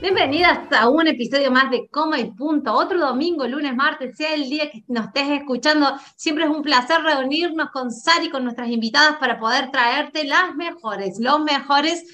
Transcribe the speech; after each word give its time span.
Bienvenidas 0.00 0.70
a 0.72 0.90
un 0.90 1.08
episodio 1.08 1.50
más 1.50 1.70
de 1.70 1.88
Coma 1.88 2.20
y 2.20 2.30
Punto. 2.30 2.74
Otro 2.74 3.00
domingo, 3.00 3.46
lunes, 3.48 3.74
martes, 3.74 4.14
sea 4.14 4.34
el 4.34 4.46
día 4.48 4.70
que 4.70 4.84
nos 4.88 5.06
estés 5.06 5.40
escuchando. 5.40 5.96
Siempre 6.16 6.44
es 6.44 6.50
un 6.50 6.60
placer 6.60 7.00
reunirnos 7.02 7.70
con 7.70 7.90
Sari, 7.90 8.28
con 8.28 8.44
nuestras 8.44 8.68
invitadas, 8.68 9.16
para 9.16 9.38
poder 9.38 9.70
traerte 9.70 10.24
las 10.24 10.54
mejores, 10.54 11.18
los 11.18 11.40
mejores 11.40 12.04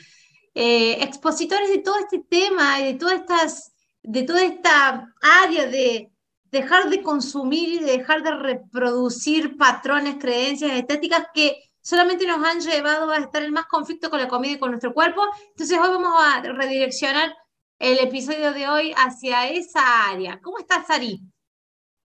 eh, 0.54 1.02
expositores 1.02 1.70
de 1.70 1.78
todo 1.78 1.98
este 1.98 2.20
tema 2.20 2.78
de 2.78 2.94
todas 2.94 3.14
estas, 3.14 3.72
de 4.04 4.22
toda 4.22 4.44
esta 4.44 5.12
área 5.42 5.66
de 5.66 6.08
dejar 6.52 6.88
de 6.88 7.02
consumir 7.02 7.68
y 7.68 7.78
de 7.80 7.98
dejar 7.98 8.22
de 8.22 8.30
reproducir 8.30 9.56
patrones, 9.56 10.16
creencias 10.20 10.70
estéticas 10.70 11.26
que 11.34 11.56
solamente 11.80 12.28
nos 12.28 12.46
han 12.46 12.60
llevado 12.60 13.10
a 13.10 13.16
estar 13.16 13.42
en 13.42 13.52
más 13.52 13.66
conflicto 13.66 14.08
con 14.08 14.20
la 14.20 14.28
comida 14.28 14.52
y 14.52 14.58
con 14.60 14.70
nuestro 14.70 14.94
cuerpo. 14.94 15.22
Entonces 15.48 15.76
hoy 15.76 15.88
vamos 15.88 16.14
a 16.16 16.42
redireccionar 16.42 17.34
el 17.82 17.98
episodio 17.98 18.52
de 18.52 18.68
hoy 18.68 18.92
hacia 18.96 19.48
esa 19.48 19.80
área. 20.08 20.38
¿Cómo 20.40 20.58
estás, 20.58 20.86
Sari? 20.86 21.20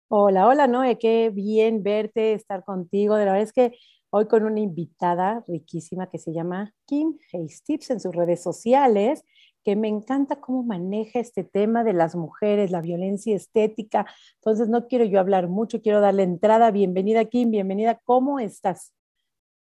Hola, 0.09 0.45
hola, 0.45 0.67
Noé, 0.67 0.97
qué 0.97 1.29
bien 1.29 1.81
verte, 1.81 2.33
estar 2.33 2.65
contigo. 2.65 3.15
De 3.15 3.23
la 3.23 3.31
verdad 3.31 3.47
es 3.47 3.53
que 3.53 3.77
hoy 4.09 4.27
con 4.27 4.43
una 4.43 4.59
invitada 4.59 5.45
riquísima 5.47 6.09
que 6.09 6.17
se 6.17 6.33
llama 6.33 6.73
Kim 6.85 7.17
Tips 7.65 7.89
en 7.89 8.01
sus 8.01 8.13
redes 8.13 8.43
sociales 8.43 9.23
que 9.63 9.77
me 9.77 9.87
encanta 9.87 10.41
cómo 10.41 10.63
maneja 10.63 11.19
este 11.19 11.45
tema 11.45 11.85
de 11.85 11.93
las 11.93 12.15
mujeres, 12.15 12.71
la 12.71 12.81
violencia 12.81 13.33
estética. 13.33 14.05
Entonces, 14.35 14.67
no 14.67 14.87
quiero 14.87 15.05
yo 15.05 15.21
hablar 15.21 15.47
mucho, 15.47 15.81
quiero 15.81 16.01
darle 16.01 16.23
entrada. 16.23 16.71
Bienvenida, 16.71 17.23
Kim, 17.25 17.51
bienvenida. 17.51 18.01
¿Cómo 18.03 18.39
estás? 18.39 18.91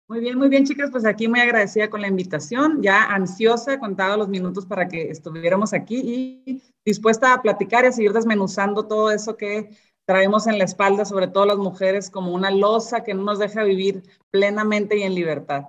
Muy 0.09 0.21
bien, 0.21 0.37
muy 0.37 0.47
bien, 0.47 0.63
chicas. 0.65 0.89
Pues 0.89 1.05
aquí 1.05 1.27
muy 1.27 1.41
agradecida 1.41 1.89
con 1.89 2.01
la 2.01 2.07
invitación, 2.07 2.81
ya 2.81 3.03
ansiosa, 3.03 3.77
contado 3.77 4.15
los 4.15 4.29
minutos 4.29 4.65
para 4.65 4.87
que 4.87 5.09
estuviéramos 5.09 5.73
aquí 5.73 6.41
y 6.45 6.61
dispuesta 6.85 7.33
a 7.33 7.41
platicar 7.41 7.83
y 7.83 7.87
a 7.87 7.91
seguir 7.91 8.13
desmenuzando 8.13 8.87
todo 8.87 9.11
eso 9.11 9.35
que 9.35 9.69
traemos 10.05 10.47
en 10.47 10.57
la 10.59 10.63
espalda, 10.63 11.03
sobre 11.03 11.27
todo 11.27 11.45
las 11.45 11.57
mujeres, 11.57 12.09
como 12.09 12.33
una 12.33 12.51
losa 12.51 13.03
que 13.03 13.13
no 13.13 13.23
nos 13.23 13.39
deja 13.39 13.63
vivir 13.63 14.03
plenamente 14.31 14.97
y 14.97 15.03
en 15.03 15.13
libertad. 15.13 15.65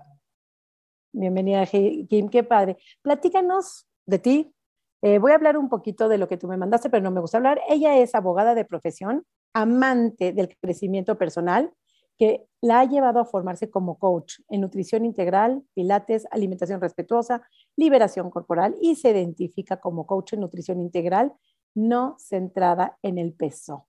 Bienvenida, 1.12 1.66
Kim, 1.66 2.28
qué 2.28 2.44
padre. 2.44 2.76
Platícanos 3.02 3.88
de 4.06 4.20
ti. 4.20 4.54
Eh, 5.02 5.18
voy 5.18 5.32
a 5.32 5.34
hablar 5.34 5.58
un 5.58 5.68
poquito 5.68 6.08
de 6.08 6.18
lo 6.18 6.28
que 6.28 6.36
tú 6.36 6.46
me 6.46 6.56
mandaste, 6.56 6.90
pero 6.90 7.02
no 7.02 7.10
me 7.10 7.20
gusta 7.20 7.38
hablar. 7.38 7.60
Ella 7.68 7.98
es 7.98 8.14
abogada 8.14 8.54
de 8.54 8.64
profesión, 8.64 9.24
amante 9.52 10.32
del 10.32 10.56
crecimiento 10.60 11.18
personal, 11.18 11.72
que 12.18 12.46
la 12.60 12.80
ha 12.80 12.84
llevado 12.84 13.20
a 13.20 13.24
formarse 13.24 13.70
como 13.70 13.98
coach 13.98 14.40
en 14.48 14.62
nutrición 14.62 15.04
integral, 15.04 15.62
pilates, 15.74 16.26
alimentación 16.30 16.80
respetuosa, 16.80 17.42
liberación 17.76 18.30
corporal 18.30 18.76
y 18.80 18.96
se 18.96 19.10
identifica 19.10 19.80
como 19.80 20.06
coach 20.06 20.32
en 20.32 20.40
nutrición 20.40 20.80
integral 20.80 21.32
no 21.74 22.16
centrada 22.18 22.98
en 23.02 23.18
el 23.18 23.32
peso. 23.32 23.86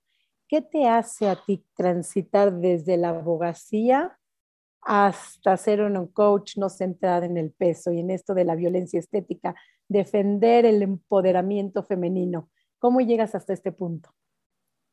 ¿Qué 0.48 0.62
te 0.62 0.88
hace 0.88 1.28
a 1.28 1.36
ti 1.36 1.66
transitar 1.76 2.54
desde 2.54 2.98
la 2.98 3.10
abogacía 3.10 4.20
hasta 4.82 5.58
ser 5.58 5.82
un 5.82 6.08
coach 6.08 6.58
no 6.58 6.70
centrada 6.70 7.26
en 7.26 7.38
el 7.38 7.52
peso 7.52 7.92
y 7.92 8.00
en 8.00 8.12
esto 8.12 8.34
de 8.34 8.46
la 8.46 8.56
violencia 8.56 9.00
estética, 9.00 9.56
defender 9.88 10.66
el 10.66 10.82
empoderamiento 10.82 11.84
femenino. 11.84 12.50
¿Cómo 12.80 13.02
llegas 13.02 13.36
hasta 13.36 13.54
este 13.54 13.72
punto? 13.72 14.10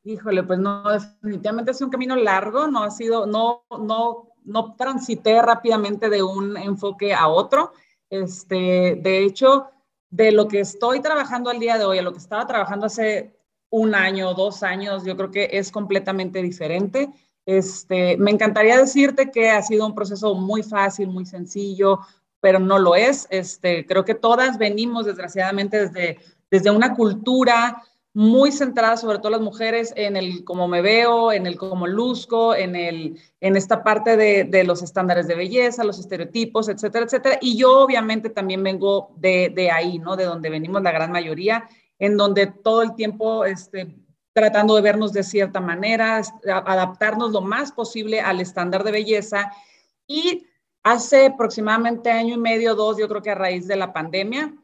Híjole, 0.07 0.45
pues 0.45 0.61
no, 0.61 0.85
definitivamente 0.89 1.73
es 1.73 1.81
un 1.81 1.91
camino 1.91 2.15
largo, 2.15 2.69
no 2.69 2.85
ha 2.85 2.93
sido, 2.93 3.27
no, 3.27 3.65
no, 3.77 4.29
no 4.45 4.77
transité 4.77 5.43
rápidamente 5.43 6.09
de 6.09 6.23
un 6.23 6.57
enfoque 6.57 7.13
a 7.13 7.27
otro. 7.27 7.73
Este, 8.09 9.01
de 9.03 9.25
hecho, 9.25 9.67
de 10.09 10.31
lo 10.31 10.47
que 10.47 10.61
estoy 10.61 11.01
trabajando 11.01 11.51
al 11.51 11.59
día 11.59 11.77
de 11.77 11.87
hoy, 11.87 11.99
a 11.99 12.03
lo 12.03 12.13
que 12.13 12.21
estaba 12.21 12.47
trabajando 12.47 12.87
hace 12.87 13.37
un 13.69 13.97
año, 13.97 14.33
dos 14.35 14.63
años, 14.63 15.05
yo 15.05 15.17
creo 15.17 15.33
que 15.33 15.49
es 15.51 15.73
completamente 15.73 16.41
diferente. 16.41 17.11
Este, 17.45 18.17
me 18.17 18.31
encantaría 18.31 18.79
decirte 18.79 19.33
que 19.33 19.51
ha 19.51 19.61
sido 19.63 19.87
un 19.87 19.95
proceso 19.97 20.37
muy 20.37 20.63
fácil, 20.63 21.09
muy 21.09 21.27
sencillo, 21.27 21.99
pero 22.39 22.61
no 22.61 22.79
lo 22.79 22.95
es. 22.95 23.27
Este, 23.31 23.85
creo 23.85 24.05
que 24.05 24.15
todas 24.15 24.57
venimos, 24.57 25.05
desgraciadamente, 25.05 25.89
desde, 25.89 26.19
desde 26.49 26.71
una 26.71 26.95
cultura 26.95 27.83
muy 28.17 28.51
centrada, 28.51 28.97
sobre 28.97 29.19
todo 29.19 29.29
las 29.29 29.43
mujeres, 29.43 29.93
en 29.95 30.17
el 30.17 30.43
cómo 30.43 30.69
me 30.69 30.81
veo, 30.81 31.33
en 31.33 31.47
el 31.47 31.59
cómo 31.59 31.87
luzco, 31.87 32.55
en, 32.55 32.75
el, 32.75 33.21
en 33.43 33.57
esta 33.57 33.85
parte 33.85 34.17
de, 34.17 34.45
de 34.45 34.65
los 34.65 34.83
estándares 34.83 35.29
de 35.29 35.35
belleza, 35.35 35.85
los 35.85 35.99
estereotipos, 35.99 36.71
etcétera, 36.71 37.05
etcétera. 37.05 37.37
Y 37.43 37.59
yo 37.59 37.79
obviamente 37.79 38.31
también 38.31 38.63
vengo 38.63 39.11
de, 39.19 39.53
de 39.55 39.71
ahí, 39.71 39.99
¿no? 39.99 40.17
De 40.17 40.25
donde 40.25 40.49
venimos 40.49 40.81
la 40.81 40.93
gran 40.93 41.13
mayoría, 41.13 41.69
en 41.99 42.17
donde 42.17 42.47
todo 42.47 42.81
el 42.81 42.95
tiempo 42.95 43.45
este, 43.45 43.99
tratando 44.33 44.77
de 44.77 44.81
vernos 44.81 45.13
de 45.13 45.23
cierta 45.23 45.61
manera, 45.61 46.23
adaptarnos 46.47 47.33
lo 47.33 47.43
más 47.43 47.71
posible 47.71 48.23
al 48.23 48.41
estándar 48.41 48.83
de 48.83 48.93
belleza. 48.93 49.53
Y 50.07 50.47
hace 50.83 51.27
aproximadamente 51.27 52.11
año 52.11 52.37
y 52.37 52.39
medio, 52.39 52.77
dos, 52.77 52.97
yo 52.97 53.09
creo 53.09 53.21
que 53.21 53.33
a 53.33 53.35
raíz 53.35 53.67
de 53.67 53.77
la 53.77 53.93
pandemia, 53.93 54.55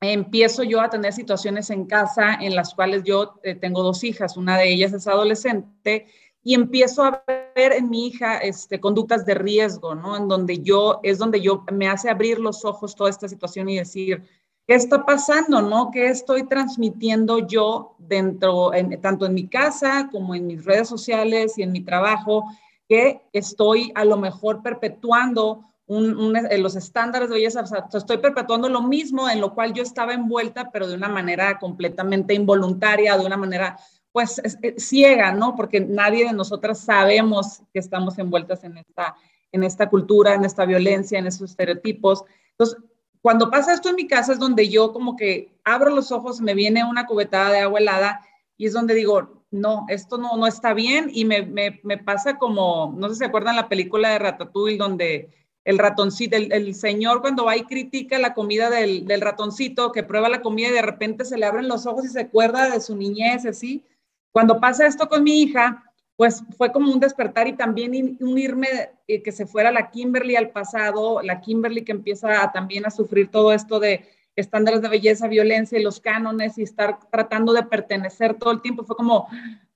empiezo 0.00 0.62
yo 0.62 0.80
a 0.80 0.90
tener 0.90 1.12
situaciones 1.12 1.70
en 1.70 1.86
casa 1.86 2.34
en 2.34 2.54
las 2.54 2.74
cuales 2.74 3.02
yo 3.04 3.40
eh, 3.42 3.54
tengo 3.54 3.82
dos 3.82 4.04
hijas, 4.04 4.36
una 4.36 4.58
de 4.58 4.72
ellas 4.72 4.92
es 4.92 5.06
adolescente, 5.06 6.06
y 6.42 6.54
empiezo 6.54 7.02
a 7.02 7.24
ver 7.56 7.72
en 7.72 7.90
mi 7.90 8.06
hija 8.06 8.38
este, 8.38 8.78
conductas 8.78 9.26
de 9.26 9.34
riesgo, 9.34 9.96
¿no? 9.96 10.16
En 10.16 10.28
donde 10.28 10.60
yo, 10.60 11.00
es 11.02 11.18
donde 11.18 11.40
yo 11.40 11.64
me 11.72 11.88
hace 11.88 12.08
abrir 12.08 12.38
los 12.38 12.64
ojos 12.64 12.94
toda 12.94 13.10
esta 13.10 13.28
situación 13.28 13.68
y 13.68 13.78
decir, 13.78 14.22
¿qué 14.64 14.74
está 14.74 15.04
pasando, 15.04 15.60
no? 15.60 15.90
¿Qué 15.90 16.06
estoy 16.06 16.46
transmitiendo 16.46 17.48
yo 17.48 17.96
dentro, 17.98 18.70
tanto 19.02 19.26
en 19.26 19.34
mi 19.34 19.48
casa 19.48 20.08
como 20.12 20.36
en 20.36 20.46
mis 20.46 20.64
redes 20.64 20.88
sociales 20.88 21.58
y 21.58 21.62
en 21.62 21.72
mi 21.72 21.80
trabajo, 21.80 22.44
que 22.88 23.22
estoy 23.32 23.90
a 23.96 24.04
lo 24.04 24.16
mejor 24.16 24.62
perpetuando 24.62 25.64
los 25.88 26.74
estándares 26.74 27.28
de 27.28 27.36
belleza, 27.36 27.60
o 27.60 27.66
sea, 27.66 27.86
estoy 27.92 28.18
perpetuando 28.18 28.68
lo 28.68 28.82
mismo 28.82 29.28
en 29.28 29.40
lo 29.40 29.54
cual 29.54 29.72
yo 29.72 29.82
estaba 29.82 30.14
envuelta, 30.14 30.70
pero 30.72 30.88
de 30.88 30.94
una 30.94 31.08
manera 31.08 31.58
completamente 31.58 32.34
involuntaria, 32.34 33.16
de 33.16 33.24
una 33.24 33.36
manera 33.36 33.78
pues 34.10 34.40
ciega, 34.78 35.32
¿no? 35.32 35.54
Porque 35.54 35.78
nadie 35.78 36.24
de 36.24 36.32
nosotras 36.32 36.80
sabemos 36.80 37.60
que 37.72 37.78
estamos 37.78 38.18
envueltas 38.18 38.64
en 38.64 38.78
esta, 38.78 39.14
en 39.52 39.62
esta 39.62 39.88
cultura, 39.90 40.34
en 40.34 40.44
esta 40.44 40.64
violencia, 40.64 41.18
en 41.18 41.26
esos 41.26 41.50
estereotipos. 41.50 42.24
Entonces, 42.52 42.78
cuando 43.20 43.50
pasa 43.50 43.74
esto 43.74 43.90
en 43.90 43.96
mi 43.96 44.08
casa 44.08 44.32
es 44.32 44.38
donde 44.38 44.68
yo 44.68 44.92
como 44.92 45.16
que 45.16 45.58
abro 45.64 45.90
los 45.90 46.12
ojos, 46.12 46.40
me 46.40 46.54
viene 46.54 46.82
una 46.82 47.06
cubetada 47.06 47.50
de 47.50 47.60
agua 47.60 47.78
helada 47.78 48.20
y 48.56 48.66
es 48.66 48.72
donde 48.72 48.94
digo, 48.94 49.44
no, 49.50 49.84
esto 49.88 50.16
no, 50.16 50.36
no 50.36 50.46
está 50.46 50.74
bien 50.74 51.10
y 51.12 51.24
me, 51.24 51.42
me, 51.42 51.80
me 51.82 51.98
pasa 51.98 52.38
como, 52.38 52.94
no 52.96 53.08
sé 53.08 53.14
si 53.14 53.18
se 53.18 53.24
acuerdan 53.26 53.56
la 53.56 53.68
película 53.68 54.10
de 54.10 54.18
Ratatouille 54.18 54.78
donde 54.78 55.45
el 55.66 55.78
ratoncito, 55.78 56.36
el, 56.36 56.74
señor 56.76 57.20
cuando 57.20 57.44
va 57.44 57.56
y 57.56 57.64
critica 57.64 58.20
la 58.20 58.34
comida 58.34 58.70
del, 58.70 59.04
del, 59.04 59.20
ratoncito, 59.20 59.90
que 59.90 60.04
prueba 60.04 60.28
la 60.28 60.40
comida 60.40 60.68
y 60.68 60.72
de 60.72 60.80
repente 60.80 61.24
se 61.24 61.36
le 61.36 61.44
abren 61.44 61.66
los 61.66 61.86
ojos 61.86 62.04
y 62.04 62.08
se 62.08 62.20
acuerda 62.20 62.70
de 62.70 62.80
su 62.80 62.94
niñez, 62.94 63.44
así. 63.44 63.84
Cuando 64.30 64.60
pasa 64.60 64.86
esto 64.86 65.08
con 65.08 65.24
mi 65.24 65.42
hija, 65.42 65.82
pues 66.14 66.44
fue 66.56 66.70
como 66.70 66.92
un 66.92 67.00
despertar 67.00 67.48
y 67.48 67.54
también 67.54 68.16
unirme, 68.20 68.68
eh, 69.08 69.24
que 69.24 69.32
se 69.32 69.44
fuera 69.44 69.72
la 69.72 69.90
Kimberly 69.90 70.36
al 70.36 70.50
pasado, 70.50 71.20
la 71.20 71.40
Kimberly 71.40 71.82
que 71.82 71.90
empieza 71.90 72.48
también 72.52 72.86
a 72.86 72.90
sufrir 72.90 73.28
todo 73.32 73.52
esto 73.52 73.80
de 73.80 74.08
estándares 74.36 74.82
de 74.82 74.88
belleza, 74.88 75.26
violencia 75.26 75.80
y 75.80 75.82
los 75.82 75.98
cánones 75.98 76.58
y 76.58 76.62
estar 76.62 77.00
tratando 77.10 77.52
de 77.52 77.64
pertenecer 77.64 78.34
todo 78.34 78.52
el 78.52 78.62
tiempo, 78.62 78.84
fue 78.84 78.94
como, 78.94 79.26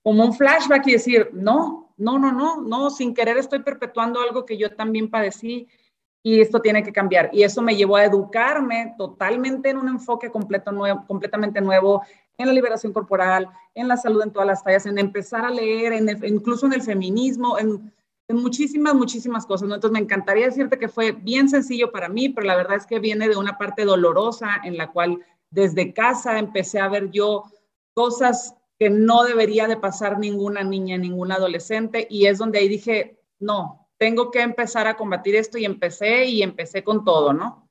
como 0.04 0.24
un 0.24 0.34
flashback 0.34 0.86
y 0.86 0.92
decir, 0.92 1.30
no, 1.32 1.92
no, 1.96 2.16
no, 2.16 2.30
no, 2.30 2.60
no, 2.60 2.90
sin 2.90 3.12
querer 3.12 3.38
estoy 3.38 3.58
perpetuando 3.58 4.20
algo 4.20 4.46
que 4.46 4.56
yo 4.56 4.70
también 4.76 5.10
padecí 5.10 5.66
y 6.22 6.40
esto 6.40 6.60
tiene 6.60 6.82
que 6.82 6.92
cambiar. 6.92 7.30
Y 7.32 7.42
eso 7.42 7.62
me 7.62 7.76
llevó 7.76 7.96
a 7.96 8.04
educarme 8.04 8.94
totalmente 8.98 9.70
en 9.70 9.78
un 9.78 9.88
enfoque 9.88 10.30
completamente 10.30 11.60
nuevo 11.60 12.02
en 12.36 12.46
la 12.46 12.52
liberación 12.52 12.92
corporal, 12.92 13.48
en 13.74 13.88
la 13.88 13.96
salud 13.96 14.22
en 14.22 14.32
todas 14.32 14.46
las 14.46 14.62
tallas, 14.62 14.86
en 14.86 14.98
empezar 14.98 15.44
a 15.44 15.50
leer, 15.50 15.92
en 15.92 16.08
incluso 16.24 16.66
en 16.66 16.72
el 16.72 16.82
feminismo, 16.82 17.58
en, 17.58 17.92
muchísimas, 18.28 18.94
muchísimas 18.94 19.44
cosas. 19.44 19.64
Entonces 19.64 19.90
me 19.90 19.98
encantaría 19.98 20.46
decirte 20.46 20.78
que 20.78 20.88
fue 20.88 21.12
bien 21.12 21.48
sencillo 21.48 21.90
para 21.90 22.08
mí, 22.08 22.28
pero 22.28 22.46
la 22.46 22.56
verdad 22.56 22.76
es 22.76 22.86
que 22.86 22.98
viene 22.98 23.28
de 23.28 23.36
una 23.36 23.58
parte 23.58 23.84
dolorosa 23.84 24.60
en 24.62 24.76
la 24.76 24.92
cual 24.92 25.18
desde 25.50 25.92
casa 25.92 26.38
empecé 26.38 26.78
a 26.80 26.88
ver 26.88 27.10
yo 27.10 27.44
cosas 27.92 28.54
que 28.78 28.88
no 28.88 29.24
debería 29.24 29.66
de 29.66 29.76
pasar 29.76 30.18
ninguna 30.18 30.62
niña, 30.62 30.96
ningún 30.96 31.32
adolescente, 31.32 32.06
y 32.08 32.26
es 32.26 32.38
donde 32.38 32.60
ahí 32.60 32.68
dije, 32.68 33.18
no, 33.38 33.79
tengo 34.00 34.30
que 34.30 34.40
empezar 34.40 34.86
a 34.86 34.96
combatir 34.96 35.36
esto 35.36 35.58
y 35.58 35.66
empecé 35.66 36.24
y 36.24 36.42
empecé 36.42 36.82
con 36.82 37.04
todo, 37.04 37.34
¿no? 37.34 37.68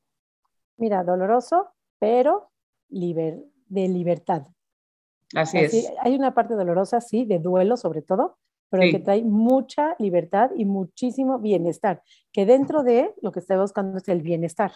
Mira, 0.78 1.04
doloroso, 1.04 1.70
pero 1.98 2.52
liber, 2.90 3.40
de 3.66 3.88
libertad. 3.88 4.44
Así, 5.34 5.58
es. 5.58 5.92
Hay 6.02 6.16
una 6.16 6.36
parte 6.36 6.54
dolorosa, 6.54 7.02
sí, 7.02 7.26
de 7.26 7.40
duelo 7.40 7.78
sobre 7.78 8.04
todo, 8.04 8.38
pero 8.70 8.84
que 8.84 9.00
trae 9.00 9.24
mucha 9.24 9.96
libertad 9.98 10.52
y 10.56 10.66
muchísimo 10.66 11.40
bienestar, 11.40 12.04
que 12.32 12.46
dentro 12.46 12.84
de 12.84 13.12
lo 13.24 13.32
que 13.32 13.40
estoy 13.40 13.58
buscando 13.58 13.98
es 13.98 14.08
el 14.08 14.22
bienestar, 14.22 14.72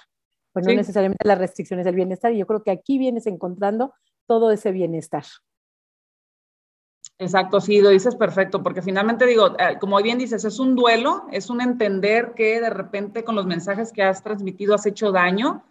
pues 0.54 0.66
no 0.66 0.74
necesariamente 0.74 1.28
las 1.28 1.38
restricciones 1.38 1.86
del 1.86 1.94
bienestar, 1.94 2.34
y 2.34 2.40
yo 2.40 2.48
creo 2.48 2.64
que 2.64 2.72
aquí 2.72 2.98
vienes 2.98 3.28
encontrando 3.28 3.94
todo 4.26 4.52
ese 4.52 4.72
bienestar. 4.72 5.26
Exacto, 7.20 7.62
sí, 7.62 7.80
lo 7.80 7.90
dices 7.90 8.16
perfecto, 8.16 8.64
porque 8.64 8.82
finalmente 8.82 9.26
digo, 9.26 9.56
eh, 9.60 9.78
como 9.80 10.02
bien 10.02 10.18
dices, 10.18 10.44
es 10.46 10.60
un 10.60 10.76
duelo, 10.76 11.26
es 11.32 11.50
un 11.50 11.62
entender 11.62 12.34
que 12.36 12.60
de 12.60 12.70
repente 12.70 13.24
con 13.24 13.36
los 13.36 13.46
mensajes 13.46 13.92
que 13.92 14.04
has 14.04 14.24
transmitido 14.24 14.74
has 14.74 14.86
hecho 14.86 15.12
daño 15.12 15.64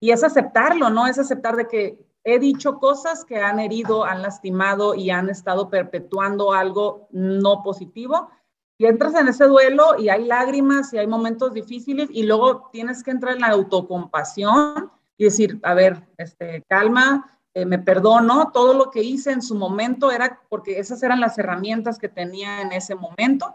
y 0.00 0.10
es 0.10 0.24
aceptarlo, 0.24 0.90
¿no? 0.90 1.06
Es 1.06 1.18
aceptar 1.18 1.56
de 1.56 1.68
que 1.68 2.06
he 2.24 2.38
dicho 2.38 2.78
cosas 2.78 3.24
que 3.24 3.40
han 3.40 3.60
herido, 3.60 4.04
han 4.04 4.22
lastimado 4.22 4.94
y 4.94 5.10
han 5.10 5.28
estado 5.30 5.70
perpetuando 5.70 6.52
algo 6.52 7.08
no 7.12 7.62
positivo. 7.62 8.30
Y 8.78 8.86
entras 8.86 9.14
en 9.14 9.28
ese 9.28 9.44
duelo 9.44 9.98
y 9.98 10.08
hay 10.08 10.24
lágrimas 10.24 10.92
y 10.92 10.98
hay 10.98 11.06
momentos 11.06 11.54
difíciles 11.54 12.08
y 12.10 12.24
luego 12.24 12.68
tienes 12.72 13.02
que 13.02 13.12
entrar 13.12 13.34
en 13.34 13.42
la 13.42 13.48
autocompasión 13.48 14.90
y 15.16 15.24
decir, 15.24 15.60
a 15.62 15.72
ver, 15.72 16.02
este, 16.18 16.62
calma, 16.68 17.35
eh, 17.56 17.64
me 17.64 17.78
perdono, 17.78 18.50
todo 18.52 18.74
lo 18.74 18.90
que 18.90 19.02
hice 19.02 19.30
en 19.32 19.40
su 19.40 19.54
momento 19.54 20.10
era 20.10 20.42
porque 20.50 20.78
esas 20.78 21.02
eran 21.02 21.20
las 21.20 21.38
herramientas 21.38 21.98
que 21.98 22.10
tenía 22.10 22.60
en 22.60 22.70
ese 22.70 22.94
momento, 22.94 23.54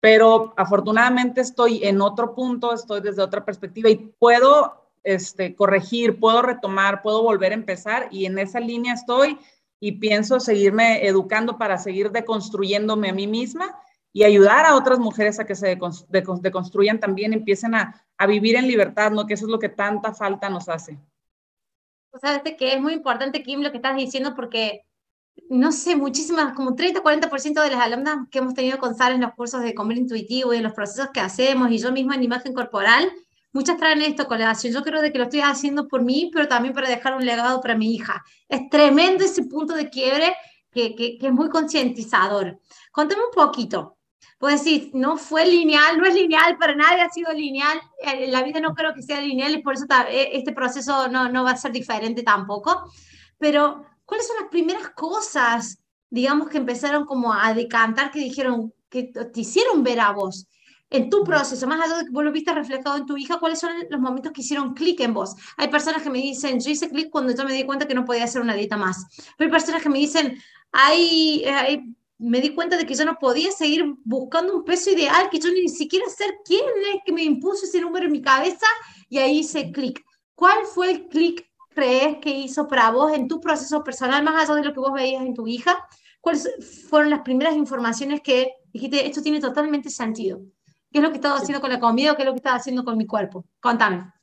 pero 0.00 0.52
afortunadamente 0.56 1.42
estoy 1.42 1.84
en 1.84 2.00
otro 2.00 2.34
punto, 2.34 2.74
estoy 2.74 3.02
desde 3.02 3.22
otra 3.22 3.44
perspectiva 3.44 3.88
y 3.88 4.12
puedo 4.18 4.90
este, 5.04 5.54
corregir, 5.54 6.18
puedo 6.18 6.42
retomar, 6.42 7.02
puedo 7.02 7.22
volver 7.22 7.52
a 7.52 7.54
empezar 7.54 8.08
y 8.10 8.26
en 8.26 8.36
esa 8.40 8.58
línea 8.58 8.94
estoy 8.94 9.38
y 9.78 9.92
pienso 9.92 10.40
seguirme 10.40 11.06
educando 11.06 11.56
para 11.56 11.78
seguir 11.78 12.10
deconstruyéndome 12.10 13.10
a 13.10 13.14
mí 13.14 13.28
misma 13.28 13.78
y 14.12 14.24
ayudar 14.24 14.66
a 14.66 14.74
otras 14.74 14.98
mujeres 14.98 15.38
a 15.38 15.46
que 15.46 15.54
se 15.54 15.78
deconstruyan 16.08 16.98
también, 16.98 17.32
empiecen 17.32 17.76
a, 17.76 18.04
vivir 18.26 18.56
en 18.56 18.66
libertad, 18.66 19.12
¿no? 19.12 19.24
Que 19.24 19.34
eso 19.34 19.46
es 19.46 19.52
lo 19.52 19.60
que 19.60 19.68
tanta 19.68 20.12
falta 20.12 20.48
nos 20.48 20.68
hace. 20.68 20.98
O 22.16 22.18
sea, 22.18 22.36
este 22.36 22.56
que 22.56 22.74
es 22.74 22.80
muy 22.80 22.94
importante, 22.94 23.42
Kim, 23.42 23.60
lo 23.60 23.70
que 23.70 23.76
estás 23.76 23.96
diciendo, 23.96 24.34
porque 24.34 24.82
no 25.50 25.70
sé, 25.70 25.96
muchísimas, 25.96 26.54
como 26.54 26.74
30-40% 26.74 27.62
de 27.62 27.70
las 27.70 27.80
alumnas 27.80 28.26
que 28.30 28.38
hemos 28.38 28.54
tenido 28.54 28.78
con 28.78 28.94
Sara 28.94 29.14
en 29.14 29.20
los 29.20 29.34
cursos 29.34 29.62
de 29.62 29.74
comer 29.74 29.98
intuitivo 29.98 30.54
y 30.54 30.56
en 30.56 30.62
los 30.62 30.72
procesos 30.72 31.10
que 31.12 31.20
hacemos, 31.20 31.70
y 31.70 31.78
yo 31.78 31.92
misma 31.92 32.14
en 32.14 32.24
imagen 32.24 32.54
corporal, 32.54 33.12
Muchas 33.56 33.78
traen 33.78 34.02
esto, 34.02 34.26
colación. 34.26 34.74
Yo 34.74 34.82
creo 34.82 35.00
de 35.00 35.10
que 35.10 35.16
lo 35.16 35.24
estoy 35.24 35.40
haciendo 35.40 35.88
por 35.88 36.02
mí, 36.02 36.30
pero 36.30 36.46
también 36.46 36.74
para 36.74 36.90
dejar 36.90 37.16
un 37.16 37.24
legado 37.24 37.58
para 37.62 37.74
mi 37.74 37.94
hija. 37.94 38.22
Es 38.50 38.68
tremendo 38.68 39.24
ese 39.24 39.44
punto 39.44 39.72
de 39.72 39.88
quiebre 39.88 40.36
que, 40.70 40.94
que, 40.94 41.16
es 41.18 41.32
muy 41.32 41.48
concientizador. 41.48 42.60
Contame 42.92 43.22
un 43.24 43.30
poquito. 43.34 43.95
Puedes 44.38 44.64
decir, 44.64 44.90
no 44.92 45.16
fue 45.16 45.46
lineal, 45.46 45.98
no 45.98 46.06
es 46.06 46.14
lineal, 46.14 46.58
para 46.58 46.74
nadie 46.74 47.00
ha 47.00 47.10
sido 47.10 47.32
lineal. 47.32 47.80
Eh, 48.02 48.28
la 48.28 48.42
vida 48.42 48.60
no 48.60 48.74
creo 48.74 48.92
que 48.94 49.02
sea 49.02 49.20
lineal 49.20 49.54
y 49.54 49.62
por 49.62 49.74
eso 49.74 49.86
eh, 50.08 50.30
este 50.32 50.52
proceso 50.52 51.08
no, 51.08 51.30
no 51.30 51.44
va 51.44 51.52
a 51.52 51.56
ser 51.56 51.72
diferente 51.72 52.22
tampoco. 52.22 52.90
Pero, 53.38 53.84
¿cuáles 54.04 54.26
son 54.26 54.36
las 54.40 54.50
primeras 54.50 54.90
cosas, 54.90 55.78
digamos, 56.10 56.48
que 56.48 56.58
empezaron 56.58 57.06
como 57.06 57.32
a 57.32 57.54
decantar, 57.54 58.10
que 58.10 58.20
dijeron, 58.20 58.74
que 58.90 59.04
te 59.04 59.40
hicieron 59.40 59.82
ver 59.82 60.00
a 60.00 60.12
vos? 60.12 60.46
en 60.90 61.10
tu 61.10 61.24
proceso, 61.24 61.66
más 61.66 61.80
allá 61.80 61.98
de 61.98 62.04
que 62.04 62.10
vos 62.10 62.24
lo 62.24 62.32
viste 62.32 62.52
reflejado 62.54 62.96
en 62.96 63.06
tu 63.06 63.16
hija, 63.16 63.38
¿cuáles 63.38 63.58
son 63.58 63.72
los 63.90 64.00
momentos 64.00 64.32
que 64.32 64.40
hicieron 64.40 64.74
clic 64.74 65.00
en 65.00 65.14
vos? 65.14 65.34
Hay 65.56 65.68
personas 65.68 66.02
que 66.02 66.10
me 66.10 66.18
dicen, 66.18 66.60
yo 66.60 66.70
hice 66.70 66.88
clic 66.88 67.10
cuando 67.10 67.34
yo 67.34 67.44
me 67.44 67.52
di 67.52 67.64
cuenta 67.64 67.88
que 67.88 67.94
no 67.94 68.04
podía 68.04 68.24
hacer 68.24 68.40
una 68.40 68.54
dieta 68.54 68.76
más. 68.76 69.04
Pero 69.36 69.48
hay 69.48 69.52
personas 69.52 69.82
que 69.82 69.88
me 69.88 69.98
dicen, 69.98 70.40
ay, 70.70 71.44
me 72.18 72.40
di 72.40 72.54
cuenta 72.54 72.76
de 72.76 72.86
que 72.86 72.94
yo 72.94 73.04
no 73.04 73.18
podía 73.18 73.50
seguir 73.50 73.84
buscando 74.04 74.56
un 74.56 74.64
peso 74.64 74.90
ideal, 74.90 75.28
que 75.30 75.38
yo 75.38 75.50
ni 75.50 75.68
siquiera 75.68 76.06
sé 76.08 76.24
quién 76.44 76.64
es 76.94 77.00
que 77.04 77.12
me 77.12 77.22
impuso 77.22 77.66
ese 77.66 77.80
número 77.80 78.06
en 78.06 78.12
mi 78.12 78.22
cabeza 78.22 78.66
y 79.08 79.18
ahí 79.18 79.40
hice 79.40 79.70
clic. 79.72 80.04
¿Cuál 80.34 80.64
fue 80.66 80.90
el 80.90 81.08
clic 81.08 81.46
crees 81.70 82.18
que 82.18 82.30
hizo 82.30 82.66
para 82.66 82.90
vos 82.90 83.12
en 83.12 83.28
tu 83.28 83.40
proceso 83.40 83.84
personal, 83.84 84.22
más 84.22 84.42
allá 84.42 84.54
de 84.56 84.64
lo 84.64 84.72
que 84.72 84.80
vos 84.80 84.92
veías 84.92 85.22
en 85.22 85.34
tu 85.34 85.46
hija? 85.46 85.76
¿Cuáles 86.20 86.48
fueron 86.88 87.10
las 87.10 87.20
primeras 87.20 87.54
informaciones 87.54 88.20
que 88.22 88.52
dijiste, 88.72 89.06
esto 89.06 89.22
tiene 89.22 89.40
totalmente 89.40 89.90
sentido? 89.90 90.40
¿Qué 90.90 90.98
es 90.98 91.02
lo 91.02 91.10
que 91.10 91.16
estaba 91.16 91.36
haciendo 91.36 91.60
con 91.60 91.70
la 91.70 91.80
comida 91.80 92.12
o 92.12 92.16
qué 92.16 92.22
es 92.22 92.26
lo 92.26 92.32
que 92.32 92.38
estaba 92.38 92.56
haciendo 92.56 92.84
con 92.84 92.96
mi 92.96 93.06
cuerpo? 93.06 93.44
Contame. 93.60 94.15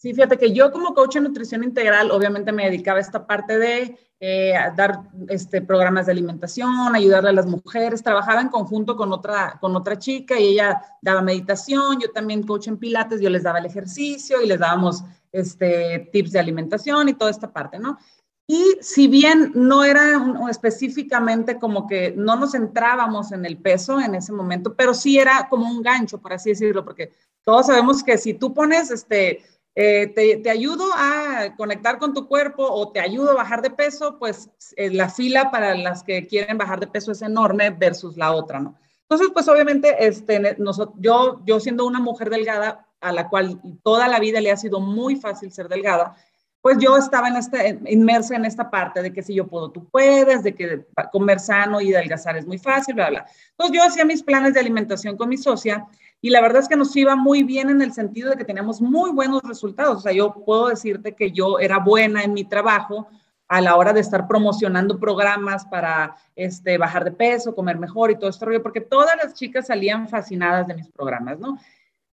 Sí, 0.00 0.14
fíjate 0.14 0.38
que 0.38 0.52
yo 0.54 0.72
como 0.72 0.94
coach 0.94 1.16
en 1.16 1.24
nutrición 1.24 1.62
integral, 1.62 2.10
obviamente 2.10 2.52
me 2.52 2.64
dedicaba 2.64 2.96
a 2.96 3.02
esta 3.02 3.26
parte 3.26 3.58
de 3.58 3.98
eh, 4.18 4.54
dar 4.74 5.02
este, 5.28 5.60
programas 5.60 6.06
de 6.06 6.12
alimentación, 6.12 6.94
ayudarle 6.94 7.28
a 7.28 7.34
las 7.34 7.44
mujeres, 7.44 8.02
trabajaba 8.02 8.40
en 8.40 8.48
conjunto 8.48 8.96
con 8.96 9.12
otra, 9.12 9.58
con 9.60 9.76
otra 9.76 9.98
chica 9.98 10.40
y 10.40 10.52
ella 10.52 10.80
daba 11.02 11.20
meditación, 11.20 12.00
yo 12.00 12.10
también 12.12 12.44
coach 12.44 12.68
en 12.68 12.78
pilates, 12.78 13.20
yo 13.20 13.28
les 13.28 13.42
daba 13.42 13.58
el 13.58 13.66
ejercicio 13.66 14.40
y 14.40 14.46
les 14.46 14.58
dábamos 14.58 15.04
este, 15.32 16.08
tips 16.10 16.32
de 16.32 16.38
alimentación 16.38 17.10
y 17.10 17.14
toda 17.14 17.30
esta 17.30 17.52
parte, 17.52 17.78
¿no? 17.78 17.98
Y 18.46 18.78
si 18.80 19.06
bien 19.06 19.52
no 19.54 19.84
era 19.84 20.18
específicamente 20.48 21.58
como 21.58 21.86
que 21.86 22.14
no 22.16 22.36
nos 22.36 22.54
entrábamos 22.54 23.32
en 23.32 23.44
el 23.44 23.58
peso 23.58 24.00
en 24.00 24.14
ese 24.14 24.32
momento, 24.32 24.74
pero 24.74 24.94
sí 24.94 25.18
era 25.18 25.46
como 25.50 25.70
un 25.70 25.82
gancho, 25.82 26.22
por 26.22 26.32
así 26.32 26.48
decirlo, 26.48 26.86
porque 26.86 27.12
todos 27.44 27.66
sabemos 27.66 28.02
que 28.02 28.16
si 28.16 28.32
tú 28.32 28.54
pones, 28.54 28.90
este, 28.90 29.44
eh, 29.74 30.08
te, 30.08 30.36
te, 30.38 30.50
ayudo 30.50 30.84
a 30.94 31.54
conectar 31.56 31.98
con 31.98 32.12
tu 32.12 32.26
cuerpo 32.26 32.64
o 32.64 32.90
te 32.90 33.00
ayudo 33.00 33.30
a 33.30 33.34
bajar 33.34 33.62
de 33.62 33.70
peso, 33.70 34.18
pues 34.18 34.50
eh, 34.76 34.90
la 34.90 35.08
fila 35.08 35.50
para 35.50 35.74
las 35.74 36.02
que 36.02 36.26
quieren 36.26 36.58
bajar 36.58 36.80
de 36.80 36.88
peso 36.88 37.12
es 37.12 37.22
enorme 37.22 37.70
versus 37.70 38.16
la 38.16 38.32
otra, 38.32 38.60
¿no? 38.60 38.76
Entonces, 39.02 39.30
pues 39.32 39.48
obviamente, 39.48 40.06
este, 40.06 40.56
nosotros, 40.58 40.96
yo, 41.00 41.40
yo 41.44 41.58
siendo 41.58 41.84
una 41.84 41.98
mujer 41.98 42.30
delgada, 42.30 42.86
a 43.00 43.12
la 43.12 43.28
cual 43.28 43.60
toda 43.82 44.06
la 44.08 44.20
vida 44.20 44.40
le 44.40 44.52
ha 44.52 44.56
sido 44.56 44.78
muy 44.78 45.16
fácil 45.16 45.50
ser 45.50 45.68
delgada, 45.68 46.14
pues 46.60 46.76
yo 46.78 46.96
estaba 46.96 47.28
en 47.28 47.88
inmersa 47.88 48.36
en 48.36 48.44
esta 48.44 48.70
parte 48.70 49.02
de 49.02 49.12
que 49.12 49.22
si 49.22 49.34
yo 49.34 49.46
puedo, 49.46 49.70
tú 49.70 49.88
puedes, 49.88 50.42
de 50.42 50.54
que 50.54 50.86
comer 51.10 51.40
sano 51.40 51.80
y 51.80 51.94
adelgazar 51.94 52.36
es 52.36 52.46
muy 52.46 52.58
fácil, 52.58 52.94
bla, 52.94 53.08
bla. 53.08 53.26
Entonces 53.52 53.76
yo 53.76 53.82
hacía 53.82 54.04
mis 54.04 54.22
planes 54.22 54.54
de 54.54 54.60
alimentación 54.60 55.16
con 55.16 55.28
mi 55.28 55.38
socia 55.38 55.86
y 56.22 56.30
la 56.30 56.40
verdad 56.40 56.62
es 56.62 56.68
que 56.68 56.76
nos 56.76 56.94
iba 56.96 57.16
muy 57.16 57.42
bien 57.42 57.70
en 57.70 57.80
el 57.80 57.92
sentido 57.92 58.30
de 58.30 58.36
que 58.36 58.44
teníamos 58.44 58.80
muy 58.80 59.10
buenos 59.10 59.42
resultados. 59.42 59.98
O 59.98 60.00
sea, 60.00 60.12
yo 60.12 60.34
puedo 60.44 60.68
decirte 60.68 61.14
que 61.14 61.32
yo 61.32 61.58
era 61.58 61.78
buena 61.78 62.22
en 62.22 62.34
mi 62.34 62.44
trabajo 62.44 63.08
a 63.48 63.60
la 63.60 63.74
hora 63.76 63.92
de 63.92 64.00
estar 64.00 64.28
promocionando 64.28 65.00
programas 65.00 65.64
para 65.66 66.14
este, 66.36 66.78
bajar 66.78 67.04
de 67.04 67.12
peso, 67.12 67.54
comer 67.54 67.78
mejor 67.78 68.10
y 68.10 68.16
todo 68.16 68.30
esto, 68.30 68.46
porque 68.62 68.80
todas 68.80 69.16
las 69.22 69.34
chicas 69.34 69.66
salían 69.66 70.08
fascinadas 70.08 70.68
de 70.68 70.74
mis 70.74 70.88
programas, 70.88 71.38
¿no? 71.38 71.58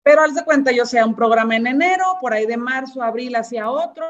Pero 0.02 0.22
al 0.22 0.34
de 0.34 0.44
cuenta, 0.44 0.70
yo 0.70 0.84
hacía 0.84 1.04
un 1.04 1.16
programa 1.16 1.56
en 1.56 1.66
enero, 1.66 2.04
por 2.20 2.32
ahí 2.32 2.46
de 2.46 2.56
marzo, 2.56 3.02
abril 3.02 3.34
hacía 3.34 3.68
otro, 3.68 4.06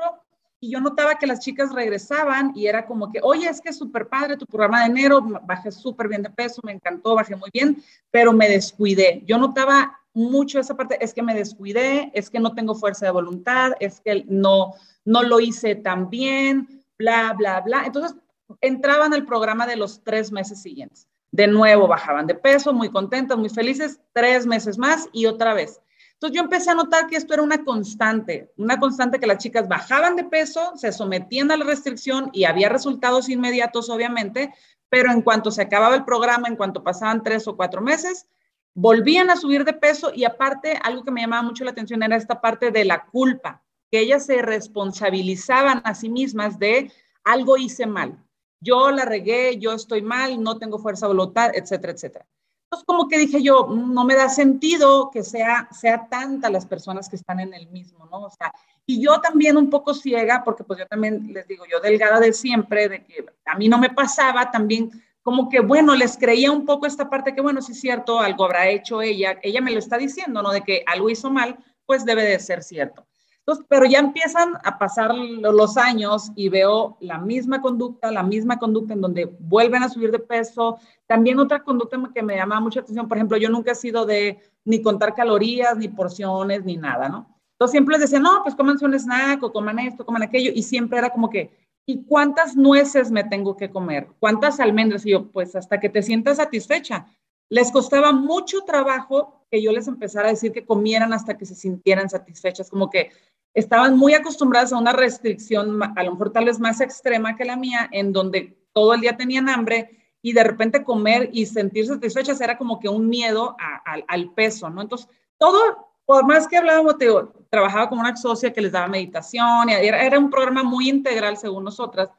y 0.61 0.71
yo 0.71 0.81
notaba 0.81 1.17
que 1.17 1.27
las 1.27 1.41
chicas 1.41 1.73
regresaban 1.73 2.53
y 2.55 2.67
era 2.67 2.87
como 2.87 3.13
que, 3.13 3.21
oye, 3.23 3.49
es 3.49 3.61
que 3.61 3.71
es 3.71 3.79
súper 3.79 4.09
padre 4.09 4.37
tu 4.37 4.47
programa 4.47 4.81
de 4.81 4.87
enero, 4.87 5.21
bajé 5.45 5.71
súper 5.71 6.09
bien 6.09 6.23
de 6.23 6.31
peso, 6.31 6.61
me 6.65 6.73
encantó, 6.73 7.15
bajé 7.15 7.37
muy 7.37 7.51
bien, 7.53 7.83
pero 8.11 8.33
me 8.33 8.49
descuidé. 8.49 9.23
Yo 9.27 9.39
notaba 9.39 9.99
mucho 10.15 10.59
esa 10.59 10.75
parte, 10.75 10.97
es 11.05 11.13
que 11.13 11.23
me 11.23 11.35
descuidé, 11.35 12.11
es 12.15 12.31
que 12.31 12.41
no 12.41 12.55
tengo 12.55 12.75
fuerza 12.75 13.05
de 13.05 13.13
voluntad, 13.13 13.73
es 13.81 14.01
que 14.01 14.25
no, 14.29 14.73
no 15.05 15.23
lo 15.23 15.41
hice 15.41 15.75
tan 15.75 16.09
bien, 16.09 16.83
bla, 16.99 17.35
bla, 17.35 17.61
bla. 17.61 17.85
Entonces 17.85 18.17
entraban 18.63 19.13
al 19.13 19.27
programa 19.27 19.67
de 19.67 19.77
los 19.77 20.03
tres 20.03 20.33
meses 20.33 20.63
siguientes. 20.63 21.07
De 21.33 21.47
nuevo 21.47 21.87
bajaban 21.87 22.27
de 22.27 22.35
peso, 22.35 22.73
muy 22.73 22.91
contentas, 22.91 23.37
muy 23.37 23.51
felices, 23.51 24.01
tres 24.15 24.47
meses 24.47 24.79
más 24.79 25.09
y 25.13 25.27
otra 25.27 25.53
vez. 25.53 25.81
Entonces 26.17 26.37
yo 26.37 26.43
empecé 26.43 26.71
a 26.71 26.75
notar 26.75 27.07
que 27.09 27.17
esto 27.17 27.35
era 27.35 27.43
una 27.43 27.63
constante, 27.63 28.51
una 28.57 28.79
constante 28.79 29.21
que 29.21 29.27
las 29.27 29.37
chicas 29.37 29.69
bajaban 29.69 30.17
de 30.17 30.25
peso, 30.25 30.73
se 30.77 30.91
sometían 30.91 31.51
a 31.51 31.59
la 31.59 31.67
restricción 31.67 32.31
y 32.33 32.45
había 32.45 32.71
resultados 32.71 33.29
inmediatos, 33.29 33.91
obviamente, 33.91 34.55
pero 34.89 35.11
en 35.11 35.21
cuanto 35.21 35.51
se 35.51 35.61
acababa 35.61 35.95
el 35.95 36.07
programa, 36.07 36.49
en 36.49 36.57
cuanto 36.57 36.83
pasaban 36.83 37.23
tres 37.23 37.47
o 37.49 37.57
cuatro 37.57 37.83
meses, 37.83 38.27
volvían 38.73 39.29
a 39.29 39.37
subir 39.37 39.65
de 39.65 39.75
peso 39.75 40.11
y 40.15 40.25
aparte, 40.25 40.79
algo 40.83 41.05
que 41.05 41.11
me 41.11 41.21
llamaba 41.21 41.43
mucho 41.43 41.65
la 41.65 41.73
atención 41.73 42.03
era 42.03 42.17
esta 42.17 42.41
parte 42.41 42.71
de 42.71 42.87
la 42.87 43.05
culpa, 43.05 43.63
que 43.91 44.01
ellas 44.01 44.25
se 44.25 44.41
responsabilizaban 44.41 45.83
a 45.85 45.95
sí 45.95 46.09
mismas 46.09 46.59
de 46.59 46.91
algo 47.25 47.59
hice 47.59 47.87
mal, 47.87 48.19
yo 48.61 48.91
la 48.91 49.05
regué, 49.05 49.59
yo 49.59 49.73
estoy 49.75 50.01
mal, 50.01 50.43
no 50.43 50.59
tengo 50.59 50.79
fuerza 50.79 51.09
voluntad, 51.09 51.51
etcétera, 51.55 51.93
etcétera. 51.93 52.27
Entonces, 52.67 52.85
como 52.85 53.07
que 53.07 53.19
dije 53.19 53.41
yo, 53.43 53.69
no 53.69 54.05
me 54.05 54.17
da 54.17 54.29
sentido 54.29 55.11
que 55.13 55.23
sea, 55.23 55.69
sea 55.71 56.09
tanta 56.09 56.51
las 56.51 56.67
personas 56.67 57.09
que 57.09 57.15
están 57.15 57.39
en 57.39 57.55
el 57.55 57.69
mismo, 57.69 58.07
¿no? 58.07 58.23
O 58.23 58.31
sea, 58.31 58.53
y 58.85 59.01
yo 59.01 59.21
también 59.21 59.57
un 59.57 59.71
poco 59.71 59.95
ciega, 59.95 60.43
porque 60.45 60.65
pues 60.65 60.81
yo 60.81 60.87
también 60.87 61.33
les 61.33 61.47
digo, 61.47 61.65
yo 61.71 61.79
delgada 61.79 62.19
de 62.19 62.33
siempre, 62.33 62.89
de 62.89 63.05
que 63.05 63.25
a 63.45 63.57
mí 63.57 63.69
no 63.69 63.79
me 63.79 63.91
pasaba, 63.91 64.51
también 64.51 64.91
como 65.23 65.49
que, 65.49 65.61
bueno, 65.61 65.95
les 65.95 66.17
creía 66.17 66.51
un 66.51 66.65
poco 66.65 66.87
esta 66.87 67.09
parte 67.09 67.35
que, 67.35 67.41
bueno, 67.41 67.63
sí 67.63 67.71
es 67.71 67.81
cierto, 67.81 68.19
algo 68.19 68.45
habrá 68.45 68.69
hecho 68.69 69.01
ella, 69.01 69.39
ella 69.43 69.61
me 69.61 69.71
lo 69.71 69.79
está 69.79 69.97
diciendo, 69.97 70.43
¿no? 70.43 70.51
De 70.51 70.63
que 70.63 70.83
algo 70.87 71.09
hizo 71.09 71.31
mal, 71.31 71.59
pues 71.85 72.05
debe 72.05 72.25
de 72.25 72.39
ser 72.41 72.65
cierto. 72.65 73.07
Entonces, 73.47 73.65
pero 73.69 73.87
ya 73.87 74.01
empiezan 74.01 74.55
a 74.65 74.77
pasar 74.77 75.15
los 75.15 75.77
años 75.77 76.33
y 76.35 76.49
veo 76.49 76.97
la 76.99 77.19
misma 77.19 77.61
conducta, 77.61 78.11
la 78.11 78.25
misma 78.25 78.59
conducta 78.59 78.93
en 78.93 79.01
donde 79.01 79.27
vuelven 79.39 79.85
a 79.85 79.89
subir 79.89 80.11
de 80.11 80.19
peso. 80.19 80.79
También 81.07 81.39
otra 81.39 81.63
conducta 81.63 81.97
que 82.13 82.25
me 82.25 82.35
llama 82.35 82.59
mucha 82.59 82.81
atención, 82.81 83.07
por 83.07 83.17
ejemplo, 83.17 83.37
yo 83.37 83.49
nunca 83.49 83.71
he 83.71 83.77
sido 83.77 84.05
de 84.05 84.41
ni 84.65 84.83
contar 84.83 85.15
calorías, 85.15 85.79
ni 85.79 85.87
porciones, 85.87 86.65
ni 86.65 86.77
nada, 86.77 87.09
¿no? 87.09 87.39
Entonces 87.53 87.71
siempre 87.71 87.93
les 87.93 88.01
decía, 88.01 88.19
no, 88.19 88.43
pues 88.43 88.57
cómanse 88.57 88.85
un 88.85 88.95
snack 88.95 89.41
o 89.45 89.53
coman 89.53 89.79
esto, 89.79 90.05
coman 90.05 90.25
aquello, 90.25 90.51
y 90.53 90.65
siempre 90.65 90.99
era 90.99 91.11
como 91.11 91.31
que, 91.31 91.57
¿y 91.87 92.03
cuántas 92.03 92.57
nueces 92.57 93.13
me 93.13 93.23
tengo 93.23 93.57
que 93.57 93.71
comer? 93.71 94.09
¿Cuántas 94.19 94.59
almendras? 94.59 95.07
Y 95.07 95.13
yo, 95.13 95.31
pues 95.31 95.55
hasta 95.55 95.79
que 95.79 95.89
te 95.89 96.03
sientas 96.03 96.39
satisfecha. 96.39 97.07
Les 97.49 97.71
costaba 97.71 98.13
mucho 98.13 98.63
trabajo 98.63 99.45
que 99.51 99.63
yo 99.63 99.73
les 99.73 99.87
empezara 99.89 100.29
a 100.29 100.33
decir 100.33 100.53
que 100.53 100.65
comieran 100.65 101.13
hasta 101.13 101.37
que 101.37 101.47
se 101.47 101.55
sintieran 101.55 102.11
satisfechas, 102.11 102.71
como 102.71 102.91
que 102.91 103.11
estaban 103.55 103.97
muy 103.97 104.15
acostumbradas 104.15 104.73
a 104.73 104.79
una 104.79 104.93
restricción, 104.93 105.81
a 105.83 106.03
lo 106.03 106.13
mejor 106.13 106.33
tal 106.33 106.45
vez 106.45 106.59
más 106.59 106.81
extrema 106.81 107.37
que 107.37 107.45
la 107.45 107.57
mía, 107.57 107.89
en 107.93 108.13
donde 108.13 108.59
todo 108.73 108.95
el 108.95 109.01
día 109.01 109.17
tenían 109.17 109.49
hambre 109.49 109.97
y 110.21 110.33
de 110.33 110.45
repente 110.45 110.85
comer 110.85 111.31
y 111.33 111.47
sentirse 111.47 111.95
satisfechas 111.95 112.41
era 112.41 112.59
como 112.59 112.81
que 112.81 112.89
un 112.89 113.09
miedo 113.09 113.57
al 113.85 114.35
peso, 114.35 114.69
¿no? 114.69 114.83
Entonces, 114.83 115.09
todo, 115.39 115.89
por 116.05 116.27
más 116.27 116.49
que 116.49 116.57
hablábamos, 116.57 116.99
te, 116.99 117.09
trabajaba 117.49 117.89
con 117.89 117.99
una 117.99 118.17
socia 118.17 118.53
que 118.53 118.61
les 118.61 118.73
daba 118.73 118.89
meditación, 118.89 119.71
y 119.71 119.73
era, 119.73 120.03
era, 120.03 120.19
un 120.19 120.31
programa 120.31 120.63
muy 120.63 120.89
integral 120.89 121.37
según 121.37 121.65
nosotras, 121.65 122.11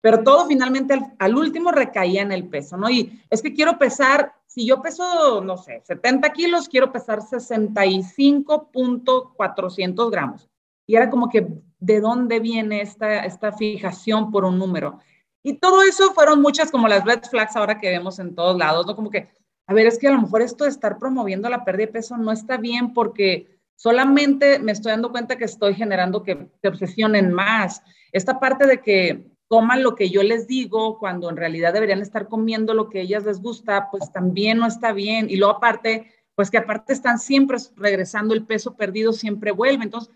pero 0.00 0.22
todo 0.22 0.46
finalmente 0.46 0.92
al, 0.92 1.14
al, 1.18 1.34
último 1.34 1.72
recaía 1.72 2.20
en 2.20 2.32
el 2.32 2.46
peso, 2.48 2.76
¿no? 2.76 2.90
Y 2.90 3.22
es 3.30 3.40
que 3.40 3.54
quiero 3.54 3.78
pesar, 3.78 4.34
si 4.54 4.64
yo 4.64 4.80
peso, 4.80 5.40
no 5.40 5.56
sé, 5.56 5.80
70 5.82 6.32
kilos, 6.32 6.68
quiero 6.68 6.92
pesar 6.92 7.18
65.400 7.18 10.10
gramos. 10.12 10.48
Y 10.86 10.94
era 10.94 11.10
como 11.10 11.28
que, 11.28 11.48
¿de 11.80 12.00
dónde 12.00 12.38
viene 12.38 12.80
esta, 12.80 13.24
esta 13.24 13.50
fijación 13.50 14.30
por 14.30 14.44
un 14.44 14.56
número? 14.56 15.00
Y 15.42 15.54
todo 15.54 15.82
eso 15.82 16.14
fueron 16.14 16.40
muchas 16.40 16.70
como 16.70 16.86
las 16.86 17.04
red 17.04 17.24
flags 17.28 17.56
ahora 17.56 17.80
que 17.80 17.90
vemos 17.90 18.20
en 18.20 18.36
todos 18.36 18.56
lados, 18.56 18.86
¿no? 18.86 18.94
Como 18.94 19.10
que, 19.10 19.28
a 19.66 19.74
ver, 19.74 19.88
es 19.88 19.98
que 19.98 20.06
a 20.06 20.12
lo 20.12 20.22
mejor 20.22 20.40
esto 20.40 20.62
de 20.62 20.70
estar 20.70 20.98
promoviendo 20.98 21.48
la 21.48 21.64
pérdida 21.64 21.86
de 21.86 21.92
peso 21.94 22.16
no 22.16 22.30
está 22.30 22.56
bien 22.56 22.94
porque 22.94 23.58
solamente 23.74 24.60
me 24.60 24.70
estoy 24.70 24.92
dando 24.92 25.10
cuenta 25.10 25.36
que 25.36 25.46
estoy 25.46 25.74
generando 25.74 26.22
que 26.22 26.46
se 26.62 26.68
obsesionen 26.68 27.32
más. 27.32 27.82
Esta 28.12 28.38
parte 28.38 28.68
de 28.68 28.80
que 28.80 29.33
coman 29.48 29.82
lo 29.82 29.94
que 29.94 30.10
yo 30.10 30.22
les 30.22 30.46
digo 30.46 30.98
cuando 30.98 31.30
en 31.30 31.36
realidad 31.36 31.72
deberían 31.72 32.00
estar 32.00 32.28
comiendo 32.28 32.74
lo 32.74 32.88
que 32.88 33.00
a 33.00 33.02
ellas 33.02 33.24
les 33.24 33.40
gusta, 33.40 33.88
pues 33.90 34.10
también 34.12 34.58
no 34.58 34.66
está 34.66 34.92
bien. 34.92 35.28
Y 35.30 35.36
luego 35.36 35.54
aparte, 35.56 36.10
pues 36.34 36.50
que 36.50 36.58
aparte 36.58 36.92
están 36.92 37.18
siempre 37.18 37.58
regresando 37.76 38.34
el 38.34 38.44
peso 38.44 38.74
perdido, 38.74 39.12
siempre 39.12 39.52
vuelve. 39.52 39.84
Entonces, 39.84 40.12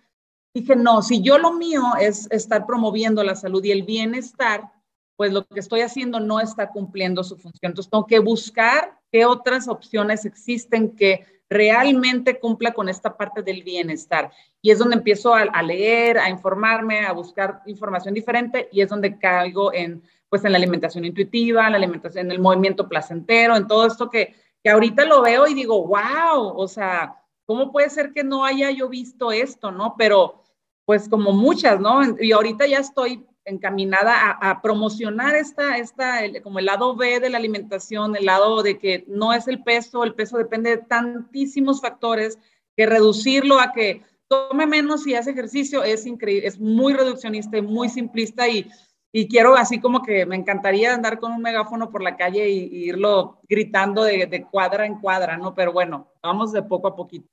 dije, 0.55 0.77
no, 0.77 1.03
si 1.03 1.21
yo 1.21 1.39
lo 1.39 1.53
mío 1.53 1.83
es 2.01 2.29
estar 2.31 2.67
promoviendo 2.67 3.23
la 3.23 3.37
salud 3.37 3.63
y 3.65 3.71
el 3.71 3.83
bienestar, 3.83 4.71
pues 5.17 5.33
lo 5.33 5.45
que 5.47 5.61
estoy 5.61 5.81
haciendo 5.81 6.21
no 6.21 6.41
está 6.41 6.71
cumpliendo 6.71 7.25
su 7.25 7.37
función. 7.37 7.71
Entonces 7.71 7.91
tengo 7.91 8.07
que 8.07 8.21
buscar 8.21 8.99
qué 9.11 9.27
otras 9.27 9.69
opciones 9.69 10.25
existen 10.25 10.95
que 10.95 11.27
realmente 11.51 12.39
cumpla 12.39 12.73
con 12.73 12.89
esta 12.89 13.17
parte 13.17 13.43
del 13.43 13.63
bienestar. 13.63 14.31
Y 14.61 14.71
es 14.71 14.79
donde 14.79 14.97
empiezo 14.97 15.35
a, 15.35 15.63
leer, 15.63 16.19
a 16.19 16.29
informarme, 16.29 17.01
a 17.01 17.13
buscar 17.13 17.63
información 17.67 18.15
diferente 18.15 18.69
y 18.73 18.81
es 18.81 18.89
donde 18.89 19.19
caigo 19.19 19.73
en, 19.73 20.03
pues, 20.29 20.45
en 20.45 20.53
la 20.53 20.59
alimentación 20.59 21.05
intuitiva, 21.05 21.71
la 21.71 21.77
alimentación, 21.77 22.27
en 22.27 22.33
el 22.33 22.41
movimiento 22.41 22.89
placentero, 22.89 23.57
en 23.57 23.67
todo 23.67 23.87
esto 23.87 24.11
que, 24.11 24.35
que 24.63 24.71
ahorita 24.71 25.05
lo 25.05 25.23
veo 25.23 25.47
y 25.47 25.55
digo, 25.55 25.87
wow, 25.87 26.55
o 26.57 26.69
sea, 26.69 27.17
¿cómo 27.47 27.73
puede 27.73 27.89
ser 27.89 28.13
que 28.13 28.25
no 28.25 28.45
haya 28.45 28.71
yo 28.71 28.89
visto 28.89 29.33
esto, 29.33 29.71
no? 29.71 29.95
Pero 29.97 30.43
pues 30.85 31.09
como 31.09 31.33
muchas, 31.33 31.81
¿no? 31.81 32.01
Y 32.19 32.33
ahorita 32.33 32.67
ya 32.67 32.79
estoy 32.79 33.27
encaminada 33.49 34.39
a, 34.41 34.63
promocionar 34.63 35.35
esta, 35.35 35.79
esta 35.79 36.21
como 36.43 36.59
el 36.59 36.67
lado 36.67 36.97
B 36.97 37.21
de 37.21 37.31
la 37.31 37.39
alimentación, 37.39 38.17
el 38.17 38.27
lado 38.27 38.63
de 38.63 38.79
que 38.79 39.05
no 39.09 39.33
es 39.33 39.49
el 39.49 39.63
peso, 39.63 40.05
el 40.05 40.15
peso 40.15 40.39
depende 40.39 40.71
de 40.71 40.79
tantísimos 40.79 41.81
factores, 41.81 42.39
que 42.77 42.87
reducirlo 42.87 43.59
a 43.59 43.73
que 43.73 44.03
tome 44.29 44.67
menos 44.67 45.07
y 45.07 45.15
hace 45.15 45.31
ejercicio 45.31 45.83
es 45.83 46.07
increíble, 46.07 46.47
es 46.47 46.61
muy 46.61 46.93
reduccionista 46.93 47.59
y 47.59 47.63
muy 47.63 47.89
simplista 47.89 48.47
y, 48.47 48.71
y 49.11 49.27
quiero 49.27 49.57
así 49.57 49.81
como 49.81 50.03
que 50.03 50.27
me 50.27 50.37
encantaría 50.37 50.95
andar 50.95 51.19
con 51.19 51.33
un 51.33 51.43
megáfono 51.43 51.91
por 51.91 52.03
la 52.03 52.17
calle 52.17 52.49
y, 52.49 52.89
irlo 52.89 53.41
gritando 53.49 54.05
de, 54.05 54.27
de 54.27 54.45
cuadra 54.45 54.87
en 54.87 55.01
cuadra, 55.01 55.37
¿no? 55.37 55.55
Pero 55.55 55.73
bueno, 55.73 56.13
vamos 56.23 56.53
de 56.53 56.63
poco 56.63 56.89
a 56.89 56.95
poquito. 56.95 57.29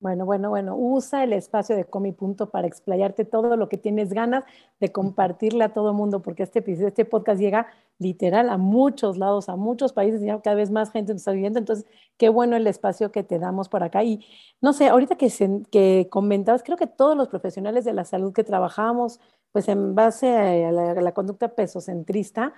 Bueno, 0.00 0.24
bueno, 0.26 0.48
bueno, 0.50 0.76
usa 0.76 1.24
el 1.24 1.32
espacio 1.32 1.74
de 1.74 1.84
Comi 1.84 2.12
Punto 2.12 2.50
para 2.50 2.68
explayarte 2.68 3.24
todo 3.24 3.56
lo 3.56 3.68
que 3.68 3.78
tienes 3.78 4.12
ganas 4.12 4.44
de 4.78 4.92
compartirle 4.92 5.64
a 5.64 5.72
todo 5.72 5.90
el 5.90 5.96
mundo, 5.96 6.22
porque 6.22 6.44
este, 6.44 6.62
este 6.86 7.04
podcast 7.04 7.40
llega 7.40 7.66
literal 7.98 8.48
a 8.48 8.58
muchos 8.58 9.18
lados, 9.18 9.48
a 9.48 9.56
muchos 9.56 9.92
países, 9.92 10.20
ya 10.20 10.40
cada 10.40 10.54
vez 10.54 10.70
más 10.70 10.92
gente 10.92 11.12
nos 11.12 11.22
está 11.22 11.32
viviendo, 11.32 11.58
entonces 11.58 11.84
qué 12.16 12.28
bueno 12.28 12.54
el 12.54 12.68
espacio 12.68 13.10
que 13.10 13.24
te 13.24 13.40
damos 13.40 13.68
por 13.68 13.82
acá. 13.82 14.04
Y 14.04 14.24
no 14.60 14.72
sé, 14.72 14.86
ahorita 14.86 15.16
que, 15.16 15.32
que 15.68 16.06
comentabas, 16.08 16.62
creo 16.62 16.76
que 16.76 16.86
todos 16.86 17.16
los 17.16 17.26
profesionales 17.26 17.84
de 17.84 17.92
la 17.92 18.04
salud 18.04 18.32
que 18.32 18.44
trabajamos, 18.44 19.18
pues 19.50 19.66
en 19.66 19.96
base 19.96 20.64
a 20.64 20.70
la, 20.70 20.92
a 20.92 21.00
la 21.02 21.12
conducta 21.12 21.48
pesocentrista, 21.56 22.54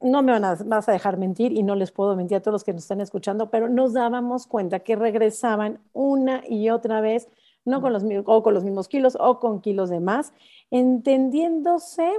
no 0.00 0.22
me 0.22 0.32
van 0.32 0.44
a, 0.44 0.54
vas 0.64 0.88
a 0.88 0.92
dejar 0.92 1.16
mentir 1.16 1.52
y 1.52 1.62
no 1.62 1.74
les 1.74 1.90
puedo 1.90 2.16
mentir 2.16 2.36
a 2.36 2.40
todos 2.40 2.52
los 2.52 2.64
que 2.64 2.72
nos 2.72 2.82
están 2.82 3.00
escuchando, 3.00 3.50
pero 3.50 3.68
nos 3.68 3.92
dábamos 3.92 4.46
cuenta 4.46 4.80
que 4.80 4.96
regresaban 4.96 5.80
una 5.92 6.42
y 6.48 6.70
otra 6.70 7.00
vez, 7.00 7.28
no 7.64 7.80
con 7.80 7.92
los, 7.92 8.04
o 8.26 8.42
con 8.42 8.54
los 8.54 8.64
mismos 8.64 8.88
kilos 8.88 9.16
o 9.18 9.40
con 9.40 9.60
kilos 9.60 9.90
de 9.90 10.00
más, 10.00 10.32
entendiéndose 10.70 12.10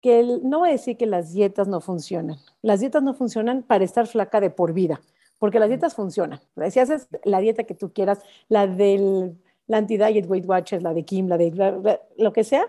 que 0.00 0.40
no 0.42 0.60
voy 0.60 0.70
a 0.70 0.72
decir 0.72 0.96
que 0.96 1.06
las 1.06 1.32
dietas 1.32 1.68
no 1.68 1.80
funcionan. 1.80 2.38
Las 2.62 2.80
dietas 2.80 3.02
no 3.02 3.14
funcionan 3.14 3.62
para 3.62 3.84
estar 3.84 4.06
flaca 4.06 4.40
de 4.40 4.50
por 4.50 4.72
vida, 4.72 5.00
porque 5.38 5.60
las 5.60 5.68
dietas 5.68 5.94
funcionan. 5.94 6.40
Si 6.70 6.80
haces 6.80 7.08
la 7.24 7.40
dieta 7.40 7.64
que 7.64 7.74
tú 7.74 7.92
quieras, 7.92 8.20
la 8.48 8.66
del 8.66 9.36
la 9.70 9.78
anti-diet 9.78 10.28
Weight 10.28 10.46
Watchers, 10.46 10.82
la 10.82 10.92
de 10.92 11.04
Kim, 11.04 11.28
la 11.28 11.38
de 11.38 12.00
lo 12.18 12.32
que 12.32 12.42
sea, 12.42 12.66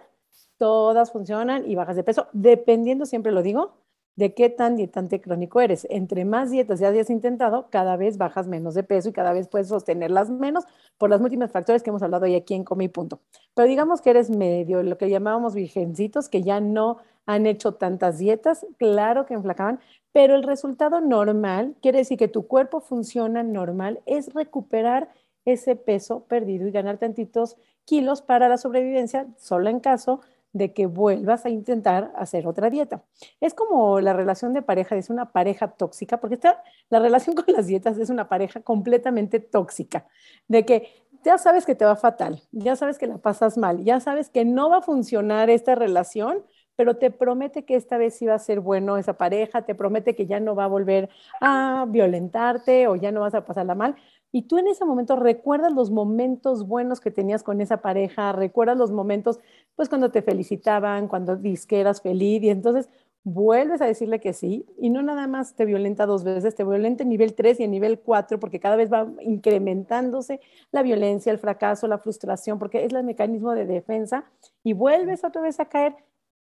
todas 0.57 1.11
funcionan 1.11 1.67
y 1.67 1.73
bajas 1.73 1.95
de 1.95 2.03
peso, 2.03 2.27
dependiendo, 2.31 3.07
siempre 3.07 3.31
lo 3.31 3.41
digo, 3.41 3.73
de 4.15 4.33
qué 4.33 4.49
tan 4.49 4.75
dietante 4.75 5.21
crónico 5.21 5.61
eres. 5.61 5.87
Entre 5.89 6.25
más 6.25 6.51
dietas 6.51 6.79
ya 6.79 6.89
hayas 6.89 7.09
intentado, 7.09 7.69
cada 7.69 7.97
vez 7.97 8.17
bajas 8.17 8.47
menos 8.47 8.73
de 8.73 8.83
peso 8.83 9.09
y 9.09 9.13
cada 9.13 9.33
vez 9.33 9.47
puedes 9.47 9.67
sostenerlas 9.67 10.29
menos 10.29 10.65
por 10.97 11.09
los 11.09 11.21
múltiples 11.21 11.51
factores 11.51 11.83
que 11.83 11.89
hemos 11.89 12.03
hablado 12.03 12.25
hoy 12.25 12.35
aquí 12.35 12.53
en 12.53 12.63
Come 12.63 12.89
Punto. 12.89 13.21
Pero 13.55 13.67
digamos 13.67 14.01
que 14.01 14.11
eres 14.11 14.29
medio, 14.29 14.83
lo 14.83 14.97
que 14.97 15.09
llamábamos 15.09 15.55
virgencitos, 15.55 16.29
que 16.29 16.43
ya 16.43 16.59
no 16.59 16.97
han 17.25 17.45
hecho 17.45 17.75
tantas 17.75 18.17
dietas, 18.17 18.65
claro 18.77 19.25
que 19.25 19.33
enflacaban, 19.33 19.79
pero 20.11 20.35
el 20.35 20.43
resultado 20.43 21.01
normal, 21.01 21.75
quiere 21.81 21.99
decir 21.99 22.17
que 22.17 22.27
tu 22.27 22.47
cuerpo 22.47 22.81
funciona 22.81 23.43
normal, 23.43 24.01
es 24.05 24.33
recuperar 24.33 25.09
ese 25.45 25.75
peso 25.75 26.25
perdido 26.25 26.67
y 26.67 26.71
ganar 26.71 26.97
tantitos 26.97 27.57
kilos 27.85 28.21
para 28.21 28.49
la 28.49 28.57
sobrevivencia, 28.57 29.27
solo 29.37 29.69
en 29.69 29.79
caso 29.79 30.21
de 30.53 30.73
que 30.73 30.85
vuelvas 30.85 31.45
a 31.45 31.49
intentar 31.49 32.11
hacer 32.15 32.47
otra 32.47 32.69
dieta. 32.69 33.03
Es 33.39 33.53
como 33.53 34.01
la 34.01 34.13
relación 34.13 34.53
de 34.53 34.61
pareja, 34.61 34.95
es 34.95 35.09
una 35.09 35.31
pareja 35.31 35.69
tóxica, 35.69 36.19
porque 36.19 36.35
esta, 36.35 36.61
la 36.89 36.99
relación 36.99 37.35
con 37.37 37.45
las 37.47 37.67
dietas 37.67 37.97
es 37.97 38.09
una 38.09 38.29
pareja 38.29 38.61
completamente 38.61 39.39
tóxica, 39.39 40.07
de 40.47 40.65
que 40.65 40.89
ya 41.23 41.37
sabes 41.37 41.65
que 41.65 41.75
te 41.75 41.85
va 41.85 41.95
fatal, 41.95 42.41
ya 42.51 42.75
sabes 42.75 42.97
que 42.97 43.07
la 43.07 43.17
pasas 43.19 43.57
mal, 43.57 43.83
ya 43.83 43.99
sabes 43.99 44.29
que 44.29 44.43
no 44.45 44.69
va 44.69 44.77
a 44.77 44.81
funcionar 44.81 45.49
esta 45.49 45.75
relación, 45.75 46.43
pero 46.75 46.97
te 46.97 47.11
promete 47.11 47.63
que 47.63 47.75
esta 47.75 47.97
vez 47.97 48.15
sí 48.15 48.25
va 48.25 48.33
a 48.33 48.39
ser 48.39 48.59
bueno 48.59 48.97
esa 48.97 49.17
pareja, 49.17 49.63
te 49.63 49.75
promete 49.75 50.15
que 50.15 50.25
ya 50.25 50.39
no 50.39 50.55
va 50.55 50.63
a 50.63 50.67
volver 50.67 51.09
a 51.39 51.85
violentarte 51.87 52.87
o 52.87 52.95
ya 52.95 53.11
no 53.11 53.21
vas 53.21 53.35
a 53.35 53.45
pasarla 53.45 53.75
mal, 53.75 53.95
y 54.31 54.43
tú 54.43 54.57
en 54.57 54.67
ese 54.67 54.85
momento 54.85 55.15
recuerdas 55.15 55.73
los 55.73 55.91
momentos 55.91 56.67
buenos 56.67 56.99
que 57.01 57.11
tenías 57.11 57.43
con 57.43 57.61
esa 57.61 57.81
pareja, 57.81 58.31
recuerdas 58.31 58.77
los 58.77 58.91
momentos, 58.91 59.39
pues 59.75 59.89
cuando 59.89 60.11
te 60.11 60.21
felicitaban, 60.21 61.07
cuando 61.07 61.35
dices 61.35 61.65
que 61.65 61.79
eras 61.79 62.01
feliz 62.01 62.41
y 62.43 62.49
entonces 62.49 62.89
vuelves 63.23 63.81
a 63.81 63.85
decirle 63.85 64.19
que 64.19 64.33
sí 64.33 64.65
y 64.79 64.89
no 64.89 65.01
nada 65.03 65.27
más 65.27 65.55
te 65.55 65.65
violenta 65.65 66.05
dos 66.05 66.23
veces, 66.23 66.55
te 66.55 66.63
violenta 66.63 67.03
en 67.03 67.09
nivel 67.09 67.35
3 67.35 67.59
y 67.59 67.63
en 67.63 67.71
nivel 67.71 67.99
4 67.99 68.39
porque 68.39 68.59
cada 68.59 68.75
vez 68.75 68.91
va 68.91 69.07
incrementándose 69.21 70.39
la 70.71 70.81
violencia, 70.81 71.31
el 71.31 71.37
fracaso, 71.37 71.87
la 71.87 71.99
frustración, 71.99 72.57
porque 72.57 72.83
es 72.83 72.93
el 72.93 73.03
mecanismo 73.03 73.53
de 73.53 73.65
defensa 73.65 74.25
y 74.63 74.73
vuelves 74.73 75.23
otra 75.23 75.41
vez 75.41 75.59
a 75.59 75.65
caer, 75.65 75.95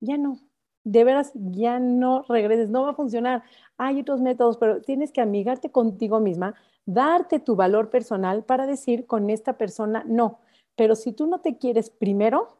ya 0.01 0.17
no, 0.17 0.39
de 0.85 1.03
veras 1.03 1.31
ya 1.33 1.79
no 1.79 2.23
regreses, 2.29 2.69
no 2.69 2.83
va 2.83 2.91
a 2.91 2.95
funcionar. 2.95 3.43
Hay 3.77 3.99
otros 3.99 4.21
métodos, 4.21 4.57
pero 4.57 4.81
tienes 4.81 5.11
que 5.11 5.19
amigarte 5.19 5.69
contigo 5.71 6.21
misma 6.21 6.55
darte 6.85 7.39
tu 7.39 7.55
valor 7.55 7.89
personal 7.89 8.43
para 8.43 8.67
decir 8.67 9.05
con 9.05 9.29
esta 9.29 9.57
persona 9.57 10.03
no. 10.07 10.39
Pero 10.75 10.95
si 10.95 11.11
tú 11.11 11.27
no 11.27 11.41
te 11.41 11.57
quieres 11.57 11.89
primero, 11.89 12.59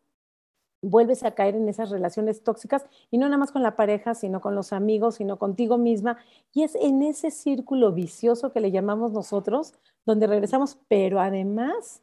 vuelves 0.82 1.24
a 1.24 1.32
caer 1.32 1.56
en 1.56 1.68
esas 1.70 1.90
relaciones 1.90 2.44
tóxicas 2.44 2.86
y 3.12 3.18
no 3.18 3.26
nada 3.26 3.38
más 3.38 3.52
con 3.52 3.64
la 3.64 3.76
pareja, 3.76 4.14
sino 4.14 4.42
con 4.42 4.56
los 4.56 4.74
amigos, 4.74 5.16
sino 5.16 5.38
contigo 5.38 5.78
misma. 5.78 6.18
Y 6.54 6.64
es 6.64 6.76
en 6.76 7.02
ese 7.02 7.32
círculo 7.32 7.92
vicioso 7.92 8.52
que 8.52 8.60
le 8.60 8.72
llamamos 8.72 9.12
nosotros, 9.12 9.74
donde 10.06 10.28
regresamos, 10.28 10.78
pero 10.88 11.20
además, 11.20 12.02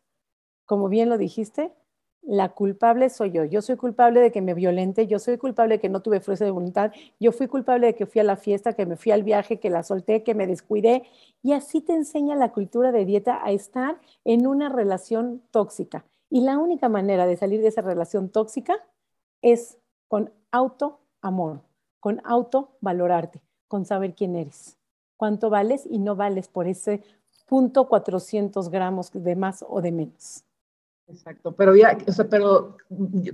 como 0.66 0.88
bien 0.88 1.08
lo 1.08 1.18
dijiste, 1.18 1.72
la 2.22 2.50
culpable 2.50 3.10
soy 3.10 3.32
yo. 3.32 3.44
Yo 3.44 3.62
soy 3.62 3.76
culpable 3.76 4.20
de 4.20 4.30
que 4.30 4.40
me 4.40 4.54
violente, 4.54 5.06
yo 5.06 5.18
soy 5.18 5.38
culpable 5.38 5.74
de 5.76 5.80
que 5.80 5.88
no 5.88 6.00
tuve 6.00 6.20
fuerza 6.20 6.44
de 6.44 6.50
voluntad, 6.50 6.92
yo 7.18 7.32
fui 7.32 7.48
culpable 7.48 7.88
de 7.88 7.94
que 7.94 8.06
fui 8.06 8.20
a 8.20 8.24
la 8.24 8.36
fiesta, 8.36 8.74
que 8.74 8.86
me 8.86 8.96
fui 8.96 9.12
al 9.12 9.22
viaje, 9.22 9.58
que 9.58 9.70
la 9.70 9.82
solté, 9.82 10.22
que 10.22 10.34
me 10.34 10.46
descuidé. 10.46 11.02
Y 11.42 11.52
así 11.52 11.80
te 11.80 11.94
enseña 11.94 12.36
la 12.36 12.52
cultura 12.52 12.92
de 12.92 13.04
dieta 13.04 13.40
a 13.44 13.50
estar 13.50 14.00
en 14.24 14.46
una 14.46 14.68
relación 14.68 15.42
tóxica. 15.50 16.04
Y 16.30 16.40
la 16.40 16.58
única 16.58 16.88
manera 16.88 17.26
de 17.26 17.36
salir 17.36 17.60
de 17.60 17.68
esa 17.68 17.82
relación 17.82 18.30
tóxica 18.30 18.76
es 19.42 19.78
con 20.08 20.32
autoamor, 20.50 21.60
con 22.00 22.20
autovalorarte, 22.24 23.42
con 23.68 23.84
saber 23.84 24.14
quién 24.14 24.36
eres, 24.36 24.78
cuánto 25.16 25.50
vales 25.50 25.86
y 25.90 25.98
no 25.98 26.16
vales 26.16 26.48
por 26.48 26.68
ese 26.68 27.02
punto 27.46 27.88
400 27.88 28.70
gramos 28.70 29.10
de 29.12 29.36
más 29.36 29.64
o 29.68 29.82
de 29.82 29.92
menos. 29.92 30.44
Exacto, 31.09 31.54
pero 31.54 31.75
ya, 31.75 31.99
o 32.06 32.12
sea, 32.12 32.28
pero 32.28 32.76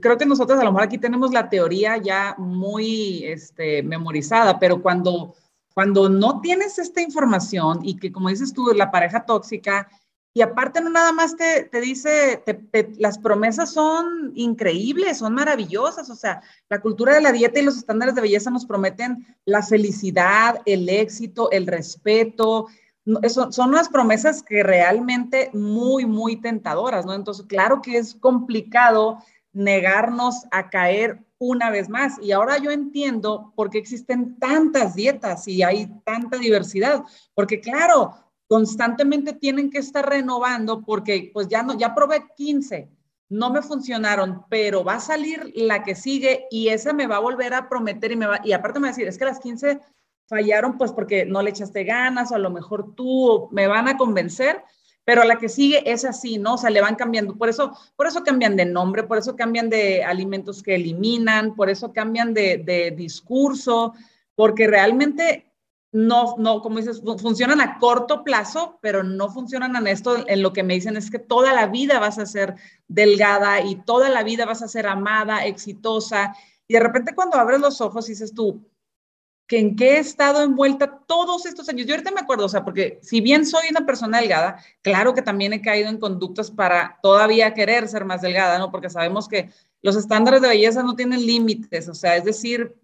creo 0.00 0.18
que 0.18 0.26
nosotros 0.26 0.58
a 0.58 0.64
lo 0.64 0.72
mejor 0.72 0.84
aquí 0.84 0.98
tenemos 0.98 1.32
la 1.32 1.48
teoría 1.48 1.96
ya 1.96 2.34
muy 2.38 3.24
este, 3.24 3.82
memorizada, 3.82 4.58
pero 4.58 4.82
cuando, 4.82 5.34
cuando 5.74 6.08
no 6.08 6.40
tienes 6.40 6.78
esta 6.78 7.02
información 7.02 7.80
y 7.84 7.96
que 7.96 8.10
como 8.10 8.30
dices 8.30 8.52
tú, 8.52 8.72
la 8.74 8.90
pareja 8.90 9.24
tóxica 9.24 9.88
y 10.34 10.42
aparte 10.42 10.80
no 10.80 10.90
nada 10.90 11.12
más 11.12 11.36
te, 11.36 11.64
te 11.64 11.80
dice, 11.80 12.44
las 12.98 13.18
promesas 13.18 13.72
son 13.72 14.30
increíbles, 14.34 15.18
son 15.18 15.34
maravillosas, 15.34 16.10
o 16.10 16.14
sea, 16.14 16.42
la 16.68 16.80
cultura 16.80 17.14
de 17.14 17.20
la 17.20 17.32
dieta 17.32 17.58
y 17.58 17.64
los 17.64 17.76
estándares 17.76 18.14
de 18.14 18.20
belleza 18.20 18.50
nos 18.50 18.66
prometen 18.66 19.26
la 19.44 19.62
felicidad, 19.62 20.60
el 20.64 20.88
éxito, 20.88 21.50
el 21.50 21.66
respeto, 21.66 22.66
eso, 23.22 23.50
son 23.52 23.70
unas 23.70 23.88
promesas 23.88 24.42
que 24.42 24.62
realmente 24.62 25.50
muy, 25.52 26.06
muy 26.06 26.40
tentadoras, 26.40 27.06
¿no? 27.06 27.14
Entonces, 27.14 27.46
claro 27.46 27.80
que 27.80 27.96
es 27.96 28.14
complicado 28.14 29.18
negarnos 29.52 30.46
a 30.50 30.68
caer 30.70 31.24
una 31.38 31.70
vez 31.70 31.88
más. 31.88 32.18
Y 32.20 32.32
ahora 32.32 32.58
yo 32.58 32.70
entiendo 32.70 33.52
por 33.56 33.70
qué 33.70 33.78
existen 33.78 34.38
tantas 34.38 34.94
dietas 34.94 35.48
y 35.48 35.62
hay 35.62 35.86
tanta 36.04 36.36
diversidad, 36.38 37.04
porque 37.34 37.60
claro, 37.60 38.14
constantemente 38.48 39.32
tienen 39.32 39.70
que 39.70 39.78
estar 39.78 40.08
renovando 40.08 40.82
porque 40.82 41.30
pues 41.32 41.48
ya 41.48 41.62
no, 41.62 41.78
ya 41.78 41.94
probé 41.94 42.26
15, 42.36 42.90
no 43.28 43.50
me 43.50 43.62
funcionaron, 43.62 44.44
pero 44.48 44.84
va 44.84 44.94
a 44.94 45.00
salir 45.00 45.52
la 45.54 45.82
que 45.82 45.94
sigue 45.94 46.46
y 46.50 46.68
esa 46.68 46.92
me 46.92 47.06
va 47.06 47.16
a 47.16 47.20
volver 47.20 47.54
a 47.54 47.68
prometer 47.68 48.12
y 48.12 48.16
me 48.16 48.26
va, 48.26 48.40
y 48.42 48.52
aparte 48.52 48.80
me 48.80 48.84
va 48.84 48.88
a 48.88 48.92
decir, 48.92 49.06
es 49.06 49.18
que 49.18 49.26
las 49.26 49.38
15 49.38 49.80
fallaron 50.28 50.78
pues 50.78 50.92
porque 50.92 51.24
no 51.24 51.42
le 51.42 51.50
echaste 51.50 51.84
ganas 51.84 52.30
o 52.30 52.34
a 52.34 52.38
lo 52.38 52.50
mejor 52.50 52.94
tú 52.94 53.48
me 53.50 53.66
van 53.66 53.88
a 53.88 53.96
convencer, 53.96 54.62
pero 55.04 55.24
la 55.24 55.38
que 55.38 55.48
sigue 55.48 55.90
es 55.90 56.04
así, 56.04 56.38
¿no? 56.38 56.54
O 56.54 56.58
sea, 56.58 56.68
le 56.70 56.82
van 56.82 56.94
cambiando, 56.94 57.34
por 57.36 57.48
eso, 57.48 57.72
por 57.96 58.06
eso 58.06 58.22
cambian 58.22 58.56
de 58.56 58.66
nombre, 58.66 59.04
por 59.04 59.16
eso 59.16 59.34
cambian 59.36 59.70
de 59.70 60.04
alimentos 60.04 60.62
que 60.62 60.74
eliminan, 60.74 61.54
por 61.56 61.70
eso 61.70 61.92
cambian 61.94 62.34
de, 62.34 62.58
de 62.58 62.90
discurso, 62.90 63.94
porque 64.34 64.66
realmente 64.66 65.48
no, 65.90 66.34
no, 66.36 66.60
como 66.60 66.76
dices, 66.76 67.00
funcionan 67.00 67.62
a 67.62 67.78
corto 67.78 68.22
plazo, 68.22 68.78
pero 68.82 69.02
no 69.02 69.30
funcionan 69.30 69.74
en 69.76 69.86
esto. 69.86 70.28
En 70.28 70.42
lo 70.42 70.52
que 70.52 70.62
me 70.62 70.74
dicen 70.74 70.96
es 70.98 71.10
que 71.10 71.18
toda 71.18 71.54
la 71.54 71.66
vida 71.68 71.98
vas 71.98 72.18
a 72.18 72.26
ser 72.26 72.56
delgada 72.86 73.62
y 73.62 73.76
toda 73.76 74.10
la 74.10 74.22
vida 74.22 74.44
vas 74.44 74.60
a 74.60 74.68
ser 74.68 74.86
amada, 74.86 75.46
exitosa. 75.46 76.34
Y 76.66 76.74
de 76.74 76.80
repente 76.80 77.14
cuando 77.14 77.38
abres 77.38 77.60
los 77.60 77.80
ojos 77.80 78.06
dices 78.06 78.34
tú, 78.34 78.62
que 79.48 79.58
en 79.58 79.76
qué 79.76 79.96
he 79.96 79.98
estado 79.98 80.42
envuelta 80.42 81.00
todos 81.06 81.46
estos 81.46 81.68
años. 81.70 81.86
Yo 81.86 81.94
ahorita 81.94 82.10
me 82.10 82.20
acuerdo, 82.20 82.44
o 82.44 82.48
sea, 82.50 82.64
porque 82.64 83.00
si 83.02 83.22
bien 83.22 83.46
soy 83.46 83.62
una 83.70 83.86
persona 83.86 84.20
delgada, 84.20 84.62
claro 84.82 85.14
que 85.14 85.22
también 85.22 85.54
he 85.54 85.62
caído 85.62 85.88
en 85.88 85.98
conductas 85.98 86.50
para 86.50 86.98
todavía 87.02 87.54
querer 87.54 87.88
ser 87.88 88.04
más 88.04 88.20
delgada, 88.20 88.58
¿no? 88.58 88.70
Porque 88.70 88.90
sabemos 88.90 89.26
que 89.26 89.50
los 89.80 89.96
estándares 89.96 90.42
de 90.42 90.48
belleza 90.48 90.82
no 90.82 90.94
tienen 90.94 91.24
límites, 91.24 91.88
o 91.88 91.94
sea, 91.94 92.16
es 92.16 92.24
decir, 92.24 92.76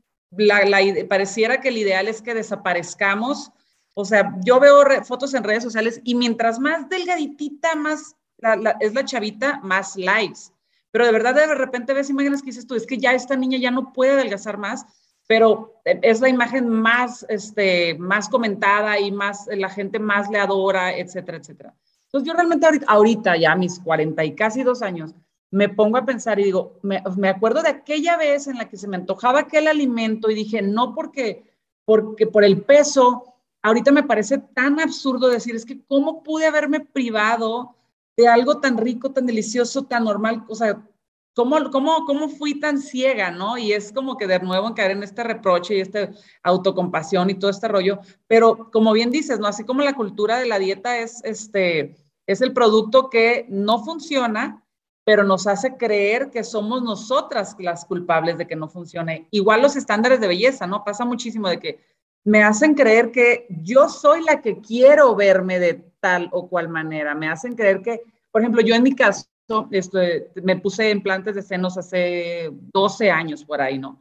pareciera 1.09 1.61
que 1.61 1.69
el 1.69 1.77
ideal 1.77 2.09
es 2.09 2.23
que 2.23 2.35
desaparezcamos. 2.35 3.53
O 3.93 4.07
sea, 4.07 4.35
yo 4.43 4.59
veo 4.59 4.83
fotos 5.05 5.35
en 5.35 5.45
redes 5.45 5.63
sociales 5.63 6.01
y 6.03 6.15
mientras 6.15 6.59
más 6.59 6.89
delgaditita, 6.89 7.75
más 7.75 8.17
es 8.81 8.95
la 8.95 9.05
chavita, 9.05 9.61
más 9.63 9.97
likes. 9.97 10.41
Pero 10.91 11.05
de 11.05 11.13
verdad, 11.13 11.35
de 11.35 11.55
repente 11.55 11.93
ves 11.93 12.09
imágenes 12.09 12.41
que 12.41 12.47
dices 12.47 12.67
tú, 12.67 12.75
es 12.75 12.87
que 12.87 12.99
ya 12.99 13.13
esta 13.13 13.37
niña 13.37 13.59
ya 13.59 13.71
no 13.71 13.93
puede 13.93 14.13
adelgazar 14.13 14.57
más, 14.59 14.87
pero 15.27 15.75
es 15.85 16.21
la 16.21 16.29
imagen 16.29 16.69
más, 16.69 17.25
este, 17.29 17.95
más 17.99 18.29
comentada 18.29 18.99
y 18.99 19.11
más, 19.11 19.47
la 19.47 19.69
gente 19.69 19.99
más 19.99 20.31
le 20.31 20.39
adora, 20.39 20.97
etcétera, 20.97 21.39
etcétera. 21.39 21.75
Entonces 22.07 22.29
yo 22.29 22.35
realmente 22.35 22.67
ahorita, 22.67 22.87
ahorita 22.89 23.37
ya 23.37 23.57
mis 23.57 23.81
40 23.81 24.25
y 24.25 24.35
casi 24.35 24.63
dos 24.63 24.83
años, 24.83 25.15
me 25.51 25.69
pongo 25.69 25.97
a 25.97 26.05
pensar 26.05 26.39
y 26.41 26.45
digo, 26.45 26.79
me, 26.83 27.03
me, 27.17 27.29
acuerdo 27.29 27.63
de 27.63 27.69
aquella 27.69 28.17
vez 28.17 28.49
en 28.49 28.59
la 28.59 28.69
que 28.69 28.77
se 28.77 28.89
me 28.89 28.97
antojaba 28.97 29.41
aquel 29.41 29.69
alimento 29.69 30.31
y 30.31 30.35
dije, 30.35 30.63
no 30.63 30.95
porque, 30.95 31.45
porque 31.85 32.27
por 32.27 32.45
el 32.45 32.63
peso, 32.63 33.35
ahorita 33.63 33.93
me 33.93 34.03
parece 34.03 34.39
tan 34.39 34.81
absurdo 34.81 35.29
decir, 35.29 35.55
es 35.55 35.65
que 35.65 35.85
cómo 35.87 36.23
pude 36.23 36.47
haberme 36.47 36.81
privado 36.81 37.77
de 38.17 38.29
algo 38.29 38.61
tan 38.61 38.77
rico, 38.77 39.13
tan 39.13 39.27
delicioso, 39.27 39.85
tan 39.85 40.05
normal, 40.05 40.45
o 40.49 40.55
sea, 40.55 40.85
¿cómo, 41.35 41.71
cómo, 41.71 42.05
cómo 42.07 42.29
fui 42.29 42.59
tan 42.59 42.79
ciega, 42.79 43.31
no? 43.31 43.59
Y 43.59 43.73
es 43.73 43.93
como 43.93 44.17
que 44.17 44.27
de 44.27 44.39
nuevo 44.41 44.75
caer 44.75 44.93
en 44.93 45.03
este 45.03 45.23
reproche 45.23 45.77
y 45.77 45.81
este 45.81 46.11
autocompasión 46.43 47.31
y 47.31 47.35
todo 47.35 47.51
este 47.51 47.69
rollo, 47.69 47.99
pero 48.27 48.71
como 48.71 48.93
bien 48.93 49.11
dices, 49.11 49.39
¿no? 49.39 49.47
Así 49.47 49.65
como 49.65 49.83
la 49.83 49.95
cultura 49.95 50.39
de 50.39 50.47
la 50.47 50.59
dieta 50.59 50.99
es, 50.99 51.23
este, 51.25 51.97
es 52.27 52.41
el 52.41 52.53
producto 52.53 53.11
que 53.11 53.47
no 53.49 53.85
funciona, 53.85 54.65
pero 55.05 55.23
nos 55.23 55.47
hace 55.47 55.77
creer 55.77 56.31
que 56.31 56.45
somos 56.45 56.83
nosotras 56.83 57.57
las 57.59 57.85
culpables 57.85 58.39
de 58.39 58.47
que 58.47 58.57
no 58.57 58.69
funcione. 58.69 59.29
Igual 59.31 59.61
los 59.61 59.77
estándares 59.77 60.21
de 60.21 60.29
belleza, 60.29 60.67
¿no? 60.67 60.83
Pasa 60.83 61.05
muchísimo 61.05 61.49
de 61.49 61.61
que 61.61 61.81
me 62.25 62.43
hacen 62.43 62.75
creer 62.75 63.11
que 63.13 63.47
yo 63.51 63.91
soy 63.91 64.25
la 64.25 64.41
que 64.41 64.61
quiero 64.63 65.15
verme 65.15 65.59
de 65.59 65.75
tal 66.01 66.31
o 66.33 66.49
cual 66.49 66.71
manera. 66.71 67.15
Me 67.15 67.29
hacen 67.29 67.55
creer 67.55 67.83
que, 67.83 68.01
por 68.31 68.41
ejemplo, 68.41 68.63
yo 68.63 68.75
en 68.75 68.83
mi 68.83 68.95
caso, 68.95 69.27
esto, 69.71 70.01
me 70.43 70.57
puse 70.57 70.91
implantes 70.91 71.35
de 71.35 71.43
senos 71.43 71.77
hace 71.77 72.51
12 72.73 73.11
años 73.11 73.45
por 73.45 73.61
ahí, 73.61 73.79
¿no? 73.79 74.01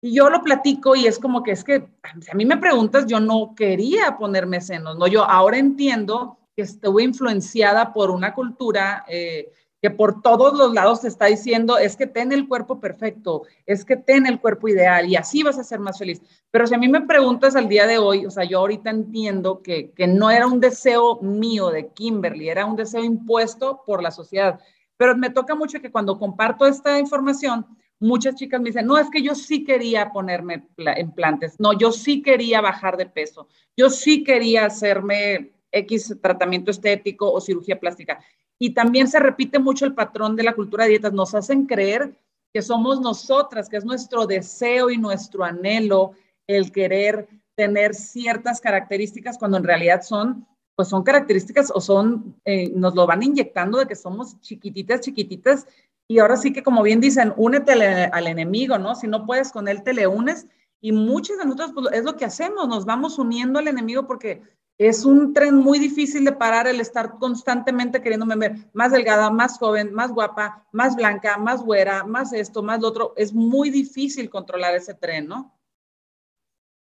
Y 0.00 0.14
yo 0.14 0.28
lo 0.28 0.42
platico 0.42 0.96
y 0.96 1.06
es 1.06 1.18
como 1.18 1.42
que 1.42 1.52
es 1.52 1.62
que, 1.62 1.88
a 2.04 2.34
mí 2.34 2.44
me 2.44 2.56
preguntas, 2.56 3.06
yo 3.06 3.20
no 3.20 3.54
quería 3.54 4.16
ponerme 4.18 4.60
senos, 4.60 4.98
¿no? 4.98 5.06
Yo 5.06 5.24
ahora 5.24 5.58
entiendo 5.58 6.38
que 6.56 6.62
estuve 6.62 7.04
influenciada 7.04 7.92
por 7.92 8.10
una 8.10 8.34
cultura 8.34 9.04
eh, 9.08 9.52
que 9.82 9.90
por 9.90 10.22
todos 10.22 10.56
los 10.56 10.72
lados 10.72 11.00
te 11.00 11.08
está 11.08 11.26
diciendo, 11.26 11.76
es 11.76 11.96
que 11.96 12.06
ten 12.06 12.30
el 12.30 12.46
cuerpo 12.46 12.78
perfecto, 12.78 13.42
es 13.66 13.84
que 13.84 13.96
ten 13.96 14.26
el 14.26 14.40
cuerpo 14.40 14.68
ideal 14.68 15.08
y 15.08 15.16
así 15.16 15.42
vas 15.42 15.58
a 15.58 15.64
ser 15.64 15.80
más 15.80 15.98
feliz. 15.98 16.22
Pero 16.52 16.68
si 16.68 16.74
a 16.74 16.78
mí 16.78 16.86
me 16.88 17.00
preguntas 17.00 17.56
al 17.56 17.68
día 17.68 17.88
de 17.88 17.98
hoy, 17.98 18.24
o 18.24 18.30
sea, 18.30 18.44
yo 18.44 18.60
ahorita 18.60 18.90
entiendo 18.90 19.60
que, 19.60 19.90
que 19.90 20.06
no 20.06 20.30
era 20.30 20.46
un 20.46 20.60
deseo 20.60 21.20
mío 21.20 21.70
de 21.70 21.88
Kimberly, 21.88 22.48
era 22.48 22.64
un 22.64 22.76
deseo 22.76 23.02
impuesto 23.02 23.82
por 23.84 24.04
la 24.04 24.12
sociedad. 24.12 24.60
Pero 24.96 25.16
me 25.16 25.30
toca 25.30 25.56
mucho 25.56 25.80
que 25.80 25.90
cuando 25.90 26.16
comparto 26.16 26.64
esta 26.64 27.00
información, 27.00 27.66
muchas 27.98 28.36
chicas 28.36 28.60
me 28.60 28.68
dicen, 28.68 28.86
no, 28.86 28.98
es 28.98 29.10
que 29.10 29.20
yo 29.20 29.34
sí 29.34 29.64
quería 29.64 30.12
ponerme 30.12 30.68
implantes, 30.96 31.58
no, 31.58 31.72
yo 31.72 31.90
sí 31.90 32.22
quería 32.22 32.60
bajar 32.60 32.96
de 32.96 33.06
peso, 33.06 33.48
yo 33.76 33.90
sí 33.90 34.22
quería 34.22 34.66
hacerme 34.66 35.54
X 35.72 36.18
tratamiento 36.22 36.70
estético 36.70 37.32
o 37.32 37.40
cirugía 37.40 37.80
plástica. 37.80 38.22
Y 38.62 38.74
también 38.74 39.08
se 39.08 39.18
repite 39.18 39.58
mucho 39.58 39.84
el 39.86 39.92
patrón 39.92 40.36
de 40.36 40.44
la 40.44 40.54
cultura 40.54 40.84
de 40.84 40.90
dietas. 40.90 41.12
Nos 41.12 41.34
hacen 41.34 41.66
creer 41.66 42.14
que 42.54 42.62
somos 42.62 43.00
nosotras, 43.00 43.68
que 43.68 43.76
es 43.76 43.84
nuestro 43.84 44.24
deseo 44.24 44.88
y 44.88 44.98
nuestro 44.98 45.42
anhelo 45.42 46.12
el 46.46 46.70
querer 46.70 47.26
tener 47.56 47.92
ciertas 47.92 48.60
características 48.60 49.36
cuando 49.36 49.56
en 49.56 49.64
realidad 49.64 50.02
son, 50.02 50.46
pues 50.76 50.86
son 50.86 51.02
características 51.02 51.72
o 51.74 51.80
son, 51.80 52.36
eh, 52.44 52.70
nos 52.72 52.94
lo 52.94 53.04
van 53.04 53.24
inyectando 53.24 53.78
de 53.78 53.86
que 53.86 53.96
somos 53.96 54.40
chiquititas, 54.42 55.00
chiquititas. 55.00 55.66
Y 56.06 56.20
ahora 56.20 56.36
sí 56.36 56.52
que 56.52 56.62
como 56.62 56.84
bien 56.84 57.00
dicen, 57.00 57.32
únete 57.36 57.72
al, 57.72 57.82
al 58.12 58.26
enemigo, 58.28 58.78
¿no? 58.78 58.94
Si 58.94 59.08
no 59.08 59.26
puedes 59.26 59.50
con 59.50 59.66
él, 59.66 59.82
te 59.82 59.92
le 59.92 60.06
unes. 60.06 60.46
Y 60.80 60.92
muchos 60.92 61.36
de 61.36 61.46
nosotros 61.46 61.72
pues, 61.74 61.86
es 61.94 62.04
lo 62.04 62.16
que 62.16 62.26
hacemos, 62.26 62.68
nos 62.68 62.84
vamos 62.84 63.18
uniendo 63.18 63.58
al 63.58 63.66
enemigo 63.66 64.06
porque 64.06 64.40
es 64.86 65.04
un 65.04 65.34
tren 65.34 65.56
muy 65.56 65.78
difícil 65.78 66.24
de 66.24 66.32
parar 66.32 66.66
el 66.66 66.80
estar 66.80 67.18
constantemente 67.18 68.00
queriéndome 68.00 68.36
ver 68.36 68.56
más 68.72 68.92
delgada, 68.92 69.30
más 69.30 69.58
joven, 69.58 69.92
más 69.92 70.12
guapa, 70.12 70.66
más 70.72 70.96
blanca, 70.96 71.36
más 71.38 71.62
güera, 71.62 72.04
más 72.04 72.32
esto, 72.32 72.62
más 72.62 72.80
lo 72.80 72.88
otro. 72.88 73.12
Es 73.16 73.32
muy 73.32 73.70
difícil 73.70 74.30
controlar 74.30 74.74
ese 74.74 74.94
tren, 74.94 75.26
¿no? 75.28 75.54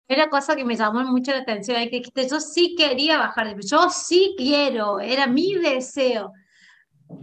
Era 0.08 0.30
cosa 0.30 0.54
que 0.54 0.64
me 0.64 0.76
llamó 0.76 1.02
mucho 1.04 1.32
la 1.32 1.38
atención, 1.38 1.76
que 1.88 2.28
yo 2.28 2.40
sí 2.40 2.76
quería 2.76 3.18
bajar 3.18 3.58
yo 3.60 3.90
sí 3.90 4.34
quiero, 4.36 5.00
era 5.00 5.26
mi 5.26 5.54
deseo. 5.54 6.32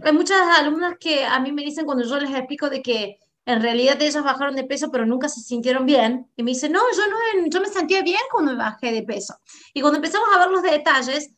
Hay 0.02 0.12
muchas 0.12 0.38
alumnas 0.58 0.96
que 0.98 1.24
a 1.24 1.40
mí 1.40 1.52
me 1.52 1.62
dicen 1.62 1.86
cuando 1.86 2.04
yo 2.04 2.18
les 2.18 2.30
explico 2.30 2.68
de 2.68 2.82
que 2.82 3.18
en 3.46 3.60
realidad 3.60 4.00
ellos 4.00 4.24
bajaron 4.24 4.56
de 4.56 4.64
peso, 4.64 4.90
pero 4.90 5.04
nunca 5.04 5.28
se 5.28 5.40
sintieron 5.40 5.84
bien. 5.84 6.30
Y 6.36 6.42
me 6.42 6.52
dice, 6.52 6.68
no, 6.68 6.80
yo, 6.96 7.02
no, 7.08 7.46
yo 7.46 7.60
me 7.60 7.68
sentía 7.68 8.02
bien 8.02 8.20
cuando 8.30 8.52
me 8.52 8.58
bajé 8.58 8.92
de 8.92 9.02
peso. 9.02 9.34
Y 9.72 9.80
cuando 9.80 9.98
empezamos 9.98 10.28
a 10.34 10.38
ver 10.38 10.50
los 10.50 10.62
detalles, 10.62 11.30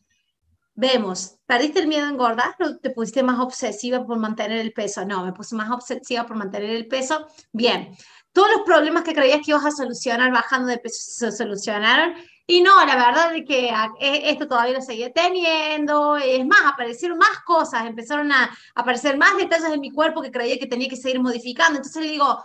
vemos, 0.74 1.38
¿perdiste 1.46 1.80
el 1.80 1.88
miedo 1.88 2.06
a 2.06 2.10
engordar 2.10 2.54
te 2.80 2.90
pusiste 2.90 3.22
más 3.22 3.40
obsesiva 3.40 4.04
por 4.06 4.18
mantener 4.18 4.58
el 4.58 4.72
peso? 4.72 5.04
No, 5.04 5.24
me 5.24 5.32
puse 5.32 5.56
más 5.56 5.70
obsesiva 5.70 6.26
por 6.26 6.36
mantener 6.36 6.70
el 6.70 6.86
peso. 6.86 7.26
Bien, 7.52 7.96
todos 8.32 8.48
los 8.50 8.60
problemas 8.66 9.02
que 9.02 9.14
creías 9.14 9.38
que 9.44 9.52
ibas 9.52 9.64
a 9.64 9.70
solucionar 9.70 10.30
bajando 10.30 10.68
de 10.68 10.78
peso 10.78 10.98
se 11.00 11.32
solucionaron. 11.32 12.14
Y 12.48 12.60
no, 12.60 12.84
la 12.86 12.94
verdad 12.94 13.34
es 13.34 13.44
que 13.44 13.70
e, 13.98 14.30
esto 14.30 14.46
todavía 14.46 14.74
lo 14.74 14.82
seguía 14.82 15.12
teniendo. 15.12 16.16
Es 16.16 16.46
más, 16.46 16.60
aparecieron 16.64 17.18
más 17.18 17.40
cosas, 17.44 17.86
empezaron 17.86 18.30
a 18.30 18.56
aparecer 18.74 19.16
más 19.16 19.36
detalles 19.36 19.70
de 19.70 19.78
mi 19.78 19.90
cuerpo 19.90 20.22
que 20.22 20.30
creía 20.30 20.58
que 20.58 20.66
tenía 20.66 20.88
que 20.88 20.96
seguir 20.96 21.20
modificando. 21.20 21.78
Entonces 21.78 22.02
le 22.02 22.10
digo, 22.12 22.42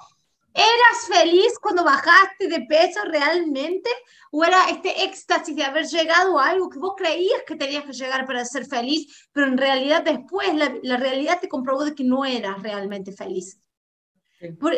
¿eras 0.53 1.07
feliz 1.07 1.59
cuando 1.61 1.83
bajaste 1.83 2.47
de 2.47 2.61
peso 2.61 2.99
realmente? 3.05 3.89
¿O 4.31 4.43
era 4.43 4.69
este 4.69 5.03
éxtasis 5.03 5.55
de 5.55 5.63
haber 5.63 5.85
llegado 5.85 6.39
a 6.39 6.49
algo 6.49 6.69
que 6.69 6.79
vos 6.79 6.93
creías 6.97 7.43
que 7.45 7.55
tenías 7.55 7.83
que 7.85 7.93
llegar 7.93 8.25
para 8.25 8.43
ser 8.45 8.65
feliz, 8.65 9.29
pero 9.31 9.47
en 9.47 9.57
realidad 9.57 10.03
después 10.03 10.53
la, 10.55 10.73
la 10.81 10.97
realidad 10.97 11.39
te 11.39 11.49
comprobó 11.49 11.85
de 11.85 11.93
que 11.93 12.03
no 12.03 12.25
eras 12.25 12.61
realmente 12.63 13.11
feliz? 13.11 13.59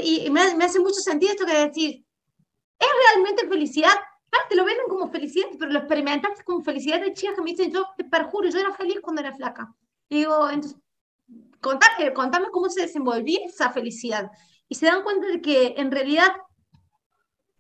y 0.04 0.30
me, 0.30 0.42
hace 0.42 0.80
mucho 0.80 1.00
sentido 1.00 1.32
esto 1.32 1.46
que 1.46 1.54
decir, 1.54 2.06
¿es 2.80 2.88
realmente 3.06 3.48
felicidad? 3.48 3.94
Claro, 4.34 4.48
te 4.50 4.56
lo 4.56 4.66
venden 4.66 4.88
como 4.90 5.12
felicidad, 5.12 5.46
pero 5.60 5.72
lo 5.72 5.78
experimentaste 5.78 6.44
como 6.44 6.64
felicidad 6.64 7.00
de 7.00 7.14
chicas 7.14 7.36
que 7.36 7.44
me 7.44 7.52
dicen, 7.52 7.72
yo 7.72 7.86
te 7.96 8.04
perjuro, 8.04 8.50
yo 8.50 8.60
era 8.60 8.74
feliz 8.74 9.00
cuando 9.00 9.22
era 9.22 9.32
flaca. 9.32 9.72
Y 10.10 10.22
digo, 10.22 10.50
entonces, 10.50 10.80
contame, 11.62 12.12
contame 12.14 12.48
cómo 12.52 12.68
se 12.68 12.82
desenvolvía 12.82 13.46
esa 13.46 13.70
felicidad. 13.70 14.32
Y 14.68 14.74
se 14.74 14.88
dan 14.88 15.04
cuenta 15.04 15.28
de 15.28 15.40
que 15.40 15.76
en 15.78 15.92
realidad 15.92 16.32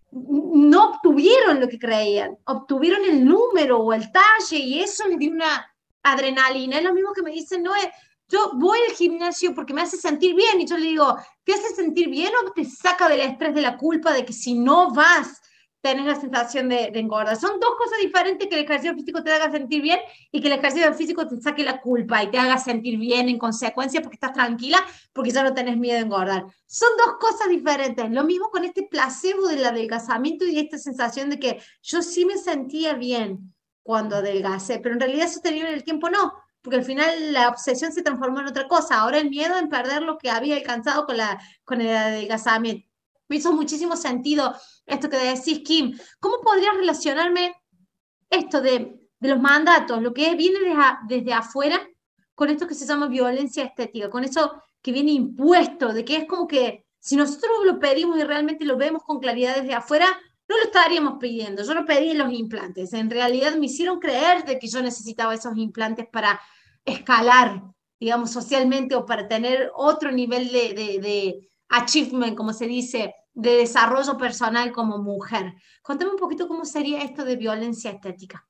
no 0.09 0.95
obtuvieron 0.95 1.59
lo 1.59 1.67
que 1.67 1.77
creían, 1.77 2.39
obtuvieron 2.45 3.05
el 3.05 3.23
número 3.23 3.77
o 3.77 3.93
el 3.93 4.11
talle 4.11 4.57
y 4.57 4.81
eso 4.81 5.07
les 5.07 5.19
dio 5.19 5.29
una 5.29 5.71
adrenalina. 6.01 6.77
Es 6.77 6.83
lo 6.83 6.95
mismo 6.95 7.13
que 7.13 7.21
me 7.21 7.33
dicen, 7.33 7.61
no 7.61 7.75
es, 7.75 7.87
yo 8.27 8.53
voy 8.55 8.79
al 8.89 8.95
gimnasio 8.95 9.53
porque 9.53 9.75
me 9.75 9.83
hace 9.83 9.97
sentir 9.97 10.33
bien 10.33 10.59
y 10.59 10.65
yo 10.65 10.75
le 10.75 10.87
digo, 10.87 11.17
¿te 11.43 11.53
hace 11.53 11.75
sentir 11.75 12.09
bien 12.09 12.31
o 12.33 12.51
te 12.51 12.65
saca 12.65 13.07
del 13.07 13.21
estrés 13.21 13.53
de 13.53 13.61
la 13.61 13.77
culpa 13.77 14.11
de 14.11 14.25
que 14.25 14.33
si 14.33 14.55
no 14.55 14.91
vas, 14.91 15.39
tenés 15.83 16.05
la 16.05 16.15
sensación 16.15 16.69
de, 16.69 16.85
engordar? 16.95 17.35
Son 17.35 17.59
dos 17.59 17.71
cosas 17.77 17.99
diferentes 17.99 18.47
que 18.47 18.55
el 18.55 18.63
ejercicio 18.63 18.95
físico 18.95 19.21
te 19.21 19.33
haga 19.33 19.51
sentir 19.51 19.81
bien 19.81 19.99
y 20.31 20.39
que 20.39 20.47
el 20.47 20.53
ejercicio 20.53 20.93
físico 20.93 21.27
te 21.27 21.41
saque 21.41 21.63
la 21.63 21.81
culpa 21.81 22.23
y 22.23 22.31
te 22.31 22.39
haga 22.39 22.57
sentir 22.57 22.97
bien 22.97 23.27
en 23.27 23.37
consecuencia 23.37 24.01
porque 24.01 24.15
estás 24.15 24.31
tranquila, 24.31 24.77
porque 25.11 25.31
ya 25.31 25.43
no 25.43 25.53
tenés 25.53 25.77
miedo 25.77 25.97
de 25.97 26.05
engordar. 26.05 26.45
Son 26.65 26.87
dos 26.97 27.17
cosas 27.19 27.49
diferentes. 27.49 28.09
Lo 28.09 28.23
mismo 28.23 28.49
con 28.49 28.63
este 28.63 28.83
placebo 28.83 29.49
del 29.49 29.65
adelgazamiento 29.65 30.45
y 30.45 30.57
esta 30.57 30.77
sensación 30.77 31.29
de 31.29 31.37
que 31.37 31.61
yo 31.81 32.01
sí 32.01 32.25
me 32.25 32.37
sentía 32.37 32.93
bien 32.93 33.53
cuando 33.83 34.15
adelgacé, 34.15 34.79
pero 34.79 34.95
en 34.95 35.01
realidad 35.01 35.27
sostenible 35.27 35.67
en 35.67 35.75
el 35.75 35.83
tiempo 35.83 36.09
no 36.09 36.33
porque 36.61 36.77
al 36.77 36.85
final 36.85 37.33
la 37.33 37.49
obsesión 37.49 37.91
se 37.91 38.01
transformó 38.01 38.39
en 38.39 38.47
otra 38.47 38.69
cosa. 38.69 39.01
Ahora 39.01 39.17
el 39.17 39.29
miedo 39.29 39.57
en 39.57 39.67
perder 39.67 40.01
lo 40.01 40.17
que 40.17 40.29
había 40.29 40.55
alcanzado 40.55 41.05
con, 41.05 41.17
la, 41.17 41.37
con 41.65 41.81
el 41.81 41.89
adelgazamiento. 41.89 42.87
Me 43.27 43.37
hizo 43.37 43.53
muchísimo 43.53 43.95
sentido 43.95 44.53
esto 44.85 45.09
que 45.09 45.17
decís, 45.17 45.61
Kim. 45.65 45.97
¿Cómo 46.19 46.41
podría 46.41 46.73
relacionarme 46.73 47.55
esto 48.29 48.61
de, 48.61 48.99
de 49.19 49.29
los 49.29 49.39
mandatos, 49.39 50.01
lo 50.01 50.13
que 50.13 50.35
viene 50.35 50.59
desde, 50.59 50.81
desde 51.07 51.33
afuera, 51.33 51.81
con 52.35 52.49
esto 52.49 52.67
que 52.67 52.75
se 52.75 52.85
llama 52.85 53.07
violencia 53.07 53.63
estética, 53.63 54.09
con 54.09 54.23
eso 54.23 54.61
que 54.81 54.91
viene 54.91 55.11
impuesto, 55.11 55.93
de 55.93 56.03
que 56.03 56.17
es 56.17 56.25
como 56.27 56.47
que 56.47 56.85
si 56.99 57.15
nosotros 57.15 57.51
lo 57.65 57.79
pedimos 57.79 58.17
y 58.17 58.23
realmente 58.23 58.65
lo 58.65 58.77
vemos 58.77 59.03
con 59.03 59.19
claridad 59.19 59.55
desde 59.55 59.73
afuera, 59.73 60.07
no 60.47 60.57
lo 60.57 60.63
estaríamos 60.63 61.15
pidiendo. 61.19 61.63
Yo 61.63 61.73
no 61.73 61.85
pedí 61.85 62.13
los 62.13 62.31
implantes. 62.31 62.93
En 62.93 63.09
realidad 63.09 63.55
me 63.55 63.65
hicieron 63.67 63.99
creer 63.99 64.43
de 64.45 64.59
que 64.59 64.67
yo 64.67 64.81
necesitaba 64.81 65.33
esos 65.33 65.57
implantes 65.57 66.07
para 66.11 66.39
escalar, 66.85 67.61
digamos, 67.99 68.31
socialmente 68.31 68.95
o 68.95 69.05
para 69.05 69.27
tener 69.27 69.71
otro 69.75 70.11
nivel 70.11 70.51
de, 70.51 70.73
de, 71.01 71.51
achievement, 71.69 72.35
como 72.35 72.53
se 72.53 72.67
dice, 72.67 73.15
de 73.33 73.57
desarrollo 73.57 74.17
personal 74.17 74.71
como 74.71 74.97
mujer. 74.97 75.53
Contame 75.81 76.11
un 76.11 76.17
poquito 76.17 76.47
cómo 76.47 76.65
sería 76.65 77.01
esto 77.01 77.25
de 77.25 77.35
violencia 77.35 77.91
estética. 77.91 78.45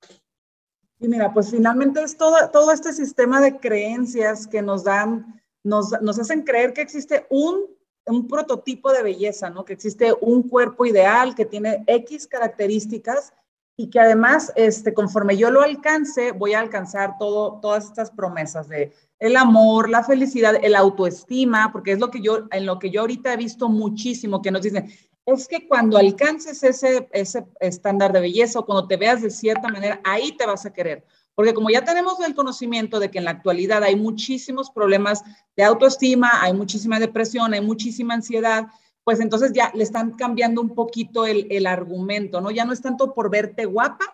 Y 0.99 1.07
mira, 1.07 1.33
pues 1.33 1.51
finalmente 1.51 2.01
es 2.01 2.17
todo, 2.17 2.35
todo 2.51 2.71
este 2.71 2.93
sistema 2.93 3.41
de 3.41 3.59
creencias 3.59 4.47
que 4.47 4.61
nos 4.61 4.83
dan, 4.83 5.41
nos, 5.63 5.91
nos 6.01 6.19
hacen 6.19 6.43
creer 6.43 6.73
que 6.73 6.81
existe 6.81 7.27
un 7.29 7.73
un 8.05 8.27
prototipo 8.27 8.91
de 8.91 9.03
belleza, 9.03 9.49
¿no? 9.49 9.63
Que 9.65 9.73
existe 9.73 10.13
un 10.21 10.47
cuerpo 10.47 10.85
ideal 10.85 11.35
que 11.35 11.45
tiene 11.45 11.83
X 11.87 12.27
características 12.27 13.33
y 13.75 13.89
que 13.89 13.99
además, 13.99 14.51
este, 14.55 14.93
conforme 14.93 15.35
yo 15.35 15.49
lo 15.49 15.61
alcance, 15.61 16.31
voy 16.31 16.53
a 16.53 16.59
alcanzar 16.59 17.17
todo, 17.17 17.59
todas 17.59 17.85
estas 17.85 18.11
promesas 18.11 18.69
de 18.69 18.93
el 19.19 19.35
amor, 19.35 19.89
la 19.89 20.03
felicidad, 20.03 20.55
el 20.61 20.75
autoestima, 20.75 21.71
porque 21.71 21.93
es 21.93 21.99
lo 21.99 22.11
que 22.11 22.21
yo, 22.21 22.47
en 22.51 22.65
lo 22.65 22.77
que 22.77 22.89
yo 22.91 23.01
ahorita 23.01 23.33
he 23.33 23.37
visto 23.37 23.69
muchísimo, 23.69 24.41
que 24.41 24.51
nos 24.51 24.61
dicen, 24.61 24.91
es 25.25 25.47
que 25.47 25.67
cuando 25.67 25.97
alcances 25.97 26.61
ese, 26.63 27.07
ese 27.13 27.45
estándar 27.59 28.11
de 28.11 28.19
belleza 28.19 28.59
o 28.59 28.65
cuando 28.65 28.87
te 28.87 28.97
veas 28.97 29.21
de 29.21 29.29
cierta 29.29 29.69
manera, 29.69 30.01
ahí 30.03 30.35
te 30.37 30.45
vas 30.45 30.65
a 30.65 30.73
querer. 30.73 31.05
Porque 31.35 31.53
como 31.53 31.69
ya 31.69 31.83
tenemos 31.83 32.19
el 32.19 32.35
conocimiento 32.35 32.99
de 32.99 33.09
que 33.09 33.17
en 33.17 33.23
la 33.23 33.31
actualidad 33.31 33.83
hay 33.83 33.95
muchísimos 33.95 34.69
problemas 34.69 35.23
de 35.55 35.63
autoestima, 35.63 36.29
hay 36.41 36.53
muchísima 36.53 36.99
depresión, 36.99 37.53
hay 37.53 37.61
muchísima 37.61 38.13
ansiedad, 38.13 38.67
pues 39.03 39.19
entonces 39.19 39.51
ya 39.53 39.71
le 39.73 39.83
están 39.83 40.11
cambiando 40.11 40.61
un 40.61 40.73
poquito 40.73 41.25
el, 41.25 41.47
el 41.49 41.67
argumento, 41.67 42.41
¿no? 42.41 42.51
Ya 42.51 42.65
no 42.65 42.73
es 42.73 42.81
tanto 42.81 43.13
por 43.13 43.29
verte 43.29 43.65
guapa, 43.65 44.05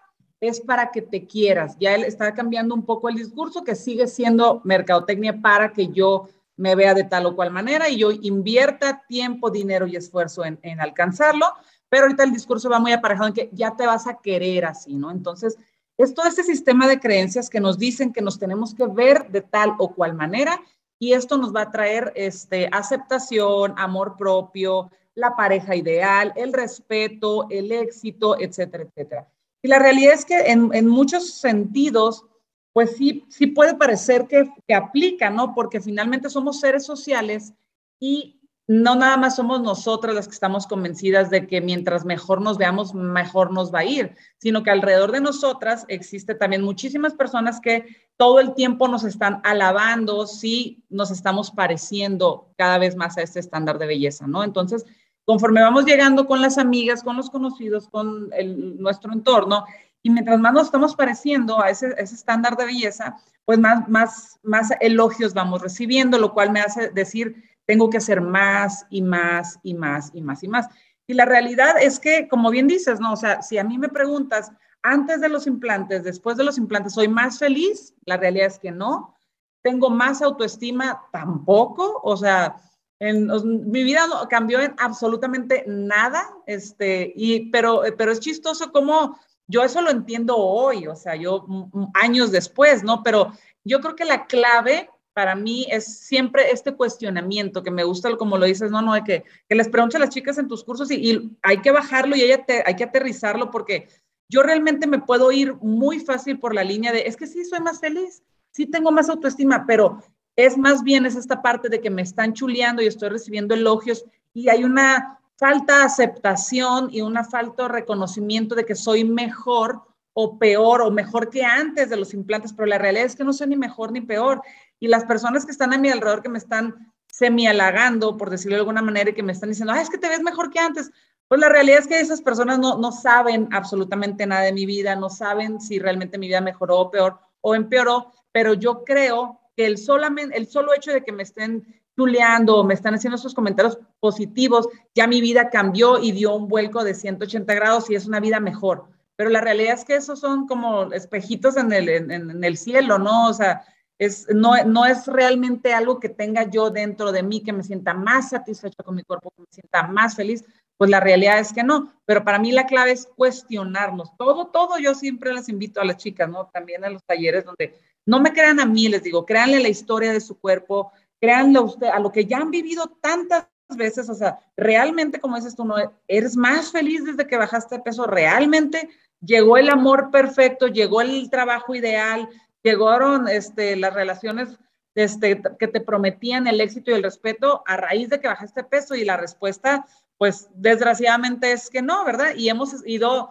es 0.42 0.62
para 0.62 0.92
que 0.92 1.02
te 1.02 1.28
quieras. 1.28 1.78
Ya 1.80 1.96
él 1.96 2.04
está 2.04 2.34
cambiando 2.34 2.74
un 2.74 2.86
poco 2.86 3.10
el 3.10 3.16
discurso 3.16 3.64
que 3.64 3.76
sigue 3.76 4.08
siendo 4.08 4.62
mercadotecnia 4.64 5.42
para 5.42 5.74
que 5.74 5.90
yo 5.90 6.30
me 6.56 6.76
vea 6.76 6.94
de 6.94 7.04
tal 7.06 7.26
o 7.26 7.36
cual 7.36 7.52
manera 7.52 7.90
y 7.90 7.98
yo 7.98 8.12
invierta 8.12 9.04
tiempo, 9.08 9.50
dinero 9.50 9.88
y 9.88 9.96
esfuerzo 9.96 10.44
en, 10.44 10.60
en 10.62 10.82
alcanzarlo, 10.82 11.46
pero 11.88 12.04
ahorita 12.04 12.24
el 12.24 12.34
discurso 12.34 12.70
va 12.70 12.80
muy 12.80 12.92
aparejado 12.92 13.28
en 13.28 13.34
que 13.34 13.50
ya 13.54 13.76
te 13.76 13.86
vas 13.86 14.08
a 14.08 14.20
querer 14.22 14.66
así, 14.66 14.96
¿no? 14.96 15.10
Entonces, 15.12 15.58
es 15.98 16.14
todo 16.14 16.28
este 16.28 16.44
sistema 16.44 16.88
de 16.88 17.00
creencias 17.00 17.50
que 17.50 17.60
nos 17.60 17.78
dicen 17.78 18.14
que 18.14 18.22
nos 18.22 18.40
tenemos 18.40 18.74
que 18.74 18.88
ver 18.88 19.30
de 19.30 19.42
tal 19.42 19.74
o 19.80 19.94
cual 19.94 20.14
manera 20.14 20.62
y 21.00 21.14
esto 21.14 21.38
nos 21.38 21.56
va 21.56 21.62
a 21.64 21.72
traer 21.72 22.12
este, 22.16 22.70
aceptación, 22.72 23.74
amor 23.78 24.18
propio, 24.18 24.92
la 25.16 25.36
pareja 25.36 25.76
ideal, 25.76 26.34
el 26.36 26.54
respeto, 26.54 27.48
el 27.50 27.72
éxito, 27.72 28.40
etcétera, 28.40 28.84
etcétera. 28.84 29.28
Y 29.62 29.70
la 29.70 29.80
realidad 29.80 30.14
es 30.14 30.26
que 30.26 30.38
en, 30.38 30.70
en 30.74 30.88
muchos 30.88 31.32
sentidos, 31.32 32.26
pues 32.74 32.96
sí, 32.98 33.26
sí 33.30 33.48
puede 33.48 33.76
parecer 33.76 34.28
que, 34.28 34.50
que 34.68 34.76
aplica, 34.76 35.30
¿no? 35.30 35.56
Porque 35.56 35.82
finalmente 35.82 36.30
somos 36.30 36.60
seres 36.60 36.86
sociales 36.86 37.54
y 38.00 38.39
no 38.70 38.94
nada 38.94 39.18
más 39.18 39.36
somos 39.36 39.64
nosotras 39.64 40.14
las 40.14 40.28
que 40.28 40.36
estamos 40.36 40.68
convencidas 40.68 41.32
de 41.32 41.48
que 41.48 41.60
mientras 41.60 42.06
mejor 42.06 42.40
nos 42.40 42.60
veamos, 42.60 42.94
mejor 42.94 43.52
nos 43.52 43.74
va 43.74 43.80
a 43.80 43.86
ir, 43.86 44.16
sino 44.38 44.62
que 44.62 44.70
alrededor 44.70 45.12
de 45.12 45.22
nosotras 45.22 45.86
existe 45.88 46.36
también 46.36 46.62
muchísimas 46.62 47.16
personas 47.16 47.60
que 47.62 47.88
todo 48.16 48.40
el 48.40 48.54
tiempo 48.54 48.88
nos 48.88 49.06
están 49.06 49.42
alabando 49.44 50.28
si 50.28 50.84
nos 50.88 51.10
estamos 51.10 51.50
pareciendo 51.50 52.54
cada 52.58 52.78
vez 52.78 52.96
más 52.96 53.18
a 53.18 53.24
este 53.24 53.40
estándar 53.40 53.80
de 53.80 53.88
belleza, 53.88 54.28
¿no? 54.28 54.44
Entonces, 54.44 54.86
conforme 55.26 55.64
vamos 55.64 55.86
llegando 55.86 56.28
con 56.28 56.40
las 56.40 56.60
amigas, 56.60 57.02
con 57.02 57.18
los 57.18 57.32
conocidos, 57.32 57.90
con 57.90 58.30
nuestro 58.78 59.12
entorno, 59.14 59.66
y 60.04 60.12
mientras 60.12 60.40
más 60.40 60.54
nos 60.54 60.66
estamos 60.66 60.96
pareciendo 60.96 61.60
a 61.60 61.72
ese, 61.72 61.96
ese 61.98 62.14
estándar 62.14 62.56
de 62.56 62.66
belleza, 62.66 63.16
pues 63.46 63.58
más, 63.58 63.90
más, 63.90 64.40
más 64.44 64.70
elogios 64.80 65.34
vamos 65.34 65.60
recibiendo, 65.60 66.20
lo 66.20 66.36
cual 66.36 66.52
me 66.52 66.62
hace 66.62 66.92
decir, 66.92 67.50
tengo 67.70 67.92
que 67.92 67.98
hacer 67.98 68.20
más 68.20 68.88
y 68.90 69.04
más 69.04 69.60
y 69.62 69.76
más 69.76 70.10
y 70.16 70.24
más 70.24 70.44
y 70.44 70.48
más. 70.48 70.68
Y 71.06 71.14
la 71.14 71.26
realidad 71.26 71.76
es 71.80 72.00
que, 72.00 72.28
como 72.28 72.50
bien 72.50 72.66
dices, 72.66 73.00
¿no? 73.00 73.14
O 73.14 73.16
sea, 73.16 73.44
si 73.44 73.60
a 73.60 73.64
mí 73.64 73.78
me 73.78 73.90
preguntas, 73.90 74.52
antes 74.82 75.22
de 75.22 75.30
los 75.30 75.46
implantes, 75.46 76.04
después 76.04 76.36
de 76.36 76.44
los 76.44 76.58
implantes, 76.58 76.94
¿soy 76.94 77.08
más 77.08 77.38
feliz? 77.38 77.94
La 78.06 78.18
realidad 78.18 78.48
es 78.48 78.58
que 78.58 78.72
no. 78.72 79.14
¿Tengo 79.62 79.92
más 79.92 80.24
autoestima? 80.24 81.04
Tampoco. 81.12 82.02
O 82.04 82.18
sea, 82.18 82.56
en, 82.98 83.28
mi 83.70 83.84
vida 83.84 84.08
no, 84.08 84.28
cambió 84.28 84.62
en 84.62 84.74
absolutamente 84.80 85.64
nada, 85.68 86.28
este, 86.48 87.14
y, 87.16 87.52
pero, 87.52 87.84
pero 88.00 88.12
es 88.12 88.20
chistoso 88.20 88.72
como 88.72 89.16
yo 89.46 89.62
eso 89.62 89.84
lo 89.84 89.92
entiendo 89.92 90.38
hoy, 90.38 90.88
o 90.88 90.96
sea, 90.96 91.16
yo 91.16 91.46
años 91.94 92.32
después, 92.32 92.84
¿no? 92.84 93.04
Pero 93.04 93.32
yo 93.64 93.80
creo 93.80 93.96
que 93.96 94.06
la 94.06 94.26
clave 94.26 94.90
para 95.20 95.36
mí 95.36 95.68
es 95.70 96.00
siempre 96.00 96.50
este 96.50 96.72
cuestionamiento, 96.72 97.62
que 97.62 97.72
me 97.72 97.84
gusta 97.84 98.16
como 98.16 98.38
lo 98.38 98.46
dices, 98.46 98.72
no, 98.72 98.82
no, 98.82 98.94
de 98.94 99.04
que, 99.04 99.26
que 99.50 99.56
les 99.56 99.68
pregunte 99.68 99.98
a 99.98 100.00
las 100.00 100.12
chicas 100.12 100.38
en 100.38 100.48
tus 100.48 100.64
cursos 100.64 100.90
y, 100.92 101.36
hay 101.42 101.58
que 101.58 101.72
bajarlo 101.72 102.16
y 102.16 102.22
ella 102.22 102.46
hay 102.66 102.76
que 102.78 102.86
aterrizarlo 102.86 103.52
porque 103.52 103.90
yo 104.30 104.44
realmente 104.44 104.88
me 104.88 105.00
puedo 105.00 105.30
ir 105.34 105.56
muy 105.56 106.00
fácil 106.00 106.40
por 106.40 106.56
la 106.56 106.64
línea 106.64 106.94
de, 106.94 107.02
es 107.02 107.18
que 107.18 107.28
sí, 107.28 107.44
soy 107.44 107.60
más 107.60 107.82
feliz, 107.82 108.24
sí 108.52 108.66
tengo 108.66 108.94
más 108.94 109.10
autoestima, 109.10 109.66
pero 109.68 110.02
es 110.38 110.58
más 110.58 110.84
bien 110.84 111.06
es 111.06 111.18
esta 111.18 111.42
parte 111.42 111.68
de 111.68 111.82
que 111.82 111.90
me 111.90 112.04
están 112.04 112.32
chuleando 112.32 112.82
y 112.82 112.88
estoy 112.88 113.10
recibiendo 113.10 113.56
elogios 113.56 114.06
y 114.34 114.48
hay 114.48 114.64
una 114.64 115.20
falta 115.36 115.80
de 115.80 115.84
aceptación 115.84 116.88
y 116.94 117.02
una 117.02 117.26
falta 117.26 117.64
de 117.64 117.74
reconocimiento 117.74 118.56
de 118.56 118.64
que 118.64 118.76
soy 118.76 119.04
mejor 119.04 119.82
o 120.14 120.38
peor 120.38 120.82
o 120.82 120.92
mejor 120.92 121.30
que 121.30 121.44
antes 121.44 121.90
de 121.90 121.96
los 121.96 122.14
implantes, 122.14 122.54
pero 122.54 122.66
la 122.66 122.78
realidad 122.78 123.06
es 123.06 123.16
que 123.16 123.24
no 123.24 123.34
soy 123.34 123.48
ni 123.48 123.56
mejor 123.56 123.92
ni 123.92 124.02
peor. 124.02 124.42
Y 124.80 124.88
las 124.88 125.06
personas 125.06 125.46
que 125.46 125.52
están 125.52 125.74
a 125.74 125.78
mi 125.78 125.90
alrededor 125.90 126.22
que 126.22 126.30
me 126.30 126.38
están 126.38 126.94
semi-halagando, 127.12 128.18
por 128.18 128.30
decirlo 128.30 128.56
de 128.56 128.62
alguna 128.62 128.82
manera, 128.82 129.10
y 129.10 129.14
que 129.14 129.24
me 129.24 129.34
están 129.34 129.50
diciendo, 129.50 129.74
ah, 129.74 129.82
es 129.82 129.90
que 129.90 129.98
te 129.98 130.10
ves 130.10 130.22
mejor 130.22 130.50
que 130.50 130.60
antes. 130.60 130.92
Pues 131.28 131.42
la 131.42 131.50
realidad 131.50 131.80
es 131.80 131.88
que 131.88 132.00
esas 132.00 132.22
personas 132.22 132.60
no, 132.60 132.78
no 132.78 132.92
saben 132.92 133.50
absolutamente 133.52 134.26
nada 134.26 134.42
de 134.42 134.54
mi 134.54 134.66
vida, 134.66 134.96
no 134.96 135.10
saben 135.10 135.60
si 135.60 135.78
realmente 135.80 136.18
mi 136.18 136.28
vida 136.28 136.42
mejoró 136.42 136.80
o 136.80 136.92
peor 136.92 137.20
o 137.42 137.56
empeoró, 137.56 138.12
pero 138.32 138.54
yo 138.54 138.84
creo 138.84 139.40
que 139.56 139.66
el, 139.66 139.78
solamente, 139.78 140.36
el 140.38 140.48
solo 140.48 140.74
hecho 140.74 140.92
de 140.92 141.04
que 141.04 141.12
me 141.12 141.24
estén 141.24 141.82
tuleando 141.96 142.58
o 142.58 142.64
me 142.64 142.74
están 142.74 142.96
haciendo 142.96 143.18
esos 143.18 143.34
comentarios 143.34 143.78
positivos, 144.00 144.68
ya 144.96 145.06
mi 145.06 145.22
vida 145.22 145.50
cambió 145.50 146.00
y 146.00 146.14
dio 146.14 146.34
un 146.34 146.48
vuelco 146.48 146.84
de 146.84 146.94
180 146.94 147.54
grados 147.54 147.90
y 147.90 147.96
es 147.96 148.08
una 148.08 148.20
vida 148.20 148.40
mejor. 148.40 148.86
Pero 149.16 149.30
la 149.30 149.42
realidad 149.42 149.74
es 149.74 149.84
que 149.84 149.98
esos 149.98 150.20
son 150.20 150.48
como 150.48 150.94
espejitos 150.94 151.58
en 151.58 151.74
el, 151.74 151.90
en 151.90 152.44
el 152.44 152.58
cielo, 152.58 152.98
¿no? 152.98 153.28
O 153.28 153.34
sea, 153.34 153.66
es, 154.00 154.28
no, 154.34 154.64
no 154.64 154.86
es 154.86 155.06
realmente 155.08 155.74
algo 155.74 156.00
que 156.00 156.08
tenga 156.08 156.50
yo 156.50 156.70
dentro 156.70 157.12
de 157.12 157.22
mí, 157.22 157.44
que 157.44 157.54
me 157.54 157.64
sienta 157.64 157.94
más 157.94 158.30
satisfecha 158.30 158.82
con 158.84 158.96
mi 158.96 159.04
cuerpo, 159.04 159.32
que 159.36 159.42
me 159.42 159.48
sienta 159.52 159.84
más 159.84 160.16
feliz, 160.16 160.46
pues 160.78 160.90
la 160.90 161.02
realidad 161.02 161.40
es 161.40 161.52
que 161.52 161.64
no. 161.64 161.94
Pero 162.06 162.24
para 162.24 162.40
mí 162.40 162.54
la 162.54 162.66
clave 162.66 162.92
es 162.92 163.06
cuestionarnos. 163.06 164.16
Todo, 164.18 164.48
todo, 164.48 164.80
yo 164.80 164.96
siempre 164.96 165.34
les 165.34 165.50
invito 165.50 165.82
a 165.82 165.86
las 165.86 165.98
chicas, 165.98 166.30
¿no? 166.30 166.48
También 166.48 166.84
en 166.86 166.94
los 166.94 167.04
talleres 167.04 167.44
donde 167.44 167.78
no 168.06 168.22
me 168.22 168.32
crean 168.32 168.62
a 168.62 168.66
mí, 168.66 168.88
les 168.88 169.04
digo, 169.04 169.26
créanle 169.26 169.60
la 169.60 169.68
historia 169.68 170.14
de 170.14 170.22
su 170.22 170.40
cuerpo, 170.40 170.94
créanle 171.20 171.60
a 171.60 171.62
usted, 171.62 171.88
a 171.88 172.00
lo 172.00 172.12
que 172.12 172.26
ya 172.26 172.38
han 172.38 172.52
vivido 172.52 172.88
tantas 173.02 173.48
veces, 173.76 174.10
o 174.10 174.16
sea, 174.16 174.40
realmente, 174.56 175.20
como 175.20 175.36
dices 175.36 175.56
tú, 175.56 175.66
no, 175.66 175.76
eres 176.08 176.36
más 176.36 176.72
feliz 176.72 177.04
desde 177.04 177.28
que 177.28 177.38
bajaste 177.38 177.76
de 177.76 177.84
peso, 177.84 178.08
realmente 178.08 178.90
llegó 179.22 179.58
el 179.58 179.70
amor 179.70 180.10
perfecto, 180.10 180.68
llegó 180.68 181.02
el 181.02 181.30
trabajo 181.30 181.76
ideal, 181.76 182.28
llegaron 182.64 183.28
este, 183.28 183.76
las 183.76 183.94
relaciones 183.94 184.58
este, 184.96 185.42
que 185.60 185.68
te 185.68 185.82
prometían 185.82 186.48
el 186.48 186.62
éxito 186.62 186.92
y 186.92 186.96
el 186.96 187.04
respeto 187.04 187.64
a 187.66 187.78
raíz 187.78 188.10
de 188.10 188.20
que 188.20 188.28
bajaste 188.28 188.64
peso 188.64 188.96
y 188.96 189.06
la 189.06 189.18
respuesta, 189.18 189.86
pues 190.18 190.50
desgraciadamente 190.54 191.52
es 191.52 191.70
que 191.70 191.82
no, 191.82 192.04
¿verdad? 192.04 192.36
Y 192.36 192.50
hemos 192.50 192.86
ido, 192.86 193.30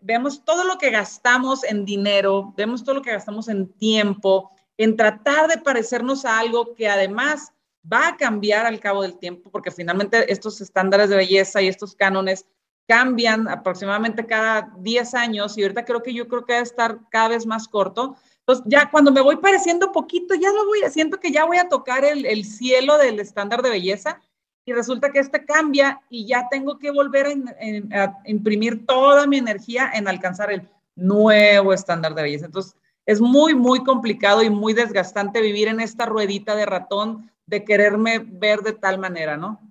vemos 0.00 0.44
todo 0.44 0.64
lo 0.64 0.78
que 0.78 0.90
gastamos 0.90 1.64
en 1.64 1.84
dinero, 1.84 2.54
vemos 2.56 2.84
todo 2.84 2.96
lo 2.96 3.02
que 3.02 3.12
gastamos 3.12 3.48
en 3.48 3.72
tiempo, 3.72 4.52
en 4.76 4.96
tratar 4.96 5.48
de 5.48 5.58
parecernos 5.58 6.24
a 6.24 6.38
algo 6.38 6.74
que 6.74 6.88
además 6.88 7.52
va 7.90 8.08
a 8.08 8.16
cambiar 8.16 8.66
al 8.66 8.78
cabo 8.78 9.02
del 9.02 9.18
tiempo, 9.18 9.50
porque 9.50 9.70
finalmente 9.70 10.30
estos 10.30 10.60
estándares 10.60 11.08
de 11.08 11.16
belleza 11.16 11.60
y 11.60 11.68
estos 11.68 11.94
cánones 11.96 12.46
cambian 12.90 13.46
aproximadamente 13.46 14.26
cada 14.26 14.68
10 14.78 15.14
años 15.14 15.56
y 15.56 15.62
ahorita 15.62 15.84
creo 15.84 16.02
que 16.02 16.12
yo 16.12 16.26
creo 16.26 16.44
que 16.44 16.54
a 16.54 16.60
estar 16.60 16.98
cada 17.08 17.28
vez 17.28 17.46
más 17.46 17.68
corto. 17.68 18.16
Entonces, 18.40 18.64
ya 18.66 18.90
cuando 18.90 19.12
me 19.12 19.20
voy 19.20 19.36
pareciendo 19.36 19.92
poquito, 19.92 20.34
ya 20.34 20.50
lo 20.50 20.66
voy, 20.66 20.80
siento 20.90 21.20
que 21.20 21.30
ya 21.30 21.44
voy 21.44 21.58
a 21.58 21.68
tocar 21.68 22.04
el, 22.04 22.26
el 22.26 22.44
cielo 22.44 22.98
del 22.98 23.20
estándar 23.20 23.62
de 23.62 23.70
belleza 23.70 24.20
y 24.64 24.72
resulta 24.72 25.12
que 25.12 25.20
este 25.20 25.44
cambia 25.44 26.00
y 26.10 26.26
ya 26.26 26.48
tengo 26.50 26.80
que 26.80 26.90
volver 26.90 27.26
a, 27.28 28.02
a, 28.02 28.18
imprimir 28.24 28.84
toda 28.84 29.24
mi 29.28 29.38
energía 29.38 29.92
en 29.94 30.08
alcanzar 30.08 30.50
el 30.50 30.68
nuevo 30.96 31.72
estándar 31.72 32.16
de 32.16 32.22
belleza. 32.22 32.46
Entonces, 32.46 32.74
es 33.06 33.20
muy, 33.20 33.54
muy 33.54 33.84
complicado 33.84 34.42
y 34.42 34.50
muy 34.50 34.72
desgastante 34.72 35.40
vivir 35.40 35.68
en 35.68 35.78
esta 35.78 36.06
ruedita 36.06 36.56
de 36.56 36.66
ratón 36.66 37.30
de 37.46 37.62
quererme 37.62 38.18
ver 38.18 38.62
de 38.62 38.72
tal 38.72 38.98
manera, 38.98 39.36
¿no? 39.36 39.69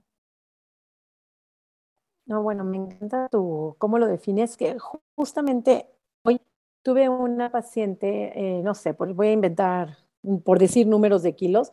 No, 2.29 2.43
bueno, 2.43 2.63
me 2.63 2.77
encanta 2.77 3.27
tu, 3.29 3.75
cómo 3.79 3.97
lo 3.97 4.05
defines, 4.05 4.55
que 4.55 4.77
justamente 5.15 5.87
hoy 6.21 6.39
tuve 6.83 7.09
una 7.09 7.51
paciente, 7.51 8.31
eh, 8.35 8.61
no 8.61 8.75
sé, 8.75 8.91
voy 8.91 9.27
a 9.29 9.31
inventar, 9.31 9.97
por 10.43 10.59
decir 10.59 10.85
números 10.85 11.23
de 11.23 11.33
kilos, 11.33 11.71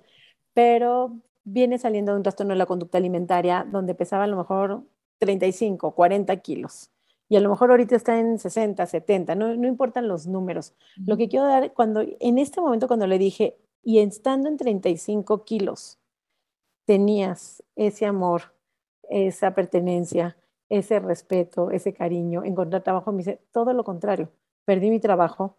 pero 0.55 1.21
viene 1.45 1.77
saliendo 1.77 2.13
de 2.13 2.17
un 2.17 2.23
trastorno 2.23 2.55
de 2.55 2.59
la 2.59 2.65
conducta 2.65 2.97
alimentaria 2.97 3.67
donde 3.71 3.95
pesaba 3.95 4.25
a 4.25 4.29
lo 4.29 4.39
mejor 4.39 4.83
35, 5.19 5.95
40 5.95 6.35
kilos. 6.39 6.91
Y 7.29 7.37
a 7.37 7.41
lo 7.41 7.51
mejor 7.51 7.71
ahorita 7.71 7.95
está 7.95 8.19
en 8.19 8.39
60, 8.39 8.87
70, 8.87 9.35
no, 9.35 9.55
no 9.55 9.69
importan 9.69 10.09
los 10.09 10.27
números. 10.27 10.75
Lo 11.05 11.19
que 11.19 11.29
quiero 11.29 11.45
dar, 11.45 11.75
cuando, 11.75 12.03
en 12.03 12.39
este 12.39 12.63
momento 12.63 12.87
cuando 12.87 13.07
le 13.07 13.19
dije, 13.19 13.59
y 13.83 13.99
estando 13.99 14.49
en 14.49 14.57
35 14.57 15.45
kilos, 15.45 15.99
tenías 16.87 17.63
ese 17.75 18.07
amor, 18.07 18.55
esa 19.11 19.55
pertenencia, 19.55 20.37
ese 20.69 20.99
respeto, 21.01 21.71
ese 21.71 21.93
cariño, 21.93 22.45
encontrar 22.45 22.83
trabajo, 22.83 23.13
me 23.13 23.19
dice 23.19 23.41
todo 23.53 23.73
lo 23.73 23.85
contrario. 23.85 24.31
Perdí 24.65 24.91
mi 24.91 25.01
trabajo, 25.01 25.57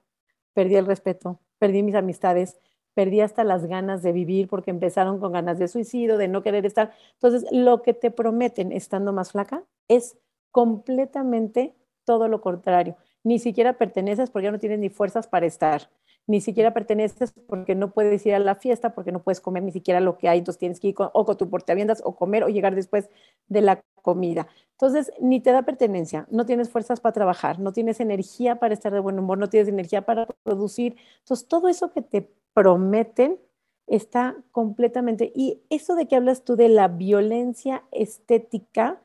perdí 0.54 0.76
el 0.76 0.86
respeto, 0.86 1.40
perdí 1.60 1.84
mis 1.84 1.96
amistades, 1.96 2.60
perdí 2.94 3.22
hasta 3.22 3.44
las 3.44 3.66
ganas 3.66 4.02
de 4.02 4.12
vivir 4.12 4.48
porque 4.48 4.72
empezaron 4.72 5.20
con 5.20 5.32
ganas 5.32 5.60
de 5.60 5.68
suicidio, 5.68 6.18
de 6.18 6.28
no 6.28 6.42
querer 6.42 6.66
estar. 6.66 6.92
Entonces, 7.14 7.46
lo 7.52 7.82
que 7.84 7.94
te 7.94 8.12
prometen 8.12 8.72
estando 8.72 9.14
más 9.14 9.32
flaca 9.32 9.64
es 9.88 10.18
completamente 10.52 11.76
todo 12.06 12.28
lo 12.28 12.42
contrario. 12.42 12.98
Ni 13.24 13.40
siquiera 13.40 13.78
perteneces 13.78 14.32
porque 14.32 14.46
ya 14.46 14.52
no 14.52 14.60
tienes 14.60 14.80
ni 14.80 14.90
fuerzas 14.90 15.28
para 15.28 15.46
estar 15.46 15.90
ni 16.28 16.42
siquiera 16.42 16.74
perteneces 16.74 17.34
porque 17.48 17.74
no 17.74 17.92
puedes 17.92 18.26
ir 18.26 18.36
a 18.36 18.40
la 18.40 18.56
fiesta, 18.56 18.94
porque 18.94 19.12
no 19.12 19.24
puedes 19.24 19.42
comer 19.42 19.64
ni 19.64 19.72
siquiera 19.72 20.00
lo 20.02 20.18
que 20.18 20.28
hay, 20.28 20.40
entonces 20.40 20.60
tienes 20.60 20.80
que 20.80 20.90
ir 20.90 20.96
con, 20.96 21.10
o 21.14 21.26
con 21.26 21.38
tu 21.38 21.50
portaviendas 21.50 22.02
o 22.04 22.16
comer 22.16 22.44
o 22.44 22.50
llegar 22.50 22.76
después 22.76 23.10
de 23.48 23.62
la 23.62 23.82
comida. 24.02 24.48
Entonces, 24.72 25.12
ni 25.20 25.40
te 25.40 25.52
da 25.52 25.64
pertenencia, 25.64 26.28
no 26.30 26.46
tienes 26.46 26.70
fuerzas 26.70 27.00
para 27.00 27.14
trabajar, 27.14 27.60
no 27.60 27.72
tienes 27.72 28.00
energía 28.00 28.58
para 28.58 28.74
estar 28.74 28.94
de 28.94 29.00
buen 29.00 29.18
humor, 29.18 29.38
no 29.38 29.50
tienes 29.50 29.70
energía 29.70 30.04
para 30.04 30.28
producir. 30.44 30.98
Entonces, 31.20 31.48
todo 31.48 31.68
eso 31.68 31.92
que 31.92 32.02
te 32.02 32.30
prometen 32.54 33.40
está 33.88 34.36
completamente... 34.52 35.32
Y 35.34 35.64
eso 35.70 35.96
de 35.96 36.08
que 36.08 36.16
hablas 36.16 36.44
tú 36.44 36.56
de 36.56 36.70
la 36.70 36.90
violencia 36.90 37.86
estética, 37.92 39.02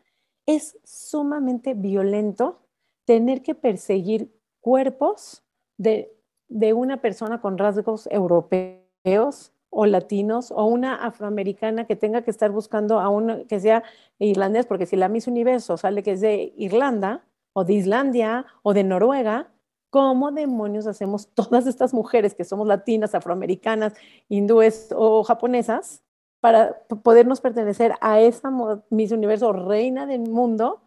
es 0.47 0.79
sumamente 0.85 1.75
violento 1.75 2.61
tener 3.05 3.43
que 3.43 3.55
perseguir 3.55 4.31
cuerpos 4.61 5.43
de 5.79 6.13
de 6.53 6.73
una 6.75 7.01
persona 7.01 7.41
con 7.41 7.59
rasgos 7.59 8.07
europeos 8.11 9.53
o 9.71 9.87
latinos 9.87 10.51
o 10.51 10.67
una 10.67 10.95
afroamericana 10.97 11.87
que 11.87 11.97
tenga 11.97 12.23
que 12.23 12.31
estar 12.31 12.51
buscando 12.51 13.01
a 13.01 13.09
uno 13.09 13.47
que 13.49 13.59
sea 13.59 13.83
irlandés, 14.19 14.67
porque 14.67 14.87
si 14.87 14.97
la 14.97 15.09
Miss 15.09 15.27
Universo 15.27 15.79
sale 15.79 16.03
que 16.03 16.13
es 16.13 16.21
de 16.21 16.53
Irlanda 16.57 17.25
o 17.55 17.65
de 17.65 17.73
Islandia 17.73 18.47
o 18.63 18.75
de 18.75 18.85
Noruega, 18.85 19.51
¿cómo 19.89 20.31
demonios 20.31 20.87
hacemos 20.87 21.29
todas 21.35 21.67
estas 21.67 21.95
mujeres 21.95 22.35
que 22.35 22.45
somos 22.45 22.67
latinas, 22.67 23.15
afroamericanas, 23.15 23.95
hindúes 24.29 24.91
o 24.95 25.25
japonesas 25.25 26.03
para 26.41 26.83
podernos 27.03 27.41
pertenecer 27.41 27.95
a 28.01 28.21
esa 28.21 28.51
Miss 28.91 29.13
Universo 29.13 29.53
reina 29.53 30.05
del 30.07 30.29
mundo 30.29 30.83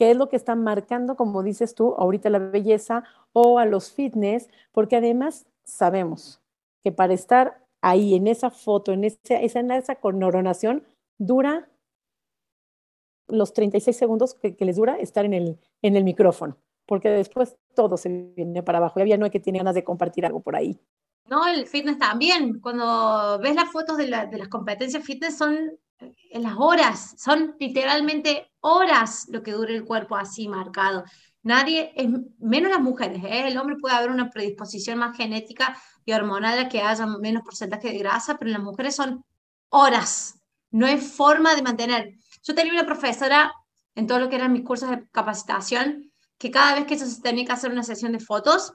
qué 0.00 0.12
es 0.12 0.16
lo 0.16 0.30
que 0.30 0.36
está 0.36 0.54
marcando, 0.54 1.14
como 1.14 1.42
dices 1.42 1.74
tú, 1.74 1.94
ahorita 1.98 2.30
la 2.30 2.38
belleza 2.38 3.04
o 3.34 3.58
a 3.58 3.66
los 3.66 3.92
fitness, 3.92 4.48
porque 4.72 4.96
además 4.96 5.44
sabemos 5.62 6.40
que 6.82 6.90
para 6.90 7.12
estar 7.12 7.66
ahí 7.82 8.14
en 8.14 8.26
esa 8.26 8.48
foto, 8.48 8.92
en 8.92 9.04
esa, 9.04 9.18
en 9.28 9.70
esa 9.70 9.96
coronación, 9.96 10.84
dura 11.18 11.68
los 13.28 13.52
36 13.52 13.94
segundos 13.94 14.32
que, 14.32 14.56
les 14.60 14.76
dura 14.76 14.96
estar 14.96 15.26
en 15.26 15.34
el, 15.34 15.58
en 15.82 15.96
el 15.96 16.04
micrófono, 16.04 16.56
porque 16.86 17.10
después 17.10 17.58
todo 17.74 17.98
se 17.98 18.08
viene 18.08 18.62
para 18.62 18.78
abajo. 18.78 19.04
Ya 19.04 19.18
no 19.18 19.26
hay 19.26 19.30
que 19.30 19.38
tener 19.38 19.60
ganas 19.60 19.74
de 19.74 19.84
compartir 19.84 20.24
algo 20.24 20.40
por 20.40 20.56
ahí. 20.56 20.80
No, 21.26 21.46
el 21.46 21.66
fitness 21.66 21.98
también. 21.98 22.58
Cuando 22.60 23.38
ves 23.42 23.54
las 23.54 23.70
fotos 23.70 23.98
de, 23.98 24.06
de 24.06 24.38
las 24.38 24.48
competencias 24.48 25.04
fitness 25.04 25.36
son 25.36 25.78
en 25.98 26.42
las 26.42 26.54
horas, 26.56 27.16
son 27.18 27.54
literalmente 27.58 28.49
horas 28.60 29.26
lo 29.28 29.42
que 29.42 29.52
dura 29.52 29.72
el 29.72 29.84
cuerpo 29.84 30.16
así 30.16 30.48
marcado. 30.48 31.04
Nadie, 31.42 31.92
es, 31.96 32.08
menos 32.38 32.70
las 32.70 32.80
mujeres, 32.80 33.22
¿eh? 33.24 33.48
el 33.48 33.56
hombre 33.56 33.76
puede 33.76 33.94
haber 33.94 34.10
una 34.10 34.28
predisposición 34.30 34.98
más 34.98 35.16
genética 35.16 35.76
y 36.04 36.12
hormonal 36.12 36.58
a 36.58 36.68
que 36.68 36.82
haya 36.82 37.06
menos 37.06 37.42
porcentaje 37.42 37.92
de 37.92 37.98
grasa, 37.98 38.36
pero 38.36 38.50
las 38.50 38.62
mujeres 38.62 38.94
son 38.96 39.24
horas, 39.70 40.38
no 40.70 40.86
hay 40.86 40.98
forma 40.98 41.54
de 41.54 41.62
mantener. 41.62 42.14
Yo 42.42 42.54
tenía 42.54 42.72
una 42.72 42.86
profesora 42.86 43.52
en 43.94 44.06
todo 44.06 44.18
lo 44.18 44.28
que 44.28 44.36
eran 44.36 44.52
mis 44.52 44.64
cursos 44.64 44.90
de 44.90 45.08
capacitación, 45.10 46.10
que 46.38 46.50
cada 46.50 46.74
vez 46.74 46.86
que 46.86 46.98
se 46.98 47.20
tenía 47.20 47.44
que 47.44 47.52
hacer 47.52 47.70
una 47.70 47.82
sesión 47.82 48.12
de 48.12 48.20
fotos, 48.20 48.72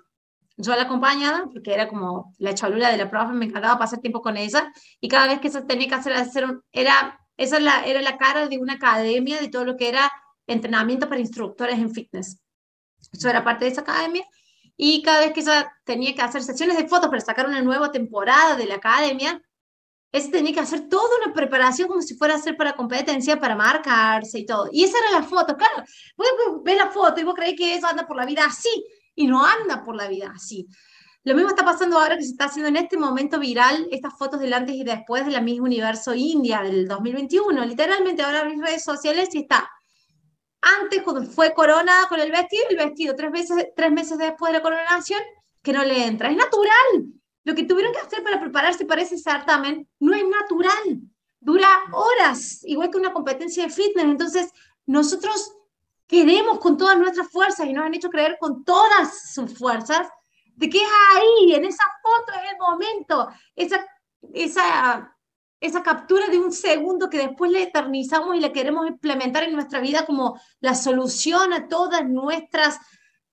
yo 0.57 0.75
la 0.75 0.83
acompañaba, 0.83 1.49
porque 1.51 1.73
era 1.73 1.87
como 1.87 2.33
la 2.37 2.53
chalula 2.53 2.89
de 2.89 2.97
la 2.97 3.09
profe, 3.09 3.33
me 3.33 3.45
encantaba 3.45 3.77
pasar 3.77 3.99
tiempo 3.99 4.21
con 4.21 4.37
ella, 4.37 4.71
y 5.01 5.07
cada 5.07 5.27
vez 5.27 5.39
que 5.39 5.49
se 5.49 5.61
tenía 5.63 5.87
que 5.87 5.95
hacer, 5.95 6.13
hacer 6.13 6.45
un, 6.45 6.61
era, 6.71 7.19
esa 7.37 7.59
la, 7.59 7.85
era 7.85 8.01
la 8.01 8.17
cara 8.17 8.47
de 8.47 8.57
una 8.57 8.73
academia 8.73 9.39
de 9.39 9.49
todo 9.49 9.65
lo 9.65 9.77
que 9.77 9.89
era 9.89 10.11
entrenamiento 10.47 11.09
para 11.09 11.21
instructores 11.21 11.77
en 11.77 11.91
fitness. 11.91 12.39
Yo 13.13 13.29
era 13.29 13.43
parte 13.43 13.65
de 13.65 13.71
esa 13.71 13.81
academia, 13.81 14.25
y 14.77 15.01
cada 15.01 15.21
vez 15.21 15.33
que 15.33 15.39
ella 15.39 15.71
tenía 15.85 16.13
que 16.13 16.21
hacer 16.21 16.43
sesiones 16.43 16.77
de 16.77 16.87
fotos 16.87 17.09
para 17.09 17.21
sacar 17.21 17.47
una 17.47 17.61
nueva 17.61 17.91
temporada 17.91 18.55
de 18.55 18.65
la 18.65 18.75
academia, 18.75 19.41
ese 20.11 20.29
tenía 20.29 20.53
que 20.53 20.59
hacer 20.61 20.87
toda 20.87 21.09
una 21.23 21.33
preparación 21.33 21.87
como 21.87 22.01
si 22.01 22.15
fuera 22.15 22.35
a 22.35 22.37
hacer 22.37 22.55
para 22.55 22.73
competencia, 22.73 23.39
para 23.39 23.55
marcarse 23.55 24.39
y 24.39 24.45
todo. 24.45 24.69
Y 24.71 24.83
esa 24.83 24.97
era 24.97 25.11
la 25.11 25.23
foto, 25.23 25.57
claro. 25.57 25.83
Vos 26.15 26.27
ves 26.63 26.77
la 26.77 26.89
foto 26.89 27.19
y 27.19 27.23
vos 27.23 27.35
creéis 27.35 27.57
que 27.57 27.75
eso 27.75 27.87
anda 27.87 28.07
por 28.07 28.17
la 28.17 28.25
vida 28.25 28.45
así, 28.45 28.85
y 29.13 29.27
no 29.27 29.45
anda 29.45 29.83
por 29.83 29.95
la 29.95 30.07
vida 30.07 30.31
así. 30.33 30.67
Lo 31.25 31.33
mismo 31.33 31.49
está 31.49 31.65
pasando 31.65 31.97
ahora 31.97 32.17
que 32.17 32.23
se 32.23 32.29
está 32.29 32.45
haciendo 32.45 32.69
en 32.69 32.77
este 32.77 32.97
momento 32.97 33.39
viral 33.39 33.87
estas 33.89 34.15
fotos 34.15 34.39
del 34.39 34.53
antes 34.53 34.75
y 34.75 34.83
después 34.83 35.25
de 35.25 35.31
la 35.31 35.41
misma 35.41 35.65
Universo 35.65 36.13
India 36.13 36.61
del 36.61 36.87
2021. 36.87 37.65
Literalmente 37.65 38.21
ahora 38.21 38.45
mis 38.45 38.61
redes 38.61 38.83
sociales 38.83 39.33
y 39.33 39.39
está 39.39 39.67
antes 40.61 41.01
cuando 41.01 41.23
fue 41.23 41.51
coronada 41.55 42.07
con 42.09 42.19
el 42.19 42.31
vestido, 42.31 42.63
el 42.69 42.77
vestido 42.77 43.15
tres, 43.15 43.31
veces, 43.31 43.67
tres 43.75 43.91
meses 43.91 44.19
después 44.19 44.51
de 44.51 44.59
la 44.59 44.63
coronación, 44.63 45.19
que 45.63 45.73
no 45.73 45.83
le 45.83 46.05
entra. 46.05 46.29
Es 46.29 46.37
natural. 46.37 47.07
Lo 47.43 47.55
que 47.55 47.63
tuvieron 47.63 47.91
que 47.91 48.01
hacer 48.01 48.23
para 48.23 48.39
prepararse 48.39 48.85
para 48.85 49.01
ese 49.01 49.17
certamen 49.17 49.87
no 49.99 50.13
es 50.13 50.23
natural. 50.27 51.01
Dura 51.39 51.69
horas, 51.91 52.63
igual 52.65 52.91
que 52.91 52.97
una 52.97 53.13
competencia 53.13 53.63
de 53.63 53.71
fitness. 53.71 54.05
Entonces, 54.05 54.51
nosotros 54.85 55.55
queremos 56.05 56.59
con 56.59 56.77
todas 56.77 56.99
nuestras 56.99 57.31
fuerzas 57.31 57.65
y 57.65 57.73
nos 57.73 57.85
han 57.85 57.95
hecho 57.95 58.09
creer 58.09 58.37
con 58.39 58.63
todas 58.63 59.33
sus 59.33 59.57
fuerzas 59.57 60.07
de 60.55 60.69
que 60.69 60.77
es 60.77 60.89
ahí, 61.15 61.53
en 61.53 61.65
esa 61.65 61.83
foto, 62.01 62.33
es 62.33 62.51
el 62.51 62.57
momento, 62.57 63.29
esa, 63.55 63.85
esa 64.33 65.15
esa 65.65 65.83
captura 65.83 66.27
de 66.27 66.37
un 66.37 66.51
segundo 66.51 67.09
que 67.09 67.17
después 67.17 67.51
le 67.51 67.63
eternizamos 67.63 68.35
y 68.35 68.39
le 68.39 68.51
queremos 68.51 68.87
implementar 68.87 69.43
en 69.43 69.53
nuestra 69.53 69.79
vida 69.79 70.05
como 70.05 70.39
la 70.59 70.75
solución 70.75 71.53
a 71.53 71.67
todas 71.67 72.07
nuestras 72.07 72.79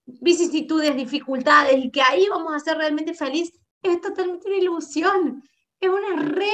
vicisitudes, 0.07 0.97
dificultades 0.97 1.85
y 1.85 1.91
que 1.91 2.03
ahí 2.03 2.27
vamos 2.29 2.55
a 2.55 2.61
ser 2.61 2.79
realmente 2.79 3.15
feliz, 3.15 3.53
es 3.83 4.01
totalmente 4.01 4.49
una 4.49 4.59
ilusión, 4.59 5.43
es 5.81 5.91
una 5.91 6.23
re 6.23 6.49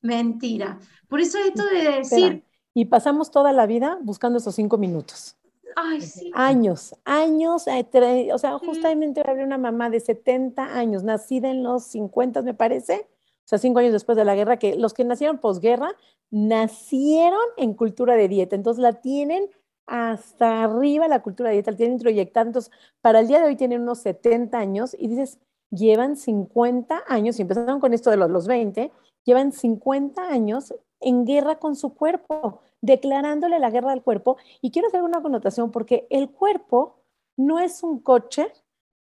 mentira. 0.00 0.78
Por 1.08 1.20
eso 1.20 1.38
esto 1.38 1.64
de 1.66 1.98
decir... 1.98 2.44
y 2.72 2.86
pasamos 2.86 3.30
toda 3.30 3.52
la 3.52 3.66
vida 3.66 3.98
buscando 4.02 4.38
esos 4.38 4.54
cinco 4.54 4.78
minutos. 4.78 5.36
Ay, 5.76 6.00
sí. 6.00 6.30
Años, 6.34 6.94
años, 7.04 7.66
eh, 7.66 8.28
o 8.32 8.38
sea, 8.38 8.58
justamente 8.58 9.22
hablé 9.24 9.44
una 9.44 9.58
mamá 9.58 9.90
de 9.90 10.00
70 10.00 10.76
años, 10.76 11.02
nacida 11.02 11.50
en 11.50 11.62
los 11.62 11.84
50, 11.84 12.42
me 12.42 12.54
parece, 12.54 13.06
sea, 13.50 13.58
cinco 13.58 13.80
años 13.80 13.92
después 13.92 14.16
de 14.16 14.24
la 14.24 14.34
guerra, 14.34 14.58
que 14.58 14.76
los 14.76 14.94
que 14.94 15.04
nacieron 15.04 15.38
posguerra 15.38 15.96
nacieron 16.30 17.40
en 17.56 17.74
cultura 17.74 18.14
de 18.14 18.28
dieta, 18.28 18.54
entonces 18.54 18.80
la 18.80 19.00
tienen 19.00 19.50
hasta 19.86 20.62
arriba 20.62 21.08
la 21.08 21.22
cultura 21.22 21.48
de 21.48 21.56
dieta, 21.56 21.72
la 21.72 21.76
tienen 21.76 21.94
introyectada, 21.94 22.46
entonces 22.46 22.70
para 23.00 23.20
el 23.20 23.26
día 23.26 23.40
de 23.40 23.46
hoy 23.46 23.56
tienen 23.56 23.82
unos 23.82 23.98
70 23.98 24.56
años 24.56 24.94
y 24.96 25.08
dices, 25.08 25.40
llevan 25.70 26.16
50 26.16 27.02
años, 27.08 27.38
y 27.38 27.42
empezaron 27.42 27.80
con 27.80 27.92
esto 27.92 28.10
de 28.10 28.16
los, 28.16 28.30
los 28.30 28.46
20, 28.46 28.92
llevan 29.24 29.50
50 29.50 30.28
años 30.28 30.72
en 31.00 31.24
guerra 31.24 31.58
con 31.58 31.74
su 31.74 31.94
cuerpo, 31.94 32.60
declarándole 32.80 33.58
la 33.58 33.70
guerra 33.70 33.92
al 33.92 34.02
cuerpo. 34.02 34.36
Y 34.60 34.70
quiero 34.70 34.88
hacer 34.88 35.02
una 35.02 35.22
connotación 35.22 35.70
porque 35.70 36.06
el 36.10 36.30
cuerpo 36.30 36.96
no 37.36 37.58
es 37.58 37.82
un 37.82 38.00
coche 38.00 38.52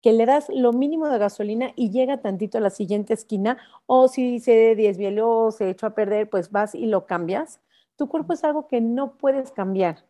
que 0.01 0.13
le 0.13 0.25
das 0.25 0.47
lo 0.49 0.71
mínimo 0.71 1.07
de 1.09 1.17
gasolina 1.17 1.71
y 1.75 1.91
llega 1.91 2.21
tantito 2.21 2.57
a 2.57 2.61
la 2.61 2.69
siguiente 2.69 3.13
esquina, 3.13 3.57
o 3.85 4.07
si 4.07 4.39
se 4.39 4.75
desvieló, 4.75 5.51
se 5.51 5.69
echó 5.69 5.87
a 5.87 5.95
perder, 5.95 6.29
pues 6.29 6.51
vas 6.51 6.73
y 6.73 6.85
lo 6.85 7.05
cambias. 7.05 7.59
Tu 7.97 8.07
cuerpo 8.07 8.33
es 8.33 8.43
algo 8.45 8.67
que 8.67 8.79
no 8.79 9.17
puedes 9.17 9.51
cambiar. 9.51 10.05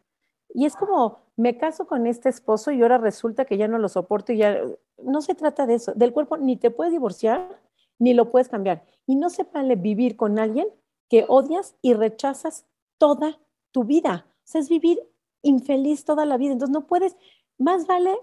Y 0.54 0.66
es 0.66 0.76
como, 0.76 1.20
me 1.36 1.58
caso 1.58 1.88
con 1.88 2.08
este 2.08 2.30
esposo 2.30 2.72
y 2.72 2.82
ahora 2.82 2.98
resulta 2.98 3.46
que 3.46 3.58
ya 3.58 3.68
no 3.68 3.80
lo 3.80 3.90
soporto 3.90 4.32
y 4.32 4.38
ya, 4.38 4.62
no 5.04 5.22
se 5.22 5.36
trata 5.36 5.66
de 5.66 5.76
eso. 5.76 5.94
Del 5.96 6.14
cuerpo 6.14 6.38
ni 6.38 6.56
te 6.56 6.72
puedes 6.72 6.92
divorciar, 6.92 7.60
ni 7.98 8.14
lo 8.14 8.30
puedes 8.30 8.50
cambiar. 8.50 8.84
Y 9.08 9.16
no 9.16 9.30
se 9.30 9.44
vale 9.44 9.76
vivir 9.76 10.16
con 10.16 10.38
alguien 10.38 10.68
que 11.08 11.26
odias 11.28 11.76
y 11.82 11.94
rechazas 11.94 12.66
toda 12.98 13.40
tu 13.72 13.84
vida. 13.84 14.26
O 14.28 14.42
sea, 14.44 14.62
es 14.62 14.70
vivir 14.70 15.00
infeliz 15.42 16.06
toda 16.06 16.26
la 16.26 16.38
vida. 16.38 16.54
Entonces 16.54 16.74
no 16.74 16.88
puedes, 16.88 17.16
más 17.58 17.88
vale 17.88 18.18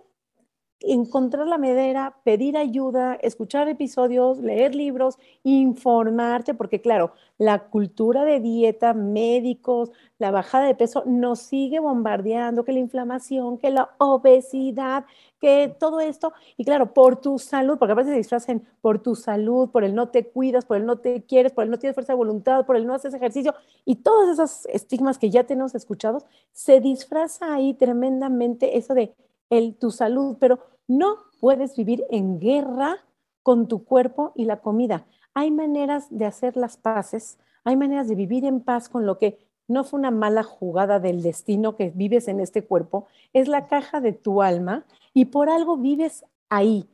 encontrar 0.81 1.47
la 1.47 1.59
medera, 1.59 2.17
pedir 2.25 2.57
ayuda, 2.57 3.15
escuchar 3.23 3.69
episodios, 3.69 4.39
leer 4.39 4.75
libros, 4.75 5.19
informarte, 5.43 6.55
porque 6.55 6.81
claro, 6.81 7.12
la 7.39 7.69
cultura 7.69 8.25
de 8.25 8.41
dieta, 8.41 8.95
médicos, 8.95 9.91
la 10.19 10.31
bajada 10.31 10.67
de 10.67 10.75
peso 10.75 11.03
nos 11.07 11.41
sigue 11.41 11.81
bombardeando, 11.81 12.65
que 12.65 12.73
la 12.73 12.79
inflamación, 12.79 13.59
que 13.59 13.71
la 13.71 13.91
obesidad, 13.99 15.05
que 15.41 15.75
todo 15.79 16.01
esto, 16.01 16.33
y 16.57 16.65
claro, 16.65 16.95
por 16.95 17.21
tu 17.21 17.39
salud, 17.39 17.79
porque 17.79 17.93
a 17.93 17.95
veces 17.97 18.12
se 18.12 18.19
disfrazan 18.19 18.62
por 18.81 19.01
tu 19.01 19.15
salud, 19.15 19.71
por 19.71 19.85
el 19.85 19.95
no 19.95 20.09
te 20.09 20.27
cuidas, 20.29 20.65
por 20.65 20.77
el 20.77 20.87
no 20.87 20.99
te 20.99 21.23
quieres, 21.25 21.53
por 21.53 21.65
el 21.65 21.71
no 21.71 21.79
tienes 21.79 21.95
fuerza 21.95 22.12
de 22.12 22.19
voluntad, 22.19 22.65
por 22.67 22.77
el 22.77 22.87
no 22.87 22.95
haces 22.95 23.15
ejercicio, 23.15 23.55
y 23.85 23.97
todos 23.97 24.29
esos 24.31 24.67
estigmas 24.67 25.19
que 25.19 25.31
ya 25.31 25.45
tenemos 25.45 25.75
escuchados, 25.75 26.25
se 26.53 26.81
disfraza 26.81 27.55
ahí 27.55 27.75
tremendamente 27.75 28.79
eso 28.79 28.95
de 28.95 29.15
el, 29.50 29.76
tu 29.76 29.90
salud, 29.90 30.37
pero 30.40 30.59
no 30.88 31.16
puedes 31.40 31.76
vivir 31.76 32.04
en 32.11 32.38
guerra 32.38 32.98
con 33.42 33.68
tu 33.68 33.85
cuerpo 33.85 34.32
y 34.35 34.44
la 34.44 34.61
comida. 34.61 35.06
Hay 35.35 35.50
maneras 35.50 36.06
de 36.11 36.24
hacer 36.24 36.56
las 36.56 36.76
paces, 36.76 37.38
hay 37.64 37.76
maneras 37.76 38.09
de 38.09 38.14
vivir 38.14 38.44
en 38.44 38.61
paz 38.61 38.88
con 38.88 39.06
lo 39.06 39.18
que 39.18 39.38
no 39.68 39.85
fue 39.85 39.98
una 39.98 40.11
mala 40.11 40.42
jugada 40.42 41.00
del 41.00 41.22
destino 41.22 41.76
que 41.76 41.90
vives 41.90 42.28
en 42.28 42.40
este 42.40 42.64
cuerpo, 42.64 43.06
es 43.32 43.48
la 43.48 43.66
caja 43.66 44.00
de 44.00 44.12
tu 44.12 44.42
alma 44.42 44.87
y 45.12 45.26
por 45.26 45.48
algo 45.48 45.76
vives 45.76 46.24
ahí. 46.48 46.88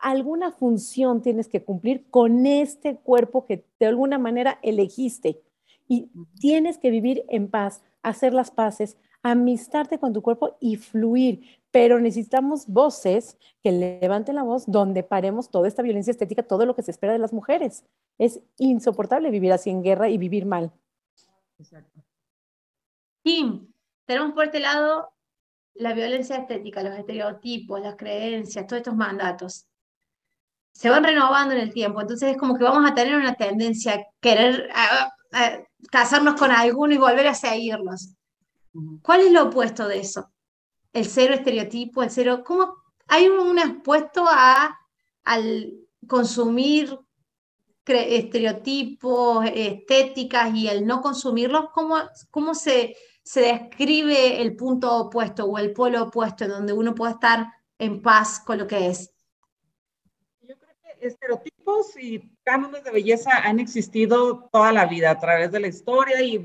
Alguna 0.00 0.52
función 0.52 1.22
tienes 1.22 1.48
que 1.48 1.64
cumplir 1.64 2.08
con 2.10 2.46
este 2.46 2.96
cuerpo 2.96 3.46
que 3.46 3.64
de 3.80 3.86
alguna 3.86 4.18
manera 4.18 4.58
elegiste 4.62 5.40
y 5.88 6.10
tienes 6.38 6.78
que 6.78 6.90
vivir 6.90 7.24
en 7.28 7.48
paz, 7.48 7.82
hacer 8.02 8.34
las 8.34 8.50
paces, 8.50 8.96
amistarte 9.22 9.98
con 9.98 10.12
tu 10.12 10.22
cuerpo 10.22 10.56
y 10.60 10.76
fluir. 10.76 11.57
Pero 11.70 12.00
necesitamos 12.00 12.66
voces 12.66 13.36
que 13.62 13.72
levanten 13.72 14.36
la 14.36 14.42
voz 14.42 14.64
donde 14.66 15.02
paremos 15.02 15.50
toda 15.50 15.68
esta 15.68 15.82
violencia 15.82 16.10
estética, 16.10 16.42
todo 16.42 16.64
lo 16.64 16.74
que 16.74 16.82
se 16.82 16.90
espera 16.90 17.12
de 17.12 17.18
las 17.18 17.32
mujeres. 17.32 17.84
Es 18.16 18.40
insoportable 18.56 19.30
vivir 19.30 19.52
así 19.52 19.70
en 19.70 19.82
guerra 19.82 20.08
y 20.08 20.16
vivir 20.16 20.46
mal. 20.46 20.72
Exacto. 21.58 22.00
Kim, 23.22 23.70
tenemos 24.06 24.32
por 24.32 24.44
este 24.44 24.60
lado 24.60 25.10
la 25.74 25.92
violencia 25.92 26.36
estética, 26.36 26.82
los 26.82 26.98
estereotipos, 26.98 27.80
las 27.80 27.96
creencias, 27.96 28.66
todos 28.66 28.78
estos 28.78 28.96
mandatos. 28.96 29.66
Se 30.72 30.88
van 30.90 31.04
renovando 31.04 31.54
en 31.54 31.60
el 31.60 31.72
tiempo, 31.72 32.00
entonces 32.00 32.30
es 32.30 32.36
como 32.36 32.56
que 32.56 32.64
vamos 32.64 32.88
a 32.88 32.94
tener 32.94 33.16
una 33.16 33.34
tendencia 33.34 33.94
a 33.94 34.06
querer 34.20 34.70
casarnos 35.90 36.34
con 36.34 36.50
alguno 36.50 36.94
y 36.94 36.98
volver 36.98 37.26
a 37.26 37.34
seguirlos. 37.34 38.14
¿Cuál 39.02 39.22
es 39.22 39.32
lo 39.32 39.44
opuesto 39.48 39.86
de 39.88 39.98
eso? 39.98 40.30
El 40.98 41.06
cero 41.06 41.34
estereotipo, 41.34 42.02
el 42.02 42.10
cero. 42.10 42.42
¿Cómo 42.44 42.74
hay 43.06 43.28
un 43.28 43.56
expuesto 43.56 44.24
a, 44.28 44.76
al 45.22 45.74
consumir 46.08 46.98
estereotipos, 47.86 49.46
estéticas 49.54 50.52
y 50.56 50.66
el 50.66 50.84
no 50.84 51.00
consumirlos? 51.00 51.70
¿Cómo, 51.72 51.98
cómo 52.32 52.52
se, 52.52 52.96
se 53.22 53.42
describe 53.42 54.42
el 54.42 54.56
punto 54.56 54.92
opuesto 54.92 55.44
o 55.44 55.56
el 55.58 55.72
polo 55.72 56.02
opuesto 56.02 56.44
en 56.44 56.50
donde 56.50 56.72
uno 56.72 56.96
puede 56.96 57.12
estar 57.12 57.46
en 57.78 58.02
paz 58.02 58.40
con 58.40 58.58
lo 58.58 58.66
que 58.66 58.88
es? 58.88 59.14
Yo 60.40 60.58
creo 60.58 60.74
que 60.82 61.06
estereotipos 61.06 61.96
y 61.96 62.28
cánones 62.42 62.82
de 62.82 62.90
belleza 62.90 63.30
han 63.44 63.60
existido 63.60 64.48
toda 64.50 64.72
la 64.72 64.86
vida 64.86 65.12
a 65.12 65.20
través 65.20 65.52
de 65.52 65.60
la 65.60 65.68
historia 65.68 66.20
y 66.20 66.44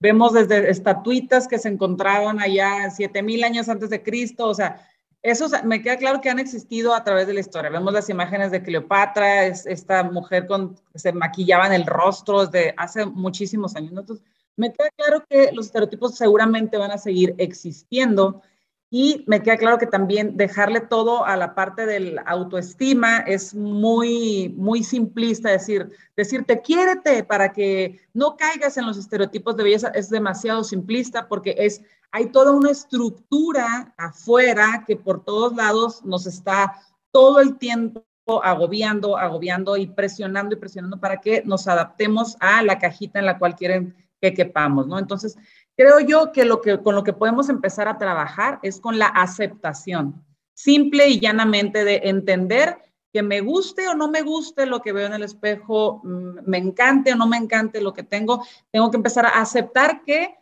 Vemos 0.00 0.32
desde 0.32 0.70
estatuitas 0.70 1.48
que 1.48 1.58
se 1.58 1.68
encontraron 1.68 2.40
allá 2.40 2.88
7000 2.90 3.44
años 3.44 3.68
antes 3.68 3.90
de 3.90 4.02
Cristo, 4.02 4.46
o 4.46 4.54
sea, 4.54 4.86
eso 5.22 5.48
me 5.64 5.82
queda 5.82 5.96
claro 5.96 6.20
que 6.20 6.30
han 6.30 6.38
existido 6.38 6.94
a 6.94 7.02
través 7.02 7.26
de 7.26 7.34
la 7.34 7.40
historia. 7.40 7.70
Vemos 7.70 7.92
las 7.92 8.08
imágenes 8.08 8.52
de 8.52 8.62
Cleopatra, 8.62 9.46
es, 9.46 9.66
esta 9.66 10.04
mujer 10.04 10.46
con 10.46 10.76
se 10.94 11.12
maquillaba 11.12 11.66
en 11.66 11.72
el 11.72 11.86
rostro 11.86 12.46
desde 12.46 12.72
hace 12.76 13.04
muchísimos 13.04 13.74
años. 13.74 13.90
Entonces, 13.90 14.24
me 14.56 14.72
queda 14.72 14.90
claro 14.96 15.24
que 15.28 15.50
los 15.52 15.66
estereotipos 15.66 16.16
seguramente 16.16 16.76
van 16.76 16.92
a 16.92 16.98
seguir 16.98 17.34
existiendo 17.38 18.42
y 18.90 19.24
me 19.26 19.42
queda 19.42 19.58
claro 19.58 19.78
que 19.78 19.86
también 19.86 20.36
dejarle 20.36 20.80
todo 20.80 21.26
a 21.26 21.36
la 21.36 21.54
parte 21.54 21.84
del 21.84 22.18
autoestima 22.24 23.18
es 23.18 23.54
muy, 23.54 24.54
muy 24.56 24.82
simplista, 24.82 25.50
decir, 25.50 25.90
decirte 26.16 26.62
quiérete 26.62 27.22
para 27.22 27.52
que 27.52 28.00
no 28.14 28.36
caigas 28.36 28.78
en 28.78 28.86
los 28.86 28.96
estereotipos 28.96 29.56
de 29.56 29.64
belleza 29.64 29.88
es 29.88 30.08
demasiado 30.08 30.64
simplista 30.64 31.28
porque 31.28 31.54
es, 31.58 31.82
hay 32.12 32.26
toda 32.32 32.52
una 32.52 32.70
estructura 32.70 33.94
afuera 33.98 34.84
que 34.86 34.96
por 34.96 35.22
todos 35.22 35.54
lados 35.54 36.02
nos 36.04 36.26
está 36.26 36.80
todo 37.10 37.40
el 37.40 37.58
tiempo 37.58 38.04
agobiando, 38.42 39.18
agobiando 39.18 39.76
y 39.76 39.86
presionando 39.86 40.54
y 40.54 40.58
presionando 40.58 40.98
para 40.98 41.20
que 41.20 41.42
nos 41.44 41.68
adaptemos 41.68 42.36
a 42.40 42.62
la 42.62 42.78
cajita 42.78 43.18
en 43.18 43.26
la 43.26 43.38
cual 43.38 43.54
quieren 43.54 43.94
que 44.20 44.34
quepamos, 44.34 44.86
¿no? 44.86 44.98
Entonces, 44.98 45.36
Creo 45.78 46.00
yo 46.00 46.32
que, 46.32 46.44
lo 46.44 46.60
que 46.60 46.82
con 46.82 46.96
lo 46.96 47.04
que 47.04 47.12
podemos 47.12 47.48
empezar 47.48 47.86
a 47.86 47.98
trabajar 47.98 48.58
es 48.64 48.80
con 48.80 48.98
la 48.98 49.06
aceptación, 49.06 50.24
simple 50.52 51.06
y 51.06 51.20
llanamente 51.20 51.84
de 51.84 52.00
entender 52.02 52.78
que 53.12 53.22
me 53.22 53.40
guste 53.40 53.86
o 53.86 53.94
no 53.94 54.08
me 54.08 54.22
guste 54.22 54.66
lo 54.66 54.82
que 54.82 54.92
veo 54.92 55.06
en 55.06 55.12
el 55.12 55.22
espejo, 55.22 56.00
mm, 56.02 56.40
me 56.46 56.58
encante 56.58 57.12
o 57.12 57.16
no 57.16 57.28
me 57.28 57.36
encante 57.36 57.80
lo 57.80 57.92
que 57.92 58.02
tengo, 58.02 58.44
tengo 58.72 58.90
que 58.90 58.96
empezar 58.96 59.24
a 59.26 59.40
aceptar 59.40 60.02
que 60.02 60.34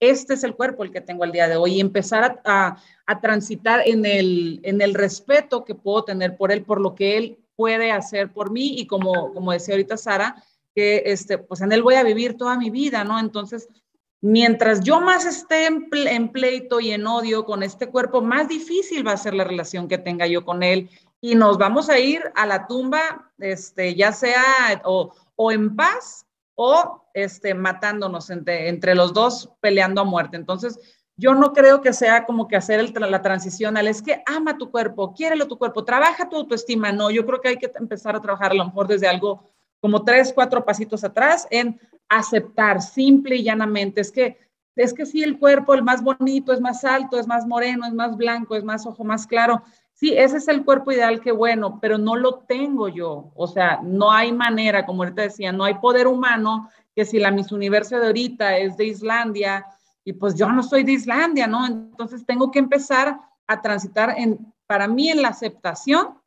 este 0.00 0.34
es 0.34 0.44
el 0.44 0.54
cuerpo 0.54 0.84
el 0.84 0.90
que 0.90 1.00
tengo 1.00 1.24
el 1.24 1.32
día 1.32 1.48
de 1.48 1.56
hoy 1.56 1.76
y 1.76 1.80
empezar 1.80 2.42
a, 2.44 2.76
transitar 3.22 3.80
en 3.86 4.04
el, 4.04 4.60
en 4.64 4.82
el 4.82 4.92
respeto 4.92 5.64
que 5.64 5.74
puedo 5.74 6.04
tener 6.04 6.36
por 6.36 6.52
él, 6.52 6.62
por 6.62 6.78
lo 6.78 6.94
que 6.94 7.16
él 7.16 7.38
puede 7.56 7.90
hacer 7.90 8.34
por 8.34 8.50
mí 8.50 8.78
y 8.78 8.86
como, 8.86 9.32
como 9.32 9.52
decía 9.52 9.76
ahorita 9.76 9.96
Sara, 9.96 10.44
que 10.74 11.04
este, 11.06 11.38
pues 11.38 11.62
en 11.62 11.72
él 11.72 11.82
voy 11.82 11.94
a 11.94 12.02
vivir 12.02 12.36
toda 12.36 12.58
mi 12.58 12.68
vida, 12.68 13.02
¿no? 13.04 13.18
Entonces, 13.18 13.68
mientras 14.24 14.80
yo 14.80 15.02
más 15.02 15.26
esté 15.26 15.66
en, 15.66 16.32
pleito 16.32 16.80
y 16.80 16.92
en 16.92 17.06
odio 17.06 17.44
con 17.44 17.62
este 17.62 17.90
cuerpo, 17.90 18.22
más 18.22 18.48
difícil 18.48 19.06
va 19.06 19.12
a 19.12 19.18
ser 19.18 19.34
la 19.34 19.44
relación 19.44 19.86
que 19.86 19.98
tenga 19.98 20.26
yo 20.26 20.46
con 20.46 20.62
él 20.62 20.88
y 21.20 21.34
nos 21.34 21.58
vamos 21.58 21.90
a 21.90 21.98
ir 21.98 22.22
a 22.34 22.46
la 22.46 22.66
tumba, 22.66 23.30
este, 23.38 23.94
ya 23.94 24.12
sea 24.12 24.42
o, 24.84 25.12
o 25.36 25.52
en 25.52 25.76
paz 25.76 26.24
o 26.54 27.04
este, 27.12 27.52
matándonos 27.52 28.30
entre, 28.30 28.70
entre, 28.70 28.94
los 28.94 29.12
dos, 29.12 29.50
peleando 29.60 30.00
a 30.00 30.04
muerte. 30.04 30.38
Entonces, 30.38 30.80
yo 31.16 31.34
no 31.34 31.52
creo 31.52 31.82
que 31.82 31.92
sea 31.92 32.24
como 32.24 32.48
que 32.48 32.56
hacer 32.56 32.80
el, 32.80 32.94
la 32.96 33.20
transición 33.20 33.76
al 33.76 33.88
es 33.88 34.00
que 34.00 34.22
ama 34.24 34.56
tu 34.56 34.70
cuerpo, 34.70 35.12
quiérelo 35.12 35.46
tu 35.48 35.58
cuerpo, 35.58 35.84
trabaja 35.84 36.30
tu 36.30 36.36
autoestima. 36.36 36.92
No, 36.92 37.10
yo 37.10 37.26
creo 37.26 37.42
que 37.42 37.48
hay 37.48 37.58
que 37.58 37.70
empezar 37.74 38.16
a 38.16 38.22
trabajar 38.22 38.52
a 38.52 38.54
lo 38.54 38.64
mejor 38.64 38.86
desde 38.86 39.06
algo 39.06 39.53
como 39.84 40.02
tres, 40.02 40.32
cuatro 40.34 40.64
pasitos 40.64 41.04
atrás 41.04 41.46
en 41.50 41.78
aceptar 42.08 42.80
simple 42.80 43.36
y 43.36 43.42
llanamente. 43.42 44.00
Es 44.00 44.10
que, 44.10 44.38
es 44.76 44.94
que 44.94 45.04
sí, 45.04 45.22
el 45.22 45.38
cuerpo, 45.38 45.74
el 45.74 45.82
más 45.82 46.02
bonito, 46.02 46.54
es 46.54 46.60
más 46.62 46.86
alto, 46.86 47.18
es 47.18 47.26
más 47.26 47.46
moreno, 47.46 47.86
es 47.86 47.92
más 47.92 48.16
blanco, 48.16 48.56
es 48.56 48.64
más 48.64 48.86
ojo 48.86 49.04
más 49.04 49.26
claro. 49.26 49.62
Sí, 49.92 50.14
ese 50.16 50.38
es 50.38 50.48
el 50.48 50.64
cuerpo 50.64 50.90
ideal, 50.90 51.20
que 51.20 51.32
bueno, 51.32 51.80
pero 51.82 51.98
no 51.98 52.16
lo 52.16 52.36
tengo 52.48 52.88
yo. 52.88 53.30
O 53.34 53.46
sea, 53.46 53.80
no 53.82 54.10
hay 54.10 54.32
manera, 54.32 54.86
como 54.86 55.02
ahorita 55.02 55.20
decía, 55.20 55.52
no 55.52 55.64
hay 55.64 55.74
poder 55.74 56.06
humano 56.06 56.70
que 56.96 57.04
si 57.04 57.18
la 57.18 57.30
Miss 57.30 57.52
Universo 57.52 58.00
de 58.00 58.06
ahorita 58.06 58.56
es 58.56 58.78
de 58.78 58.86
Islandia 58.86 59.66
y 60.02 60.14
pues 60.14 60.34
yo 60.34 60.50
no 60.50 60.62
soy 60.62 60.84
de 60.84 60.92
Islandia, 60.92 61.46
¿no? 61.46 61.66
Entonces 61.66 62.24
tengo 62.24 62.50
que 62.50 62.58
empezar 62.58 63.20
a 63.46 63.60
transitar 63.60 64.14
en, 64.16 64.50
para 64.66 64.88
mí 64.88 65.10
en 65.10 65.20
la 65.20 65.28
aceptación 65.28 66.23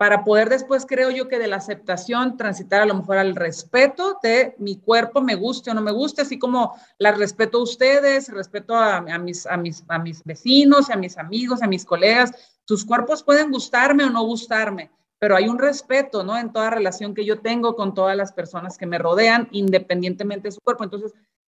para 0.00 0.24
poder 0.24 0.48
después, 0.48 0.86
creo 0.86 1.10
yo, 1.10 1.28
que 1.28 1.38
de 1.38 1.46
la 1.46 1.56
aceptación 1.56 2.38
transitar 2.38 2.80
a 2.80 2.86
lo 2.86 2.94
mejor 2.94 3.18
al 3.18 3.36
respeto 3.36 4.18
de 4.22 4.54
mi 4.56 4.76
cuerpo, 4.76 5.20
me 5.20 5.34
guste 5.34 5.70
o 5.70 5.74
no 5.74 5.82
me 5.82 5.92
guste, 5.92 6.22
así 6.22 6.38
como 6.38 6.74
la 6.96 7.12
respeto 7.12 7.58
a 7.58 7.64
ustedes, 7.64 8.30
respeto 8.30 8.74
a, 8.74 9.02
mis, 9.18 9.44
a, 9.46 9.58
mis, 9.58 9.84
a 9.88 9.98
mis 9.98 10.24
vecinos, 10.24 10.88
a 10.88 10.96
mis 10.96 11.18
amigos, 11.18 11.62
a 11.62 11.66
mis 11.66 11.84
colegas. 11.84 12.32
Sus 12.64 12.86
cuerpos 12.86 13.22
pueden 13.22 13.50
gustarme 13.50 14.04
o 14.04 14.08
no 14.08 14.24
gustarme, 14.24 14.90
pero 15.18 15.36
hay 15.36 15.48
un 15.48 15.58
respeto, 15.58 16.24
¿no? 16.24 16.38
En 16.38 16.50
toda 16.50 16.70
relación 16.70 17.12
que 17.12 17.26
yo 17.26 17.40
tengo 17.40 17.76
con 17.76 17.92
todas 17.92 18.16
las 18.16 18.32
personas 18.32 18.78
que 18.78 18.86
me 18.86 18.96
rodean, 18.96 19.48
independientemente 19.50 20.48
de 20.48 20.52
su 20.52 20.62
cuerpo. 20.62 20.84
Entonces, 20.84 21.12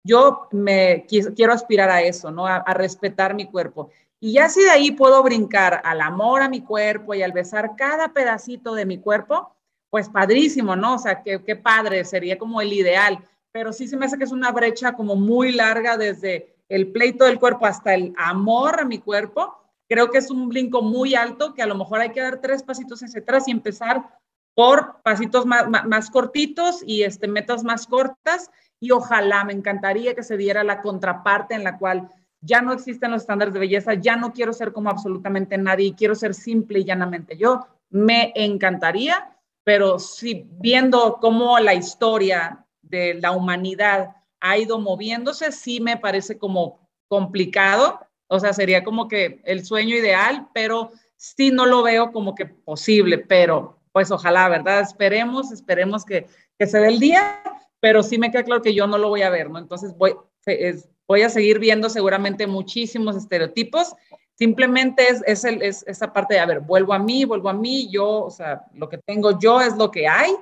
yo 0.07 0.49
me 0.53 1.07
quiero 1.09 1.55
aspirar 1.55 1.89
a 1.89 2.03
eso, 2.03 2.31
¿no? 2.31 2.47
a 2.47 2.75
respetar 2.75 3.35
mi 3.35 3.47
cuerpo. 3.47 3.89
Y 4.25 4.33
ya 4.33 4.49
si 4.49 4.63
de 4.63 4.71
ahí 4.71 4.91
puedo 4.91 5.23
brincar 5.23 5.83
al 5.85 6.01
amor 6.01 6.41
a 6.41 6.49
mi 6.49 6.63
cuerpo 6.63 7.13
y 7.13 7.23
al 7.23 7.33
besar 7.33 7.77
cada 7.77 8.15
pedacito 8.15 8.75
de 8.75 8.87
mi 8.87 8.97
cuerpo, 8.97 9.55
pues 9.91 10.09
padrísimo, 10.09 10.75
¿no? 10.75 10.95
O 10.95 10.99
sea, 10.99 11.23
qué, 11.23 11.45
qué 11.45 11.57
padre, 11.57 12.07
sería 12.07 12.39
como 12.39 12.63
el 12.63 12.73
ideal. 12.73 13.19
Pero 13.53 13.71
sí 13.75 13.87
se 13.87 13.99
me 13.99 14.07
hace 14.07 14.17
que 14.17 14.25
es 14.25 14.33
una 14.33 14.51
brecha 14.51 14.95
como 14.95 15.15
muy 15.15 15.53
larga 15.53 15.99
desde 15.99 16.57
el 16.71 16.91
pleito 16.91 17.27
del 17.27 17.39
cuerpo 17.39 17.67
hasta 17.67 17.93
el 17.93 18.15
amor 18.17 18.81
a 18.81 18.87
mi 18.87 18.97
cuerpo. 18.97 19.59
Creo 19.91 20.11
que 20.11 20.17
es 20.17 20.31
un 20.31 20.49
brinco 20.49 20.81
muy 20.81 21.15
alto 21.15 21.53
que 21.53 21.61
a 21.61 21.67
lo 21.67 21.75
mejor 21.75 22.01
hay 22.01 22.13
que 22.13 22.23
dar 22.23 22.41
tres 22.41 22.63
pasitos 22.63 23.03
hacia 23.03 23.21
atrás 23.21 23.47
y 23.47 23.51
empezar 23.51 24.09
por 24.55 25.03
pasitos 25.03 25.45
más, 25.45 25.69
más, 25.69 26.09
cortitos 26.09 26.83
y 26.87 27.03
este, 27.03 27.29
metas 27.29 27.63
más 27.63 27.87
cortas. 27.87 28.51
Y 28.81 28.91
ojalá, 28.91 29.45
me 29.45 29.53
encantaría 29.53 30.15
que 30.15 30.23
se 30.23 30.39
diera 30.39 30.65
la 30.65 30.81
contraparte 30.81 31.55
en 31.55 31.63
la 31.63 31.77
cual 31.77 32.09
ya 32.45 32.61
no 32.61 32.73
existen 32.73 33.11
los 33.11 33.23
estándares 33.23 33.55
de 33.55 33.61
belleza, 33.61 33.95
ya 33.95 34.17
no 34.17 34.33
quiero 34.33 34.53
ser 34.53 34.73
como 34.73 34.91
absolutamente 34.91 35.57
nadie, 35.57 35.95
quiero 35.97 36.15
ser 36.15 36.35
simple 36.35 36.81
y 36.81 36.85
llanamente 36.85 37.37
yo. 37.37 37.67
Me 37.91 38.33
encantaría, 38.35 39.37
pero 39.65 39.99
si 39.99 40.47
viendo 40.61 41.19
cómo 41.21 41.59
la 41.59 41.75
historia 41.75 42.67
de 42.83 43.15
la 43.15 43.33
humanidad 43.33 44.11
ha 44.41 44.59
ido 44.59 44.79
moviéndose, 44.79 45.53
sí 45.53 45.81
me 45.81 45.97
parece 45.97 46.37
como 46.39 46.89
complicado, 47.09 48.01
o 48.27 48.39
sea, 48.41 48.53
sería 48.53 48.85
como 48.85 49.09
que 49.09 49.41
el 49.45 49.65
sueño 49.65 49.97
ideal, 49.97 50.49
pero 50.53 50.91
sí 51.17 51.51
no 51.51 51.67
lo 51.67 51.83
veo 51.83 52.13
como 52.13 52.35
que 52.35 52.47
posible, 52.47 53.19
pero 53.19 53.79
pues 53.93 54.11
ojalá, 54.11 54.49
¿verdad? 54.49 54.81
Esperemos, 54.81 55.53
esperemos 55.53 56.05
que, 56.05 56.27
que 56.59 56.67
se 56.67 56.79
dé 56.79 56.89
el 56.89 56.99
día, 56.99 57.41
pero 57.81 58.03
sí 58.03 58.19
me 58.19 58.31
queda 58.31 58.43
claro 58.43 58.63
que 58.63 58.75
yo 58.75 58.87
no 58.87 58.99
lo 58.99 59.09
voy 59.09 59.23
a 59.23 59.31
ver, 59.31 59.51
¿no? 59.51 59.59
Entonces 59.59 59.97
voy, 59.97 60.17
es, 60.47 60.89
voy 61.09 61.23
a 61.23 61.31
seguir 61.31 61.59
viendo 61.59 61.91
seguramente 61.91 62.47
muchísimos 62.47 63.17
estereotipos. 63.17 63.95
Simplemente 64.37 65.09
es, 65.09 65.23
es, 65.27 65.45
el, 65.45 65.63
es, 65.63 65.85
esa 65.87 66.13
parte 66.13 66.35
de, 66.35 66.41
a 66.41 66.47
ver, 66.47 66.61
vuelvo 66.61 66.93
a 66.93 66.99
mí, 66.99 67.25
vuelvo 67.25 67.49
a 67.49 67.55
mí, 67.55 67.89
yo, 67.91 68.25
o 68.25 68.31
sea, 68.31 68.65
lo 68.75 68.89
que 68.89 68.99
tengo 68.99 69.39
yo 69.39 69.61
es 69.61 69.77
lo 69.77 69.91
que 69.91 70.09
hay. 70.09 70.33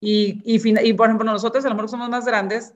Y, 0.00 0.40
y, 0.44 0.88
y 0.88 0.92
por 0.92 1.08
ejemplo, 1.08 1.30
nosotros 1.30 1.64
a 1.64 1.68
lo 1.68 1.74
mejor 1.74 1.90
somos 1.90 2.08
más 2.08 2.24
grandes 2.24 2.74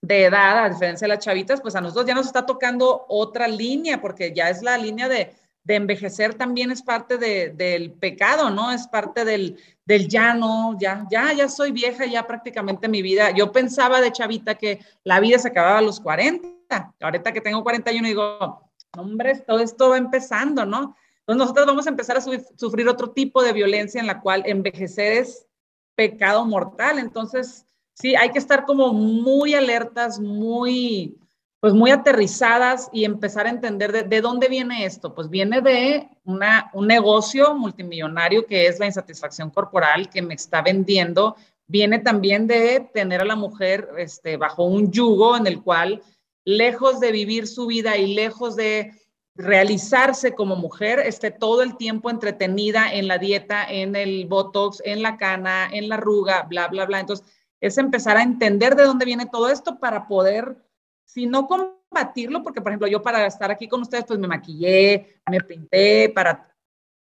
de 0.00 0.24
edad, 0.24 0.64
a 0.64 0.68
diferencia 0.68 1.06
de 1.06 1.14
las 1.14 1.24
chavitas, 1.24 1.60
pues 1.60 1.74
a 1.74 1.80
nosotros 1.80 2.06
ya 2.06 2.14
nos 2.14 2.26
está 2.26 2.46
tocando 2.46 3.06
otra 3.08 3.48
línea, 3.48 4.00
porque 4.00 4.32
ya 4.32 4.48
es 4.48 4.62
la 4.62 4.78
línea 4.78 5.08
de, 5.08 5.32
de 5.64 5.74
envejecer 5.74 6.34
también 6.34 6.70
es 6.70 6.82
parte 6.82 7.18
de, 7.18 7.50
del 7.50 7.92
pecado, 7.92 8.50
¿no? 8.50 8.70
Es 8.70 8.86
parte 8.86 9.24
del, 9.24 9.58
del 9.88 10.06
ya 10.06 10.34
no, 10.34 10.76
ya, 10.78 11.06
ya, 11.10 11.32
ya 11.32 11.48
soy 11.48 11.72
vieja, 11.72 12.04
ya 12.04 12.26
prácticamente 12.26 12.88
mi 12.88 13.00
vida. 13.00 13.30
Yo 13.30 13.50
pensaba 13.50 14.02
de 14.02 14.12
chavita 14.12 14.54
que 14.54 14.80
la 15.02 15.18
vida 15.18 15.38
se 15.38 15.48
acababa 15.48 15.78
a 15.78 15.82
los 15.82 15.98
40. 15.98 16.94
Ahorita 17.00 17.32
que 17.32 17.40
tengo 17.40 17.62
41 17.62 18.06
digo, 18.06 18.70
hombre, 18.98 19.38
todo 19.46 19.60
esto 19.60 19.88
va 19.88 19.96
empezando, 19.96 20.66
¿no? 20.66 20.94
Entonces 21.20 21.38
nosotros 21.38 21.66
vamos 21.66 21.86
a 21.86 21.90
empezar 21.90 22.18
a 22.18 22.20
sufrir 22.20 22.86
otro 22.86 23.12
tipo 23.12 23.42
de 23.42 23.54
violencia 23.54 23.98
en 23.98 24.06
la 24.06 24.20
cual 24.20 24.42
envejecer 24.44 25.14
es 25.14 25.46
pecado 25.94 26.44
mortal. 26.44 26.98
Entonces, 26.98 27.64
sí, 27.94 28.14
hay 28.14 28.30
que 28.30 28.38
estar 28.38 28.66
como 28.66 28.92
muy 28.92 29.54
alertas, 29.54 30.20
muy 30.20 31.18
pues 31.60 31.74
muy 31.74 31.90
aterrizadas 31.90 32.88
y 32.92 33.04
empezar 33.04 33.46
a 33.46 33.50
entender 33.50 34.08
de, 34.08 34.20
dónde 34.20 34.48
viene 34.48 34.84
esto. 34.84 35.14
Pues 35.14 35.28
viene 35.28 35.60
de 35.60 36.08
una, 36.24 36.70
un 36.72 36.86
negocio 36.86 37.54
multimillonario 37.54 38.46
que 38.46 38.66
es 38.66 38.78
la 38.78 38.86
insatisfacción 38.86 39.50
corporal 39.50 40.08
que 40.08 40.22
me 40.22 40.34
está 40.34 40.62
vendiendo. 40.62 41.36
Viene 41.66 41.98
también 41.98 42.46
de 42.46 42.88
tener 42.94 43.22
a 43.22 43.24
la 43.24 43.34
mujer 43.34 43.88
este, 43.98 44.36
bajo 44.36 44.64
un 44.64 44.92
yugo 44.92 45.36
en 45.36 45.46
el 45.46 45.62
cual, 45.62 46.02
lejos 46.44 47.00
de 47.00 47.10
vivir 47.10 47.48
su 47.48 47.66
vida 47.66 47.96
y 47.96 48.14
lejos 48.14 48.54
de 48.54 48.92
realizarse 49.34 50.34
como 50.34 50.56
mujer, 50.56 50.98
esté 51.00 51.30
todo 51.30 51.62
el 51.62 51.76
tiempo 51.76 52.10
entretenida 52.10 52.92
en 52.92 53.06
la 53.06 53.18
dieta, 53.18 53.64
en 53.68 53.94
el 53.94 54.26
botox, 54.26 54.80
en 54.84 55.02
la 55.02 55.16
cana, 55.16 55.68
en 55.72 55.88
la 55.88 55.96
arruga, 55.96 56.42
bla, 56.42 56.68
bla, 56.68 56.86
bla. 56.86 57.00
Entonces, 57.00 57.26
es 57.60 57.78
empezar 57.78 58.16
a 58.16 58.22
entender 58.22 58.76
de 58.76 58.84
dónde 58.84 59.04
viene 59.04 59.26
todo 59.26 59.48
esto 59.48 59.78
para 59.78 60.06
poder 60.06 60.56
si 61.18 61.26
no 61.26 61.48
combatirlo, 61.48 62.44
porque 62.44 62.60
por 62.60 62.70
ejemplo 62.70 62.86
yo 62.86 63.02
para 63.02 63.26
estar 63.26 63.50
aquí 63.50 63.66
con 63.66 63.82
ustedes 63.82 64.04
pues 64.06 64.20
me 64.20 64.28
maquillé, 64.28 65.20
me 65.28 65.40
pinté, 65.40 66.12
para, 66.14 66.54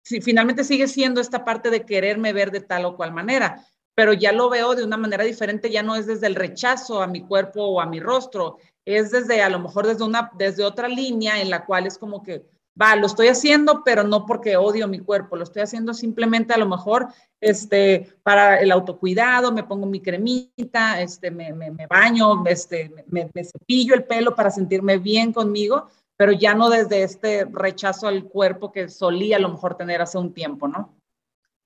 si 0.02 0.22
finalmente 0.22 0.64
sigue 0.64 0.88
siendo 0.88 1.20
esta 1.20 1.44
parte 1.44 1.68
de 1.68 1.84
quererme 1.84 2.32
ver 2.32 2.50
de 2.50 2.61
tal 2.61 2.86
o 2.86 2.96
cual 2.96 3.12
manera, 3.12 3.62
pero 3.94 4.14
ya 4.14 4.32
lo 4.32 4.48
veo 4.48 4.74
de 4.74 4.84
una 4.84 4.96
manera 4.96 5.24
diferente, 5.24 5.70
ya 5.70 5.82
no 5.82 5.94
es 5.94 6.06
desde 6.06 6.26
el 6.26 6.36
rechazo 6.36 7.02
a 7.02 7.06
mi 7.06 7.20
cuerpo 7.20 7.64
o 7.64 7.80
a 7.82 7.86
mi 7.86 8.00
rostro, 8.00 8.56
es 8.86 9.11
desde 9.11 9.42
a 9.42 9.50
lo 9.50 9.59
mejor 9.59 9.86
desde 9.86 10.04
una, 10.04 10.30
desde 10.38 10.64
otra 10.64 10.88
línea 10.88 11.42
en 11.42 11.50
la 11.50 11.66
cual 11.66 11.86
es 11.86 11.98
como 11.98 12.22
que 12.22 12.46
va, 12.81 12.97
lo 12.97 13.07
estoy 13.07 13.29
haciendo, 13.29 13.83
pero 13.85 14.05
no 14.05 14.26
porque 14.26 14.57
odio 14.57 14.89
mi 14.89 15.01
cuerpo, 15.01 15.37
lo 15.37 15.45
estoy 15.45 15.62
haciendo 15.62 15.95
simplemente 15.95 16.55
a 16.55 16.59
lo 16.59 16.66
mejor 16.66 17.09
este, 17.41 18.16
para 18.22 18.61
el 18.61 18.70
autocuidado, 18.70 19.53
me 19.53 19.64
pongo 19.64 19.87
mi 19.87 20.01
cremita, 20.01 21.01
este, 21.01 21.31
me, 21.31 21.53
baño, 21.89 22.45
este, 22.47 22.91
me, 23.09 23.31
me, 23.33 23.45
cepillo 23.45 23.95
el 23.95 24.05
pelo 24.05 24.35
para 24.35 24.51
sentirme 24.51 24.99
bien 24.99 25.33
conmigo, 25.33 25.89
pero 26.16 26.33
ya 26.33 26.55
no 26.55 26.68
desde 26.70 27.03
este 27.03 27.45
rechazo 27.45 28.09
al 28.09 28.24
cuerpo 28.24 28.72
que 28.72 28.89
solía 28.89 29.37
a 29.37 29.41
lo 29.41 29.51
mejor 29.51 29.76
tener 29.76 30.01
hace 30.01 30.18
un 30.18 30.33
tiempo, 30.33 30.68
¿no? 30.68 30.95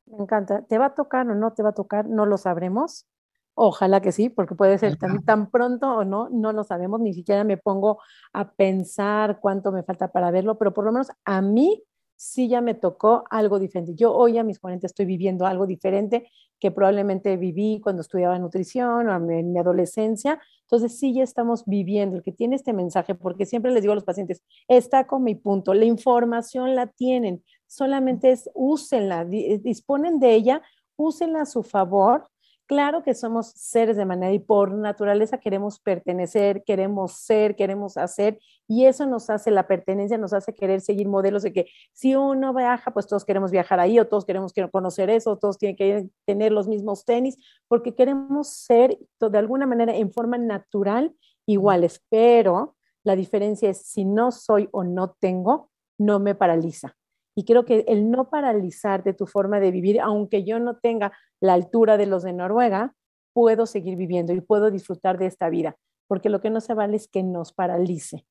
Me 0.06 0.18
encanta. 0.18 0.62
¿Te 0.62 0.78
va 0.78 0.86
a 0.86 0.94
tocar 0.94 1.28
o 1.28 1.34
no 1.34 1.52
te 1.52 1.62
va 1.62 1.70
a 1.70 1.74
tocar? 1.74 2.06
No 2.06 2.26
lo 2.26 2.36
sabremos. 2.36 3.06
Ojalá 3.54 4.00
que 4.00 4.12
sí, 4.12 4.30
porque 4.30 4.54
puede 4.54 4.78
ser 4.78 4.96
tan, 4.96 5.24
tan, 5.24 5.50
pronto 5.50 5.96
o 5.96 6.04
no, 6.04 6.28
no 6.30 6.52
lo 6.52 6.64
sabemos, 6.64 7.00
ni 7.00 7.12
siquiera 7.12 7.44
me 7.44 7.58
pongo 7.58 7.98
a 8.32 8.52
pensar 8.52 9.40
cuánto 9.40 9.72
me 9.72 9.82
falta 9.82 10.10
para 10.10 10.30
verlo, 10.30 10.58
pero 10.58 10.72
por 10.72 10.84
lo 10.84 10.92
menos 10.92 11.08
a 11.24 11.42
mí 11.42 11.82
sí 12.16 12.48
ya 12.48 12.60
me 12.60 12.74
tocó 12.74 13.24
algo 13.30 13.58
diferente. 13.58 13.94
Yo 13.94 14.14
hoy 14.14 14.38
a 14.38 14.44
mis 14.44 14.60
40 14.60 14.86
estoy 14.86 15.06
viviendo 15.06 15.44
algo 15.44 15.66
diferente 15.66 16.30
que 16.60 16.70
probablemente 16.70 17.36
viví 17.36 17.80
cuando 17.82 18.02
estudiaba 18.02 18.38
nutrición 18.38 19.08
o 19.08 19.30
en 19.32 19.52
mi 19.52 19.58
adolescencia. 19.58 20.40
Entonces 20.60 20.96
sí 20.98 21.12
ya 21.12 21.24
estamos 21.24 21.64
viviendo 21.66 22.16
el 22.16 22.22
que 22.22 22.30
tiene 22.30 22.54
este 22.54 22.72
mensaje, 22.72 23.16
porque 23.16 23.44
siempre 23.44 23.72
les 23.72 23.82
digo 23.82 23.92
a 23.92 23.96
los 23.96 24.04
pacientes, 24.04 24.40
está 24.68 25.08
con 25.08 25.24
mi 25.24 25.34
punto, 25.34 25.74
la 25.74 25.84
información 25.84 26.76
la 26.76 26.86
tienen, 26.86 27.42
solamente 27.66 28.30
es 28.30 28.48
úsenla, 28.54 29.24
disponen 29.24 30.20
de 30.20 30.34
ella, 30.34 30.62
úsenla 30.96 31.42
a 31.42 31.46
su 31.46 31.64
favor 31.64 32.28
Claro 32.72 33.02
que 33.02 33.12
somos 33.12 33.48
seres 33.48 33.98
de 33.98 34.06
manera 34.06 34.32
y 34.32 34.38
por 34.38 34.72
naturaleza 34.72 35.36
queremos 35.36 35.78
pertenecer, 35.78 36.64
queremos 36.64 37.12
ser, 37.12 37.54
queremos 37.54 37.98
hacer 37.98 38.38
y 38.66 38.86
eso 38.86 39.04
nos 39.04 39.28
hace, 39.28 39.50
la 39.50 39.66
pertenencia 39.66 40.16
nos 40.16 40.32
hace 40.32 40.54
querer 40.54 40.80
seguir 40.80 41.06
modelos 41.06 41.42
de 41.42 41.52
que 41.52 41.66
si 41.92 42.14
uno 42.14 42.54
viaja, 42.54 42.90
pues 42.90 43.06
todos 43.06 43.26
queremos 43.26 43.50
viajar 43.50 43.78
ahí 43.78 43.98
o 43.98 44.08
todos 44.08 44.24
queremos 44.24 44.54
conocer 44.70 45.10
eso, 45.10 45.36
todos 45.36 45.58
tienen 45.58 45.76
que 45.76 46.08
tener 46.24 46.50
los 46.50 46.66
mismos 46.66 47.04
tenis, 47.04 47.36
porque 47.68 47.94
queremos 47.94 48.48
ser 48.48 48.98
de 49.20 49.38
alguna 49.38 49.66
manera 49.66 49.94
en 49.94 50.10
forma 50.10 50.38
natural 50.38 51.14
iguales, 51.44 52.02
pero 52.08 52.76
la 53.04 53.16
diferencia 53.16 53.68
es 53.68 53.84
si 53.84 54.06
no 54.06 54.32
soy 54.32 54.70
o 54.72 54.82
no 54.82 55.10
tengo, 55.10 55.68
no 55.98 56.20
me 56.20 56.34
paraliza. 56.34 56.96
Y 57.34 57.44
creo 57.44 57.64
que 57.64 57.84
el 57.88 58.10
no 58.10 58.28
paralizar 58.28 59.02
de 59.04 59.14
tu 59.14 59.26
forma 59.26 59.60
de 59.60 59.70
vivir, 59.70 60.00
aunque 60.00 60.44
yo 60.44 60.58
no 60.58 60.76
tenga 60.76 61.12
la 61.40 61.54
altura 61.54 61.96
de 61.96 62.06
los 62.06 62.22
de 62.22 62.32
Noruega, 62.32 62.94
puedo 63.32 63.66
seguir 63.66 63.96
viviendo 63.96 64.32
y 64.32 64.40
puedo 64.40 64.70
disfrutar 64.70 65.18
de 65.18 65.26
esta 65.26 65.48
vida, 65.48 65.76
porque 66.08 66.28
lo 66.28 66.40
que 66.40 66.50
no 66.50 66.60
se 66.60 66.74
vale 66.74 66.96
es 66.96 67.08
que 67.08 67.22
nos 67.22 67.52
paralice. 67.52 68.26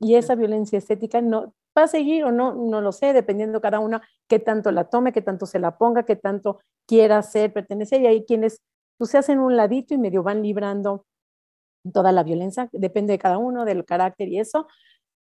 Y 0.00 0.14
esa 0.14 0.34
violencia 0.34 0.78
estética 0.78 1.20
no 1.20 1.54
va 1.76 1.84
a 1.84 1.88
seguir 1.88 2.24
o 2.24 2.32
no, 2.32 2.54
no 2.54 2.80
lo 2.80 2.92
sé, 2.92 3.12
dependiendo 3.12 3.60
cada 3.60 3.80
una 3.80 4.02
qué 4.28 4.38
tanto 4.38 4.70
la 4.70 4.84
tome, 4.84 5.12
qué 5.12 5.22
tanto 5.22 5.46
se 5.46 5.58
la 5.58 5.76
ponga, 5.76 6.04
qué 6.04 6.16
tanto 6.16 6.60
quiera 6.86 7.22
ser, 7.22 7.52
pertenecer. 7.52 8.00
Y 8.02 8.06
hay 8.06 8.24
quienes 8.24 8.62
pues, 8.98 9.10
se 9.10 9.18
hacen 9.18 9.38
un 9.38 9.56
ladito 9.56 9.94
y 9.94 9.98
medio 9.98 10.22
van 10.22 10.42
librando 10.42 11.06
toda 11.92 12.12
la 12.12 12.24
violencia, 12.24 12.68
depende 12.72 13.12
de 13.12 13.18
cada 13.18 13.38
uno, 13.38 13.64
del 13.64 13.84
carácter 13.84 14.28
y 14.28 14.40
eso. 14.40 14.66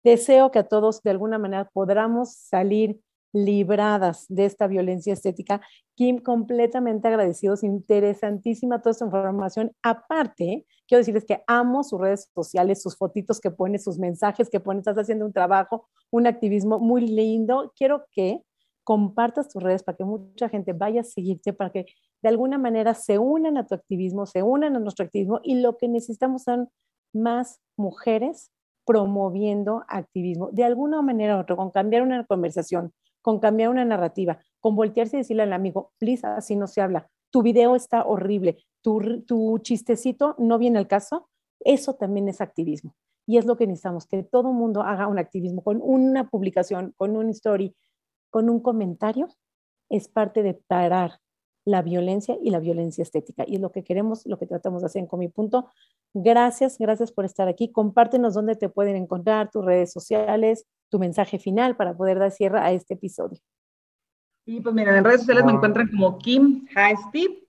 Deseo 0.03 0.51
que 0.51 0.59
a 0.59 0.67
todos 0.67 1.01
de 1.03 1.11
alguna 1.11 1.37
manera 1.37 1.69
podamos 1.73 2.33
salir 2.33 3.01
libradas 3.35 4.25
de 4.29 4.45
esta 4.45 4.65
violencia 4.65 5.11
estética. 5.11 5.59
Kim, 5.93 6.19
completamente 6.19 7.07
agradecidos, 7.09 7.63
interesantísima 7.63 8.81
toda 8.81 8.91
esta 8.91 9.05
información. 9.05 9.73
Aparte, 9.83 10.65
quiero 10.87 10.99
decirles 10.99 11.25
que 11.25 11.43
amo 11.45 11.83
sus 11.83 11.99
redes 11.99 12.29
sociales, 12.33 12.81
sus 12.81 12.97
fotitos 12.97 13.41
que 13.41 13.51
pone, 13.51 13.77
sus 13.77 13.99
mensajes 13.99 14.49
que 14.49 14.61
pone, 14.61 14.79
estás 14.79 14.97
haciendo 14.97 15.25
un 15.25 15.33
trabajo, 15.33 15.89
un 16.11 16.27
activismo 16.27 16.79
muy 16.79 17.05
lindo. 17.05 17.73
Quiero 17.75 18.05
que 18.11 18.41
compartas 18.85 19.49
tus 19.49 19.61
redes 19.61 19.83
para 19.83 19.97
que 19.97 20.05
mucha 20.05 20.47
gente 20.47 20.71
vaya 20.71 21.01
a 21.01 21.03
seguirte, 21.03 21.51
para 21.51 21.71
que 21.71 21.87
de 22.21 22.29
alguna 22.29 22.57
manera 22.57 22.93
se 22.93 23.19
unan 23.19 23.57
a 23.57 23.67
tu 23.67 23.75
activismo, 23.75 24.25
se 24.25 24.43
unan 24.43 24.77
a 24.77 24.79
nuestro 24.79 25.03
activismo 25.03 25.41
y 25.43 25.59
lo 25.59 25.75
que 25.75 25.89
necesitamos 25.89 26.43
son 26.43 26.69
más 27.13 27.59
mujeres 27.75 28.51
promoviendo 28.85 29.83
activismo. 29.89 30.49
De 30.51 30.63
alguna 30.63 31.01
manera 31.01 31.35
u 31.35 31.41
otra, 31.41 31.55
con 31.55 31.71
cambiar 31.71 32.03
una 32.03 32.23
conversación, 32.25 32.93
con 33.25 33.39
cambiar 33.39 33.69
una 33.69 33.83
narrativa, 33.83 34.37
con 34.59 34.75
voltearse 34.75 35.17
y 35.17 35.21
decirle 35.21 35.41
al 35.41 35.53
amigo, 35.53 35.93
please, 35.97 36.27
así 36.27 36.55
no 36.55 36.67
se 36.67 36.79
habla, 36.79 37.09
tu 37.31 37.41
video 37.41 37.75
está 37.75 38.05
horrible, 38.05 38.57
tu, 38.83 39.57
chistecito 39.63 40.35
no 40.37 40.59
viene 40.59 40.77
al 40.77 40.87
caso, 40.87 41.27
eso 41.59 41.95
también 41.95 42.29
es 42.29 42.39
activismo. 42.39 42.95
Y 43.25 43.39
es 43.39 43.47
lo 43.47 43.57
que 43.57 43.65
necesitamos, 43.65 44.05
que 44.05 44.21
todo 44.21 44.53
mundo 44.53 44.83
haga 44.83 45.07
un 45.07 45.17
activismo 45.17 45.63
con 45.63 45.81
una 45.81 46.29
publicación, 46.29 46.93
con 46.97 47.17
una 47.17 47.31
story, 47.31 47.75
con 48.29 48.47
un 48.47 48.59
comentario, 48.59 49.27
es 49.89 50.07
parte 50.07 50.43
de 50.43 50.53
parar 50.53 51.13
la 51.65 51.81
violencia 51.81 52.37
y 52.39 52.51
la 52.51 52.59
violencia 52.59 53.01
estética. 53.01 53.43
Y 53.47 53.55
es 53.55 53.61
lo 53.61 53.71
que 53.71 53.83
queremos, 53.83 54.23
lo 54.27 54.37
que 54.37 54.45
tratamos 54.45 54.83
de 54.83 54.85
hacer 54.85 54.99
en 54.99 55.07
Comi 55.07 55.29
Punto. 55.29 55.67
Gracias, 56.13 56.77
gracias 56.77 57.11
por 57.11 57.25
estar 57.25 57.47
aquí. 57.47 57.71
Compártenos 57.71 58.35
dónde 58.35 58.55
te 58.55 58.69
pueden 58.69 58.95
encontrar, 58.95 59.49
tus 59.49 59.65
redes 59.65 59.91
sociales, 59.91 60.67
tu 60.89 60.99
mensaje 60.99 61.39
final 61.39 61.75
para 61.75 61.95
poder 61.95 62.19
dar 62.19 62.31
cierre 62.31 62.59
a 62.59 62.71
este 62.71 62.93
episodio. 62.93 63.39
Y 64.47 64.61
pues 64.61 64.75
miren, 64.75 64.95
en 64.95 65.03
redes 65.03 65.21
sociales 65.21 65.45
me 65.45 65.53
encuentran 65.53 65.87
como 65.87 66.19
Kim 66.19 66.67
Haes 66.75 66.99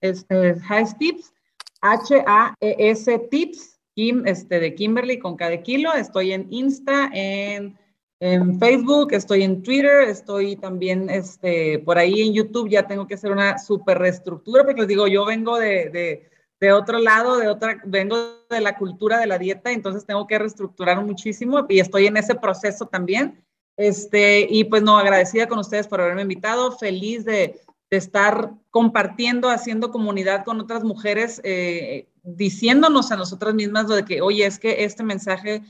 este, 0.00 0.56
Tips, 0.98 1.34
H-A-E-S 1.82 3.18
Tips, 3.30 3.78
Kim 3.94 4.26
este, 4.26 4.60
de 4.60 4.74
Kimberly 4.74 5.18
con 5.18 5.36
cada 5.36 5.60
kilo. 5.62 5.92
Estoy 5.92 6.32
en 6.32 6.46
Insta, 6.50 7.10
en, 7.12 7.78
en, 8.20 8.58
Facebook, 8.58 9.12
estoy 9.12 9.42
en 9.42 9.62
Twitter, 9.62 10.08
estoy 10.08 10.56
también 10.56 11.10
este, 11.10 11.80
por 11.80 11.98
ahí 11.98 12.22
en 12.22 12.32
YouTube. 12.32 12.70
Ya 12.70 12.86
tengo 12.86 13.06
que 13.06 13.14
hacer 13.14 13.30
una 13.30 13.58
super 13.58 13.98
reestructura 13.98 14.64
porque 14.64 14.80
les 14.80 14.88
digo, 14.88 15.06
yo 15.06 15.26
vengo 15.26 15.58
de, 15.58 15.90
de 15.90 16.30
de 16.60 16.72
otro 16.72 16.98
lado, 16.98 17.38
de 17.38 17.48
otra, 17.48 17.80
vengo 17.84 18.16
de 18.48 18.60
la 18.60 18.76
cultura 18.76 19.18
de 19.18 19.26
la 19.26 19.38
dieta, 19.38 19.72
entonces 19.72 20.06
tengo 20.06 20.26
que 20.26 20.38
reestructurar 20.38 21.04
muchísimo 21.04 21.66
y 21.68 21.80
estoy 21.80 22.06
en 22.06 22.16
ese 22.16 22.34
proceso 22.34 22.86
también. 22.86 23.44
Este, 23.76 24.46
y 24.48 24.64
pues 24.64 24.82
no, 24.82 24.96
agradecida 24.96 25.48
con 25.48 25.58
ustedes 25.58 25.86
por 25.86 26.00
haberme 26.00 26.22
invitado, 26.22 26.72
feliz 26.72 27.26
de, 27.26 27.60
de 27.90 27.96
estar 27.96 28.52
compartiendo, 28.70 29.50
haciendo 29.50 29.90
comunidad 29.90 30.44
con 30.44 30.60
otras 30.60 30.82
mujeres, 30.82 31.40
eh, 31.44 32.08
diciéndonos 32.22 33.12
a 33.12 33.16
nosotras 33.16 33.54
mismas 33.54 33.86
lo 33.86 33.96
de 33.96 34.04
que, 34.04 34.22
oye, 34.22 34.46
es 34.46 34.58
que 34.58 34.84
este 34.84 35.02
mensaje 35.02 35.62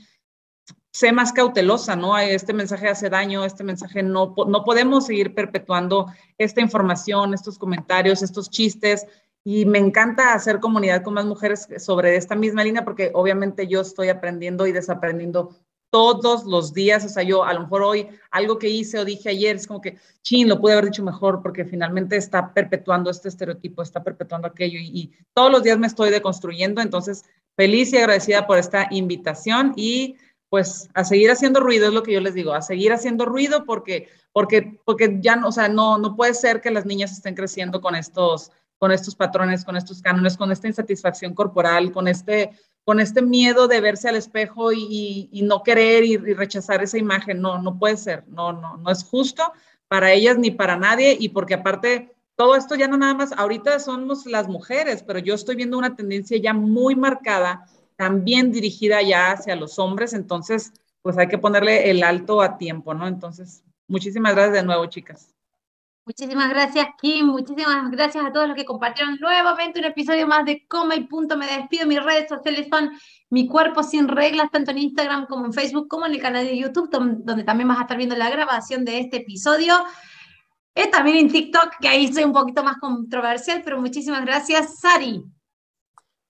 sé 0.91 1.11
más 1.11 1.31
cautelosa, 1.31 1.95
¿no? 1.95 2.17
Este 2.17 2.53
mensaje 2.53 2.87
hace 2.87 3.09
daño, 3.09 3.45
este 3.45 3.63
mensaje 3.63 4.01
no, 4.01 4.33
no 4.47 4.63
podemos 4.63 5.05
seguir 5.05 5.35
perpetuando 5.35 6.07
esta 6.39 6.59
información, 6.59 7.35
estos 7.35 7.59
comentarios, 7.59 8.23
estos 8.23 8.49
chistes, 8.49 9.05
y 9.49 9.63
me 9.63 9.77
encanta 9.77 10.33
hacer 10.33 10.59
comunidad 10.59 11.03
con 11.03 11.13
más 11.13 11.25
mujeres 11.25 11.69
sobre 11.77 12.17
esta 12.17 12.35
misma 12.35 12.65
línea 12.65 12.83
porque 12.83 13.11
obviamente 13.13 13.65
yo 13.65 13.79
estoy 13.79 14.09
aprendiendo 14.09 14.67
y 14.67 14.73
desaprendiendo 14.73 15.55
todos 15.89 16.43
los 16.43 16.73
días, 16.73 17.05
o 17.05 17.07
sea, 17.07 17.23
yo 17.23 17.45
a 17.45 17.53
lo 17.53 17.61
mejor 17.61 17.83
hoy 17.83 18.09
algo 18.29 18.59
que 18.59 18.67
hice 18.67 18.99
o 18.99 19.05
dije 19.05 19.29
ayer 19.29 19.55
es 19.55 19.65
como 19.65 19.79
que, 19.79 19.95
chin, 20.21 20.49
lo 20.49 20.59
pude 20.59 20.73
haber 20.73 20.87
dicho 20.87 21.01
mejor 21.01 21.41
porque 21.41 21.63
finalmente 21.63 22.17
está 22.17 22.53
perpetuando 22.53 23.09
este 23.09 23.29
estereotipo, 23.29 23.81
está 23.81 24.03
perpetuando 24.03 24.49
aquello 24.49 24.79
y, 24.79 24.87
y 24.87 25.13
todos 25.33 25.49
los 25.49 25.63
días 25.63 25.79
me 25.79 25.87
estoy 25.87 26.09
deconstruyendo, 26.09 26.81
entonces 26.81 27.23
feliz 27.55 27.93
y 27.93 27.99
agradecida 27.99 28.47
por 28.47 28.57
esta 28.57 28.89
invitación 28.91 29.71
y 29.77 30.17
pues 30.49 30.89
a 30.93 31.05
seguir 31.05 31.31
haciendo 31.31 31.61
ruido 31.61 31.87
es 31.87 31.93
lo 31.93 32.03
que 32.03 32.11
yo 32.11 32.19
les 32.19 32.33
digo, 32.33 32.51
a 32.51 32.61
seguir 32.61 32.91
haciendo 32.91 33.23
ruido 33.23 33.63
porque 33.63 34.09
porque 34.33 34.81
porque 34.83 35.19
ya 35.21 35.37
no, 35.37 35.47
o 35.47 35.51
sea, 35.53 35.69
no 35.69 35.97
no 35.97 36.17
puede 36.17 36.33
ser 36.33 36.59
que 36.59 36.69
las 36.69 36.85
niñas 36.85 37.13
estén 37.13 37.33
creciendo 37.33 37.79
con 37.79 37.95
estos 37.95 38.51
con 38.79 38.91
estos 38.91 39.15
patrones, 39.15 39.65
con 39.65 39.75
estos 39.75 40.01
cánones, 40.01 40.37
con 40.37 40.51
esta 40.51 40.67
insatisfacción 40.67 41.33
corporal, 41.33 41.91
con 41.91 42.07
este, 42.07 42.51
con 42.83 42.99
este 42.99 43.21
miedo 43.21 43.67
de 43.67 43.81
verse 43.81 44.09
al 44.09 44.15
espejo 44.15 44.71
y, 44.71 45.29
no 45.43 45.63
querer 45.63 46.03
y, 46.03 46.17
rechazar 46.17 46.83
esa 46.83 46.97
imagen. 46.97 47.41
No, 47.41 47.61
no 47.61 47.77
puede 47.77 47.97
ser, 47.97 48.23
no, 48.27 48.53
no, 48.53 48.77
no 48.77 48.91
es 48.91 49.03
justo 49.03 49.51
para 49.87 50.11
ellas 50.11 50.37
ni 50.37 50.51
para 50.51 50.77
nadie 50.77 51.17
y 51.19 51.29
porque 51.29 51.55
aparte 51.55 52.13
todo 52.35 52.55
esto 52.55 52.75
ya 52.75 52.87
no 52.87 52.97
nada 52.97 53.15
más, 53.15 53.31
ahorita 53.31 53.79
somos 53.79 54.27
las 54.27 54.47
mujeres, 54.47 55.03
pero 55.03 55.17
yo 55.17 55.33
estoy 55.33 55.55
viendo 55.55 55.77
una 55.77 55.95
tendencia 55.95 56.37
ya 56.37 56.53
muy 56.53 56.95
marcada, 56.95 57.65
también 57.95 58.51
dirigida 58.51 59.01
ya 59.01 59.31
hacia 59.31 59.55
los 59.55 59.79
hombres, 59.79 60.13
entonces 60.13 60.71
pues 61.01 61.17
hay 61.17 61.27
que 61.27 61.37
ponerle 61.37 61.89
el 61.89 62.03
alto 62.03 62.41
a 62.41 62.57
tiempo, 62.57 62.93
¿no? 62.93 63.07
Entonces, 63.07 63.63
muchísimas 63.87 64.35
gracias 64.35 64.55
de 64.55 64.63
nuevo, 64.63 64.85
chicas. 64.87 65.36
Muchísimas 66.07 66.47
gracias, 66.47 66.87
Kim. 67.01 67.25
Muchísimas 67.25 67.91
gracias 67.91 68.23
a 68.23 68.31
todos 68.31 68.47
los 68.47 68.55
que 68.55 68.63
compartieron 68.63 69.17
nuevamente 69.19 69.79
un 69.79 69.87
episodio 69.87 70.25
más 70.25 70.45
de 70.45 70.65
Coma 70.65 70.95
y 70.95 71.03
Punto. 71.03 71.35
Me 71.35 71.45
despido. 71.47 71.85
Mis 71.85 72.01
redes 72.01 72.29
sociales 72.29 72.69
son 72.71 72.91
Mi 73.29 73.45
Cuerpo 73.45 73.83
Sin 73.83 74.07
Reglas, 74.07 74.49
tanto 74.49 74.71
en 74.71 74.77
Instagram 74.77 75.25
como 75.27 75.47
en 75.47 75.51
Facebook, 75.51 75.89
como 75.89 76.05
en 76.05 76.13
el 76.13 76.21
canal 76.21 76.45
de 76.45 76.57
YouTube, 76.57 76.89
donde 76.89 77.43
también 77.43 77.67
vas 77.67 77.79
a 77.79 77.81
estar 77.81 77.97
viendo 77.97 78.15
la 78.15 78.29
grabación 78.29 78.85
de 78.85 79.01
este 79.01 79.17
episodio. 79.17 79.73
Y 80.73 80.89
también 80.91 81.17
en 81.17 81.29
TikTok, 81.29 81.71
que 81.81 81.89
ahí 81.89 82.07
soy 82.13 82.23
un 82.23 82.31
poquito 82.31 82.63
más 82.63 82.77
controversial, 82.77 83.61
pero 83.65 83.81
muchísimas 83.81 84.23
gracias, 84.23 84.79
Sari. 84.79 85.25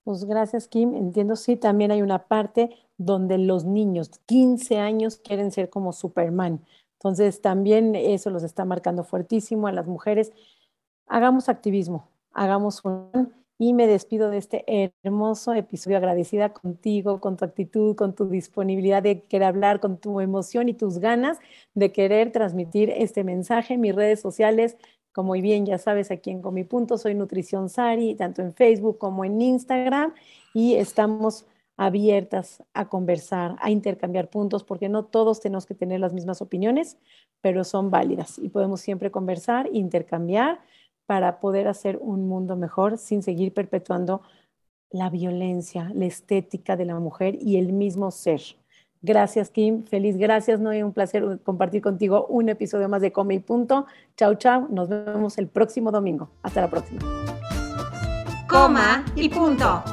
Pues 0.03 0.25
gracias, 0.25 0.67
Kim. 0.67 0.95
Entiendo, 0.95 1.35
sí, 1.35 1.55
también 1.55 1.91
hay 1.91 2.01
una 2.01 2.27
parte 2.27 2.71
donde 2.97 3.37
los 3.37 3.63
niños, 3.63 4.09
15 4.25 4.79
años, 4.79 5.17
quieren 5.17 5.51
ser 5.51 5.69
como 5.69 5.93
Superman 5.93 6.65
entonces, 6.97 7.41
también 7.41 7.95
eso 7.95 8.31
los 8.31 8.43
está 8.43 8.65
marcando 8.65 9.03
fuertísimo 9.03 9.67
a 9.67 9.71
las 9.71 9.85
mujeres. 9.85 10.31
Hagamos 11.07 11.47
activismo, 11.47 12.09
hagamos 12.33 12.83
un... 12.83 13.33
Y 13.59 13.73
me 13.73 13.87
despido 13.87 14.29
de 14.29 14.37
este 14.37 14.93
hermoso 15.01 15.51
episodio 15.53 15.97
agradecida 15.97 16.53
contigo, 16.53 17.19
con 17.19 17.37
tu 17.37 17.45
actitud, 17.45 17.95
con 17.95 18.13
tu 18.13 18.29
disponibilidad 18.29 19.01
de 19.01 19.23
querer 19.23 19.47
hablar, 19.47 19.79
con 19.79 19.97
tu 19.97 20.21
emoción 20.21 20.69
y 20.69 20.75
tus 20.75 20.99
ganas 20.99 21.39
de 21.73 21.91
querer 21.91 22.31
transmitir 22.31 22.91
este 22.91 23.23
mensaje 23.23 23.73
en 23.73 23.81
mis 23.81 23.95
redes 23.95 24.19
sociales. 24.19 24.77
Como 25.11 25.33
bien 25.33 25.65
ya 25.65 25.79
sabes, 25.79 26.11
aquí 26.11 26.29
en 26.29 26.43
Comi 26.43 26.65
Punto 26.65 26.99
soy 26.99 27.15
Nutrición 27.15 27.69
Sari, 27.69 28.13
tanto 28.13 28.43
en 28.43 28.53
Facebook 28.53 28.99
como 28.99 29.25
en 29.25 29.41
Instagram. 29.41 30.13
Y 30.53 30.75
estamos 30.75 31.47
abiertas 31.77 32.63
a 32.73 32.89
conversar, 32.89 33.55
a 33.59 33.69
intercambiar 33.69 34.29
puntos, 34.29 34.63
porque 34.63 34.89
no 34.89 35.05
todos 35.05 35.39
tenemos 35.39 35.65
que 35.65 35.75
tener 35.75 35.99
las 35.99 36.11
mismas 36.11 36.41
opiniones, 36.41 36.97
pero 37.39 37.63
son 37.63 37.91
válidas 37.91 38.39
y 38.39 38.49
podemos 38.49 38.81
siempre 38.81 39.11
conversar, 39.11 39.69
intercambiar 39.71 40.59
para 41.05 41.39
poder 41.39 41.67
hacer 41.67 41.97
un 42.01 42.27
mundo 42.27 42.57
mejor 42.57 42.97
sin 42.97 43.21
seguir 43.23 43.53
perpetuando 43.53 44.21
la 44.89 45.09
violencia, 45.09 45.91
la 45.93 46.05
estética 46.05 46.75
de 46.75 46.85
la 46.85 46.99
mujer 46.99 47.37
y 47.39 47.57
el 47.57 47.73
mismo 47.73 48.11
ser. 48.11 48.41
Gracias, 49.01 49.51
Kim. 49.51 49.83
Feliz, 49.83 50.17
gracias. 50.17 50.59
No, 50.59 50.71
un 50.71 50.93
placer 50.93 51.39
compartir 51.43 51.81
contigo 51.81 52.25
un 52.27 52.49
episodio 52.49 52.89
más 52.89 53.01
de 53.01 53.11
Come 53.11 53.35
y 53.35 53.39
Punto. 53.39 53.85
Chao, 54.15 54.35
chao. 54.35 54.67
Nos 54.69 54.89
vemos 54.89 55.37
el 55.37 55.47
próximo 55.47 55.91
domingo. 55.91 56.29
Hasta 56.41 56.61
la 56.61 56.69
próxima. 56.69 57.01
Coma 58.49 59.05
y 59.15 59.29
punto. 59.29 59.83